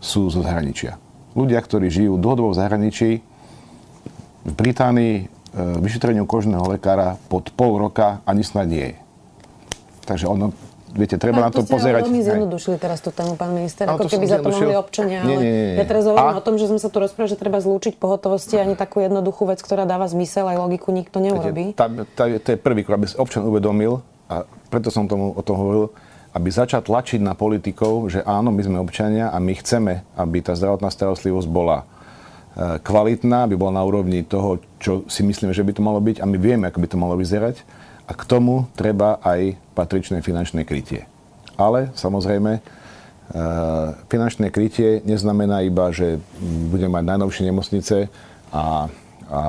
sú 0.03 0.27
zo 0.27 0.43
zahraničia. 0.43 0.99
Ľudia, 1.31 1.63
ktorí 1.63 1.87
žijú 1.87 2.19
dlhodobo 2.19 2.51
v 2.51 2.59
zahraničí, 2.59 3.09
v 4.43 4.51
Británii 4.51 5.15
e, 5.15 5.23
vyšetreniu 5.79 6.27
kožného 6.27 6.67
lekára 6.67 7.15
pod 7.31 7.47
pol 7.55 7.79
roka 7.79 8.19
ani 8.27 8.43
snad 8.43 8.67
nie 8.67 8.91
je. 8.91 8.97
Takže 10.03 10.27
ono, 10.27 10.51
viete, 10.95 11.19
treba 11.19 11.43
a 11.43 11.47
na 11.47 11.49
to, 11.51 11.61
to 11.61 11.75
pozerať. 11.75 12.07
veľmi 12.07 12.23
zjednodušili 12.23 12.79
teraz 12.79 13.03
tú 13.03 13.11
tému, 13.11 13.35
pán 13.35 13.51
minister, 13.51 13.85
no, 13.85 13.99
ako 13.99 14.07
keby 14.07 14.25
za 14.25 14.39
to 14.39 14.49
mohli 14.49 14.73
občania. 14.73 15.21
Nie, 15.27 15.35
nie, 15.35 15.51
nie, 15.51 15.65
nie. 15.75 15.77
Ja 15.77 15.85
teraz 15.85 16.07
hovorím 16.07 16.35
a... 16.35 16.39
o 16.39 16.43
tom, 16.43 16.55
že 16.55 16.71
sme 16.71 16.79
sa 16.79 16.87
tu 16.87 16.97
rozprávali, 17.03 17.29
že 17.29 17.37
treba 17.37 17.59
zlúčiť 17.59 17.99
pohotovosti 17.99 18.55
ani 18.55 18.79
takú 18.79 19.03
jednoduchú 19.03 19.45
vec, 19.45 19.59
ktorá 19.59 19.83
dáva 19.83 20.07
zmysel, 20.07 20.47
aj 20.47 20.57
logiku 20.57 20.95
nikto 20.95 21.19
neurobí. 21.19 21.75
Viete, 21.75 21.79
tá, 21.79 21.91
tá, 22.15 22.23
to 22.31 22.49
je 22.55 22.57
prvý 22.57 22.87
krok, 22.87 23.03
aby 23.03 23.07
občan 23.19 23.43
uvedomil, 23.43 23.99
a 24.25 24.47
preto 24.73 24.89
som 24.89 25.05
tomu, 25.05 25.35
o 25.35 25.41
tom 25.45 25.55
hovoril, 25.59 25.93
aby 26.35 26.49
začal 26.51 26.83
tlačiť 26.83 27.23
na 27.23 27.31
politikov, 27.31 28.11
že 28.11 28.19
áno, 28.27 28.51
my 28.51 28.59
sme 28.59 28.77
občania 28.83 29.31
a 29.31 29.39
my 29.39 29.55
chceme, 29.55 30.03
aby 30.19 30.43
tá 30.43 30.51
zdravotná 30.51 30.91
starostlivosť 30.91 31.47
bola 31.47 31.77
e, 31.79 31.85
kvalitná, 32.83 33.47
aby 33.47 33.55
bola 33.55 33.79
na 33.79 33.83
úrovni 33.87 34.19
toho, 34.27 34.59
čo 34.83 35.07
si 35.07 35.23
myslíme, 35.23 35.55
že 35.55 35.63
by 35.63 35.71
to 35.79 35.85
malo 35.85 36.03
byť 36.03 36.19
a 36.19 36.27
my 36.27 36.35
vieme, 36.35 36.67
ako 36.67 36.83
by 36.83 36.87
to 36.91 36.97
malo 36.99 37.15
vyzerať. 37.15 37.63
A 38.05 38.11
k 38.13 38.23
tomu 38.29 38.69
treba 38.77 39.17
aj 39.25 39.57
patričné 39.73 40.21
finančné 40.21 40.61
krytie. 40.61 41.09
Ale 41.57 41.89
samozrejme, 41.97 42.51
e, 42.57 42.61
finančné 44.05 44.53
krytie 44.53 45.01
neznamená 45.01 45.65
iba, 45.65 45.89
že 45.89 46.21
budeme 46.69 47.01
mať 47.01 47.05
najnovšie 47.15 47.43
nemocnice 47.49 47.97
a, 48.53 48.87
a, 49.31 49.41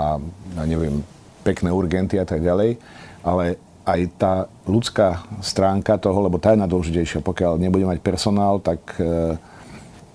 a 0.57 0.63
neviem, 0.65 1.05
pekné 1.45 1.71
urgenty 1.71 2.17
a 2.19 2.27
tak 2.27 2.43
ďalej, 2.43 2.81
ale 3.23 3.61
aj 3.87 4.01
tá 4.19 4.35
ľudská 4.67 5.23
stránka 5.39 5.95
toho, 5.95 6.19
lebo 6.27 6.43
tá 6.43 6.51
je 6.51 6.63
najdôležitejšia. 6.67 7.23
Pokiaľ 7.23 7.63
nebude 7.63 7.87
mať 7.87 8.03
personál, 8.03 8.59
tak, 8.59 8.83
e, 8.99 9.39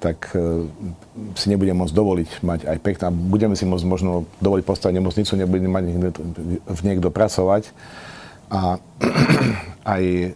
tak 0.03 0.27
e, 0.35 0.67
si 1.39 1.47
nebudeme 1.47 1.79
môcť 1.79 1.95
dovoliť 1.95 2.29
mať 2.43 2.59
aj 2.67 2.77
pekná. 2.83 3.07
Budeme 3.15 3.55
si 3.55 3.63
môcť 3.63 3.85
možno 3.87 4.27
dovoliť 4.43 4.65
postaviť 4.67 4.95
nemocnicu, 4.99 5.31
nebudeme 5.39 5.71
mať 5.71 5.83
v 6.67 6.81
niekto 6.83 7.07
pracovať. 7.07 7.71
A 8.51 8.77
aj 9.95 10.03
e, 10.03 10.27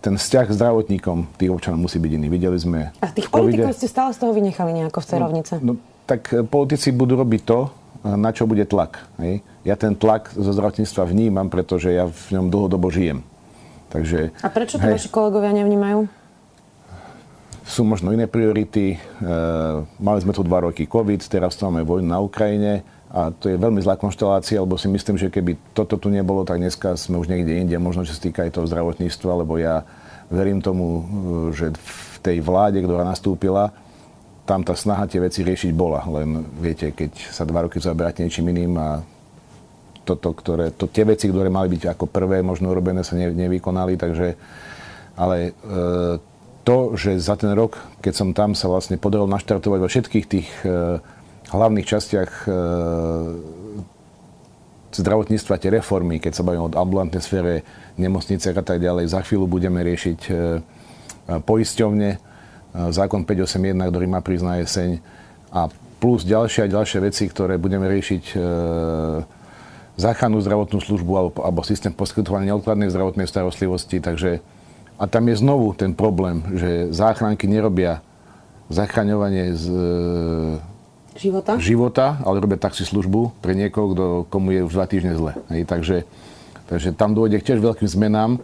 ten 0.00 0.14
vzťah 0.16 0.46
s 0.48 0.56
zdravotníkom 0.56 1.36
tých 1.36 1.52
občanov 1.52 1.84
musí 1.84 2.00
byť 2.00 2.12
iný. 2.16 2.26
Videli 2.32 2.56
sme... 2.56 2.90
A 3.04 3.12
tých 3.12 3.28
politikov 3.28 3.76
ste 3.76 3.86
stále 3.86 4.16
z 4.16 4.18
toho 4.24 4.32
vynechali 4.32 4.72
nejako 4.72 4.98
v 5.04 5.06
tej 5.06 5.18
rovnice? 5.20 5.52
No, 5.60 5.76
no, 5.76 5.80
tak 6.08 6.32
politici 6.48 6.90
budú 6.90 7.20
robiť 7.20 7.42
to, 7.44 7.68
na 8.04 8.32
čo 8.32 8.48
bude 8.48 8.64
tlak. 8.64 9.04
Hej? 9.20 9.44
Ja 9.62 9.76
ten 9.76 9.92
tlak 9.92 10.32
zo 10.32 10.50
zdravotníctva 10.56 11.04
vnímam, 11.04 11.52
pretože 11.52 11.92
ja 11.92 12.08
v 12.08 12.26
ňom 12.32 12.48
dlhodobo 12.48 12.88
žijem. 12.88 13.20
Takže, 13.90 14.32
A 14.40 14.48
prečo 14.48 14.78
to 14.78 14.86
hej, 14.86 14.96
vaši 14.96 15.10
kolegovia 15.10 15.50
nevnímajú? 15.52 16.06
Sú 17.66 17.82
možno 17.82 18.14
iné 18.14 18.30
priority. 18.30 18.94
E, 18.94 18.98
mali 20.00 20.18
sme 20.22 20.32
tu 20.32 20.46
dva 20.46 20.64
roky 20.64 20.86
COVID, 20.86 21.26
teraz 21.28 21.58
tu 21.58 21.66
máme 21.68 21.84
vojnu 21.84 22.08
na 22.08 22.22
Ukrajine 22.22 22.86
a 23.10 23.34
to 23.34 23.50
je 23.50 23.58
veľmi 23.58 23.82
zlá 23.82 23.98
konštelácia, 23.98 24.62
lebo 24.62 24.78
si 24.78 24.86
myslím, 24.86 25.18
že 25.18 25.34
keby 25.34 25.74
toto 25.74 25.98
tu 25.98 26.14
nebolo, 26.14 26.46
tak 26.46 26.62
dneska 26.62 26.94
sme 26.94 27.18
už 27.18 27.26
niekde 27.26 27.58
inde, 27.58 27.74
možno, 27.82 28.06
že 28.06 28.14
sa 28.14 28.22
týka 28.22 28.46
aj 28.46 28.54
toho 28.54 28.70
zdravotníctva, 28.70 29.42
lebo 29.42 29.58
ja 29.58 29.82
verím 30.30 30.62
tomu, 30.62 30.86
e, 30.86 31.02
že 31.50 31.66
v 31.74 32.16
tej 32.22 32.38
vláde, 32.38 32.78
ktorá 32.78 33.02
nastúpila, 33.02 33.74
tam 34.46 34.62
tá 34.62 34.78
snaha 34.78 35.10
tie 35.10 35.18
veci 35.18 35.42
riešiť 35.42 35.74
bola. 35.74 36.06
Len 36.06 36.42
viete, 36.62 36.94
keď 36.94 37.34
sa 37.34 37.42
dva 37.42 37.66
roky 37.66 37.82
zaberáte 37.82 38.22
niečím 38.22 38.50
iným 38.54 38.78
a 38.78 39.02
toto, 40.06 40.30
ktoré, 40.30 40.70
to, 40.70 40.86
tie 40.86 41.02
veci, 41.02 41.26
ktoré 41.26 41.50
mali 41.50 41.66
byť 41.70 41.94
ako 41.94 42.06
prvé 42.06 42.46
možno 42.46 42.70
urobené, 42.70 43.02
sa 43.02 43.18
ne, 43.18 43.30
nevykonali, 43.30 43.98
takže 43.98 44.38
ale 45.18 45.50
e, 45.50 45.52
to, 46.62 46.94
že 46.94 47.18
za 47.18 47.34
ten 47.34 47.50
rok, 47.58 47.78
keď 47.98 48.14
som 48.14 48.28
tam 48.30 48.54
sa 48.54 48.70
vlastne 48.70 48.94
podarilo 48.96 49.26
naštartovať 49.26 49.78
vo 49.82 49.88
všetkých 49.90 50.26
tých 50.30 50.48
e, 50.62 51.02
hlavných 51.50 51.86
častiach 51.86 52.30
e, 52.46 52.50
zdravotníctva, 54.90 55.60
tie 55.62 55.70
reformy, 55.70 56.18
keď 56.18 56.32
sa 56.34 56.46
bavíme 56.46 56.66
o 56.66 56.74
ambulantnej 56.74 57.22
sfére, 57.22 57.62
nemocnice 57.94 58.50
a 58.50 58.62
tak 58.64 58.82
ďalej, 58.82 59.10
za 59.10 59.22
chvíľu 59.22 59.46
budeme 59.46 59.82
riešiť 59.82 60.20
e, 60.28 60.32
poisťovne, 61.30 62.10
zákon 62.70 63.26
581, 63.26 63.90
ktorý 63.90 64.06
má 64.06 64.22
prísť 64.22 64.44
na 64.46 64.54
jeseň 64.62 65.02
a 65.50 65.66
plus 66.00 66.24
ďalšie 66.24 66.66
a 66.66 66.72
ďalšie 66.72 66.98
veci, 67.02 67.28
ktoré 67.28 67.60
budeme 67.60 67.84
riešiť 67.90 68.24
e, 68.32 68.36
záchrannú 70.00 70.40
zdravotnú 70.40 70.80
službu 70.80 71.12
alebo, 71.12 71.38
alebo 71.44 71.60
systém 71.66 71.92
poskytovania 71.92 72.56
neodkladnej 72.56 72.88
zdravotnej 72.88 73.28
starostlivosti. 73.28 74.00
Takže, 74.00 74.40
a 74.96 75.04
tam 75.04 75.28
je 75.28 75.36
znovu 75.36 75.76
ten 75.76 75.92
problém, 75.92 76.40
že 76.56 76.88
záchranky 76.94 77.44
nerobia 77.44 78.00
zachraňovanie 78.72 79.52
z 79.52 79.64
e, 79.68 79.80
života? 81.20 81.52
života, 81.60 82.16
ale 82.24 82.40
robia 82.40 82.56
taxi 82.56 82.88
službu 82.88 83.36
pre 83.44 83.52
niekoho, 83.52 83.92
kto, 83.92 84.04
komu 84.32 84.56
je 84.56 84.64
už 84.64 84.72
dva 84.72 84.88
týždne 84.88 85.12
zle. 85.20 85.36
Hej, 85.52 85.68
takže, 85.68 85.96
takže 86.66 86.96
tam 86.96 87.12
dôjde 87.12 87.44
k 87.44 87.52
tiež 87.52 87.60
veľkým 87.60 87.88
zmenám. 87.88 88.40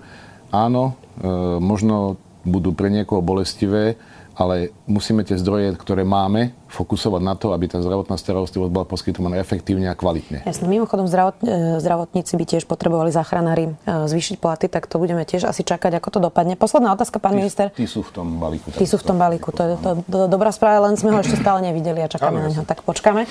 Áno, 0.53 0.93
e, 1.17 1.25
možno 1.57 2.21
budú 2.45 2.77
pre 2.77 2.93
niekoho 2.93 3.25
bolestivé, 3.25 3.97
ale 4.37 4.76
musíme 4.87 5.27
tie 5.27 5.35
zdroje, 5.35 5.75
ktoré 5.75 6.07
máme, 6.07 6.55
fokusovať 6.67 7.23
na 7.23 7.35
to, 7.39 7.55
aby 7.55 7.71
tá 7.71 7.79
zdravotná 7.79 8.19
starostlivosť 8.19 8.71
bola 8.71 8.87
poskytovaná 8.87 9.39
efektívne 9.39 9.91
a 9.91 9.95
kvalitne. 9.95 10.43
Jasne, 10.43 10.67
mimochodom 10.67 11.07
zdravot, 11.07 11.39
e, 11.43 11.79
zdravotníci 11.79 12.35
by 12.35 12.45
tiež 12.47 12.67
potrebovali 12.67 13.15
záchranári 13.15 13.71
e, 13.71 13.73
zvýšiť 13.87 14.37
platy, 14.43 14.67
tak 14.67 14.91
to 14.91 14.99
budeme 14.99 15.23
tiež 15.23 15.47
asi 15.47 15.63
čakať, 15.63 15.99
ako 15.99 16.09
to 16.11 16.19
dopadne. 16.31 16.59
Posledná 16.59 16.95
otázka, 16.95 17.23
pán 17.23 17.39
tí, 17.39 17.47
minister. 17.47 17.71
Tí 17.75 17.87
sú 17.87 18.03
v 18.03 18.11
tom 18.11 18.39
balíku. 18.39 18.75
Tí 18.75 18.87
sú 18.87 18.99
v 18.99 19.05
tom 19.07 19.17
balíku, 19.19 19.55
to 19.55 19.63
je 19.63 19.75
to, 19.79 19.91
to, 20.07 20.19
dobrá 20.27 20.51
správa, 20.51 20.91
len 20.91 20.99
sme 20.99 21.15
ho 21.15 21.19
ešte 21.23 21.39
stále 21.39 21.63
nevideli 21.63 22.03
a 22.03 22.09
čakáme 22.11 22.43
na 22.43 22.51
neho, 22.51 22.67
tak 22.67 22.83
počkáme. 22.83 23.27
E, 23.27 23.29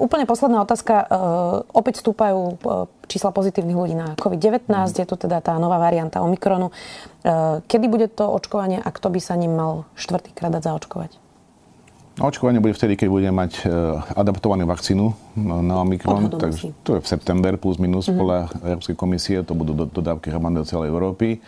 úplne 0.00 0.24
posledná 0.24 0.64
otázka. 0.64 0.92
Opäť 1.72 2.00
stúpajú 2.04 2.60
čísla 3.10 3.34
pozitívnych 3.34 3.74
ľudí 3.74 3.94
na 3.98 4.14
COVID-19, 4.14 4.70
mm. 4.70 5.02
je 5.02 5.06
tu 5.06 5.16
teda 5.18 5.42
tá 5.42 5.58
nová 5.58 5.82
varianta 5.82 6.22
Omikronu. 6.22 6.70
Kedy 7.66 7.86
bude 7.90 8.06
to 8.08 8.30
očkovanie 8.30 8.78
a 8.78 8.88
kto 8.88 9.10
by 9.10 9.20
sa 9.20 9.34
ním 9.34 9.58
mal 9.58 9.84
štvrtýkrát 9.98 10.54
dať 10.54 10.62
zaočkovať? 10.70 10.89
Očkovanie 12.20 12.60
bude 12.60 12.76
vtedy, 12.76 13.00
keď 13.00 13.08
budeme 13.08 13.32
mať 13.32 13.64
e, 13.64 13.70
adaptovanú 14.12 14.68
vakcínu 14.68 15.14
na 15.40 15.80
Omikron, 15.80 16.28
takže 16.28 16.76
to 16.84 16.98
je 16.98 17.00
v 17.00 17.08
september 17.08 17.56
plus 17.56 17.80
minus 17.80 18.10
mm-hmm. 18.10 18.18
podľa 18.20 18.38
Európskej 18.60 18.96
komisie, 18.98 19.40
to 19.40 19.56
budú 19.56 19.72
dodávky 19.88 20.28
hromadné 20.28 20.60
do 20.60 20.68
celej 20.68 20.92
Európy. 20.92 21.40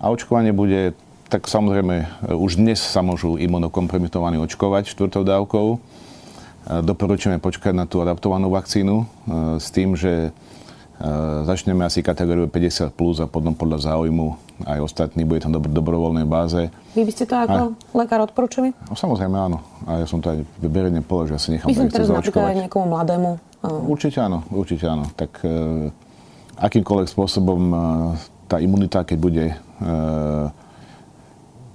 A 0.00 0.08
očkovanie 0.08 0.56
bude, 0.56 0.96
tak 1.28 1.44
samozrejme, 1.44 1.96
e, 2.00 2.32
už 2.32 2.56
dnes 2.56 2.80
sa 2.80 3.04
môžu 3.04 3.36
imunokompromitovaní 3.36 4.40
očkovať 4.40 4.88
štvrtou 4.94 5.26
dávkou. 5.26 5.66
E, 5.74 5.78
doporučujeme 6.80 7.36
počkať 7.36 7.76
na 7.76 7.84
tú 7.84 8.00
adaptovanú 8.00 8.48
vakcínu 8.48 9.04
s 9.60 9.68
tým, 9.68 9.98
že 10.00 10.32
začneme 11.44 11.84
asi 11.84 12.00
kategóriu 12.00 12.48
50 12.48 12.88
plus 12.96 13.20
a 13.20 13.28
potom 13.28 13.52
podľa 13.52 13.92
záujmu 13.92 14.46
aj 14.64 14.78
ostatní, 14.80 15.28
bude 15.28 15.44
tam 15.44 15.52
dobro, 15.52 15.68
dobrovoľnej 15.68 16.24
báze. 16.24 16.72
Vy 16.96 17.04
by 17.04 17.12
ste 17.12 17.28
to 17.28 17.36
ako 17.36 17.60
a... 17.60 17.72
lekár 17.92 18.24
odporúčili? 18.24 18.72
No, 18.88 18.96
samozrejme 18.96 19.36
áno. 19.36 19.60
A 19.84 20.00
ja 20.00 20.06
som 20.08 20.24
to 20.24 20.32
aj 20.32 20.40
verejne 20.64 21.04
povedal, 21.04 21.36
že 21.36 21.44
asi 21.44 21.48
nechám 21.56 21.68
Myslím 21.68 21.92
teraz 21.92 22.08
napríklad 22.08 22.56
aj 22.56 22.56
niekomu 22.64 22.86
mladému. 22.96 23.30
Určite 23.66 24.24
áno, 24.24 24.48
určite 24.48 24.88
áno. 24.88 25.04
Tak 25.12 25.44
e, 25.44 25.92
akýmkoľvek 26.56 27.08
spôsobom 27.12 27.60
e, 27.68 27.76
tá 28.48 28.56
imunita, 28.62 29.04
keď 29.04 29.18
bude 29.20 29.46
e, 29.52 29.56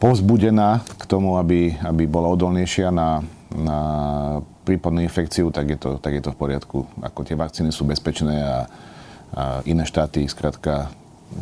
povzbudená 0.02 0.82
k 0.98 1.04
tomu, 1.06 1.38
aby, 1.38 1.78
aby 1.86 2.10
bola 2.10 2.34
odolnejšia 2.34 2.90
na, 2.90 3.22
na 3.54 3.80
prípadnú 4.66 5.06
infekciu, 5.06 5.54
tak 5.54 5.70
je, 5.70 5.78
to, 5.78 5.90
tak 6.02 6.18
je 6.18 6.24
to 6.26 6.34
v 6.34 6.40
poriadku. 6.40 6.90
Ako 7.06 7.22
tie 7.22 7.38
vakcíny 7.38 7.70
sú 7.70 7.86
bezpečné 7.86 8.42
a, 8.42 8.66
a 9.32 9.64
iné 9.64 9.88
štáty, 9.88 10.28
skrátka, 10.28 10.92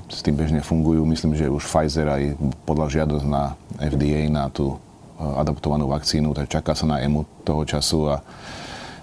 s 0.10 0.22
tým 0.22 0.38
bežne 0.38 0.62
fungujú. 0.62 1.02
Myslím, 1.06 1.34
že 1.34 1.50
už 1.50 1.66
Pfizer 1.66 2.06
aj 2.06 2.38
podľa 2.66 2.88
žiadosť 2.94 3.26
na 3.26 3.58
FDA 3.82 4.30
na 4.30 4.46
tú 4.54 4.78
e, 4.78 4.78
adaptovanú 5.22 5.90
vakcínu, 5.90 6.38
tak 6.38 6.50
čaká 6.50 6.78
sa 6.78 6.86
na 6.86 7.02
EMU 7.02 7.26
toho 7.42 7.66
času. 7.66 8.14
A, 8.14 8.22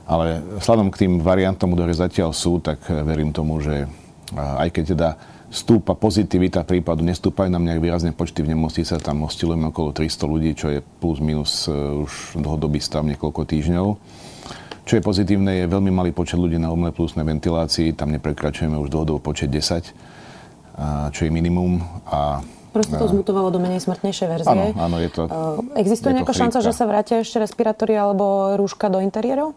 ale 0.07 0.39
vzhľadom 0.63 0.95
k 0.95 1.07
tým 1.07 1.13
variantom, 1.19 1.75
ktoré 1.75 1.91
zatiaľ 1.91 2.31
sú, 2.31 2.63
tak 2.63 2.79
verím 2.87 3.35
tomu, 3.35 3.59
že 3.59 3.91
aj 4.35 4.71
keď 4.71 4.85
teda 4.95 5.09
stúpa 5.51 5.95
pozitivita 5.95 6.67
prípadu, 6.67 7.07
nestúpajú 7.07 7.47
nám 7.47 7.63
nejak 7.63 7.83
výrazne 7.83 8.11
počty 8.11 8.43
v 8.43 8.55
nemocnice, 8.55 8.99
tam 8.99 9.27
oscilujeme 9.27 9.71
okolo 9.71 9.95
300 9.95 10.33
ľudí, 10.33 10.51
čo 10.59 10.67
je 10.75 10.83
plus 10.83 11.23
minus 11.23 11.71
e, 11.71 11.73
už 11.73 12.39
dlhodobý 12.39 12.83
stav 12.83 13.07
niekoľko 13.07 13.43
týždňov. 13.47 13.87
Čo 14.87 14.97
je 14.97 15.03
pozitívne, 15.03 15.51
je 15.61 15.67
veľmi 15.67 15.91
malý 15.91 16.15
počet 16.15 16.39
ľudí 16.39 16.63
na 16.63 16.71
umelej 16.71 16.95
plusnej 16.95 17.27
ventilácii, 17.27 17.99
tam 17.99 18.15
neprekračujeme 18.15 18.79
už 18.79 18.89
dlhodobo 18.89 19.19
počet 19.19 19.51
10 19.51 20.17
čo 21.13 21.21
je 21.25 21.31
minimum. 21.33 21.81
A 22.09 22.45
Proste 22.73 23.01
to 23.01 23.09
zmutovalo 23.09 23.49
do 23.49 23.57
menej 23.57 23.81
smrtnejšej 23.81 24.29
verzie. 24.29 24.53
Áno, 24.53 24.77
áno, 24.77 24.97
je 25.01 25.09
to... 25.09 25.23
Existuje 25.81 26.13
je 26.13 26.17
nejaká 26.21 26.37
šanca, 26.37 26.61
že 26.61 26.77
sa 26.77 26.85
vrátia 26.85 27.25
ešte 27.25 27.41
respirátory 27.41 27.97
alebo 27.97 28.53
rúška 28.61 28.93
do 28.93 29.01
interiérov? 29.01 29.57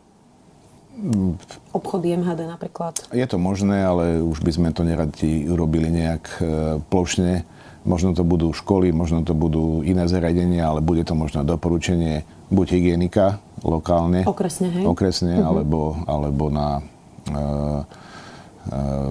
Mm. 0.96 1.36
Obchody 1.76 2.16
MHD 2.16 2.48
napríklad. 2.48 2.96
Je 3.12 3.28
to 3.28 3.36
možné, 3.36 3.84
ale 3.84 4.24
už 4.24 4.40
by 4.40 4.52
sme 4.56 4.70
to 4.72 4.88
neradi 4.88 5.48
urobili 5.52 5.92
nejak 5.92 6.24
e, 6.40 6.44
plošne. 6.88 7.44
Možno 7.88 8.12
to 8.12 8.28
budú 8.28 8.52
školy, 8.52 8.92
možno 8.92 9.24
to 9.24 9.32
budú 9.32 9.82
iné 9.88 10.04
zariadenia, 10.06 10.68
ale 10.68 10.84
bude 10.84 11.08
to 11.08 11.16
možno 11.16 11.48
doporučenie 11.48 12.28
buď 12.52 12.68
hygienika 12.76 13.40
lokálne. 13.64 14.28
Okresne, 14.28 14.68
hej? 14.72 14.84
Okresne, 14.84 15.40
uh-huh. 15.40 15.48
alebo, 15.48 15.80
alebo 16.04 16.52
na 16.52 16.84
uh, 17.32 17.82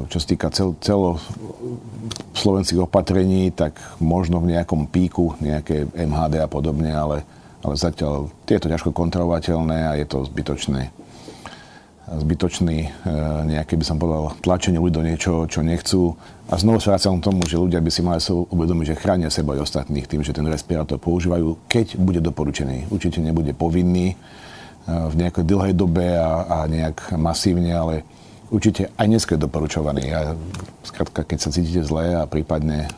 čo 0.06 0.16
sa 0.22 0.26
týka 0.28 0.48
cel, 0.54 0.76
celo 0.78 1.18
slovenských 2.36 2.84
opatrení, 2.84 3.50
tak 3.50 3.80
možno 3.98 4.38
v 4.38 4.54
nejakom 4.54 4.86
píku, 4.86 5.34
nejaké 5.42 5.88
MHD 5.98 6.38
a 6.38 6.46
podobne, 6.46 6.94
ale, 6.94 7.26
ale 7.64 7.74
zatiaľ 7.74 8.30
je 8.46 8.60
to 8.60 8.70
ťažko 8.70 8.94
kontrolovateľné 8.94 9.78
a 9.88 9.92
je 9.98 10.06
to 10.06 10.28
zbytočné 10.28 10.94
zbytočný 12.08 12.78
e, 12.84 12.88
nejaké, 13.44 13.76
by 13.76 13.84
som 13.84 14.00
povedal, 14.00 14.32
tlačenie 14.40 14.80
ľudí 14.80 14.96
do 14.96 15.04
niečoho, 15.04 15.44
čo 15.44 15.60
nechcú. 15.60 16.16
A 16.48 16.56
znovu 16.56 16.80
sa 16.80 16.96
vracam 16.96 17.20
k 17.20 17.26
tomu, 17.28 17.44
že 17.44 17.60
ľudia 17.60 17.84
by 17.84 17.90
si 17.92 18.00
mali 18.00 18.20
sa 18.24 18.32
uvedomiť, 18.32 18.96
že 18.96 19.00
chránia 19.00 19.28
seba 19.28 19.52
aj 19.52 19.68
ostatných 19.68 20.08
tým, 20.08 20.24
že 20.24 20.32
ten 20.32 20.48
respirátor 20.48 20.96
používajú, 20.96 21.68
keď 21.68 22.00
bude 22.00 22.24
doporučený. 22.24 22.88
Určite 22.88 23.20
nebude 23.20 23.52
povinný 23.52 24.12
e, 24.12 24.16
v 24.88 25.14
nejakej 25.20 25.44
dlhej 25.44 25.74
dobe 25.76 26.16
a, 26.16 26.48
a 26.48 26.56
nejak 26.64 27.12
masívne, 27.20 27.76
ale 27.76 27.94
určite 28.50 28.92
aj 28.96 29.06
dnes 29.06 29.24
je 29.24 29.38
doporučovaný. 29.38 30.04
A 30.12 30.34
skrátka, 30.84 31.24
keď 31.24 31.38
sa 31.38 31.50
cítite 31.52 31.84
zle 31.84 32.16
a 32.16 32.24
prípadne 32.24 32.86
e, 32.86 32.90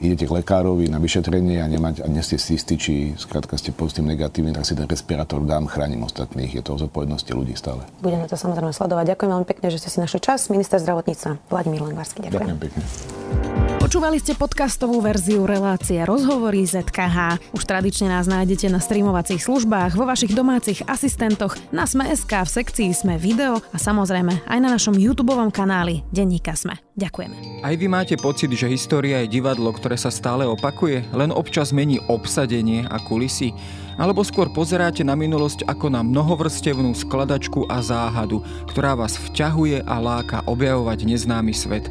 idete 0.00 0.26
k 0.26 0.34
lekárovi 0.40 0.88
na 0.88 0.96
vyšetrenie 0.96 1.60
a, 1.60 1.66
nemať, 1.68 2.02
a 2.02 2.06
nie 2.08 2.24
ste 2.24 2.40
si 2.40 2.56
istí, 2.56 2.74
či 2.80 2.94
skrátka 3.20 3.60
ste 3.60 3.70
pozitívne 3.70 4.16
negatívni, 4.16 4.56
tak 4.56 4.64
si 4.64 4.72
ten 4.72 4.88
respirátor 4.88 5.44
dám, 5.44 5.68
chránim 5.68 6.00
ostatných. 6.02 6.56
Je 6.56 6.62
to 6.64 6.74
o 6.74 6.80
zodpovednosti 6.80 7.30
ľudí 7.30 7.54
stále. 7.54 7.84
Budeme 8.00 8.24
to 8.26 8.34
samozrejme 8.34 8.72
sledovať. 8.72 9.14
Ďakujem 9.14 9.30
veľmi 9.30 9.48
pekne, 9.48 9.66
že 9.68 9.78
ste 9.78 9.92
si 9.92 9.98
našli 10.00 10.20
čas. 10.24 10.48
Minister 10.48 10.80
zdravotníctva 10.80 11.52
Vladimír 11.52 11.84
Lengvarský. 11.84 12.24
Ďakujem. 12.26 12.40
Ďakujem 12.40 12.58
pekne. 12.58 13.59
Počúvali 13.90 14.22
ste 14.22 14.38
podcastovú 14.38 15.02
verziu 15.02 15.50
relácie 15.50 15.98
Rozhovory 16.06 16.62
ZKH. 16.62 17.42
Už 17.50 17.66
tradične 17.66 18.06
nás 18.06 18.30
nájdete 18.30 18.70
na 18.70 18.78
streamovacích 18.78 19.42
službách, 19.42 19.98
vo 19.98 20.06
vašich 20.06 20.30
domácich 20.30 20.86
asistentoch, 20.86 21.58
na 21.74 21.90
Sme.sk, 21.90 22.30
v 22.30 22.50
sekcii 22.54 22.94
Sme 22.94 23.18
video 23.18 23.58
a 23.58 23.82
samozrejme 23.82 24.46
aj 24.46 24.58
na 24.62 24.70
našom 24.70 24.94
YouTube 24.94 25.34
kanáli 25.50 26.06
Denníka 26.14 26.54
Sme. 26.54 26.78
Ďakujeme. 26.94 27.66
Aj 27.66 27.74
vy 27.74 27.86
máte 27.90 28.14
pocit, 28.14 28.54
že 28.54 28.70
história 28.70 29.26
je 29.26 29.42
divadlo, 29.42 29.74
ktoré 29.74 29.98
sa 29.98 30.14
stále 30.14 30.46
opakuje, 30.46 31.10
len 31.10 31.34
občas 31.34 31.74
mení 31.74 31.98
obsadenie 32.06 32.86
a 32.86 33.02
kulisy? 33.02 33.50
Alebo 33.98 34.22
skôr 34.22 34.54
pozeráte 34.54 35.02
na 35.02 35.18
minulosť 35.18 35.66
ako 35.66 35.90
na 35.90 36.06
mnohovrstevnú 36.06 36.94
skladačku 36.94 37.66
a 37.66 37.82
záhadu, 37.82 38.38
ktorá 38.70 38.94
vás 38.94 39.18
vťahuje 39.18 39.82
a 39.82 39.98
láka 39.98 40.46
objavovať 40.46 41.10
neznámy 41.10 41.50
svet? 41.50 41.90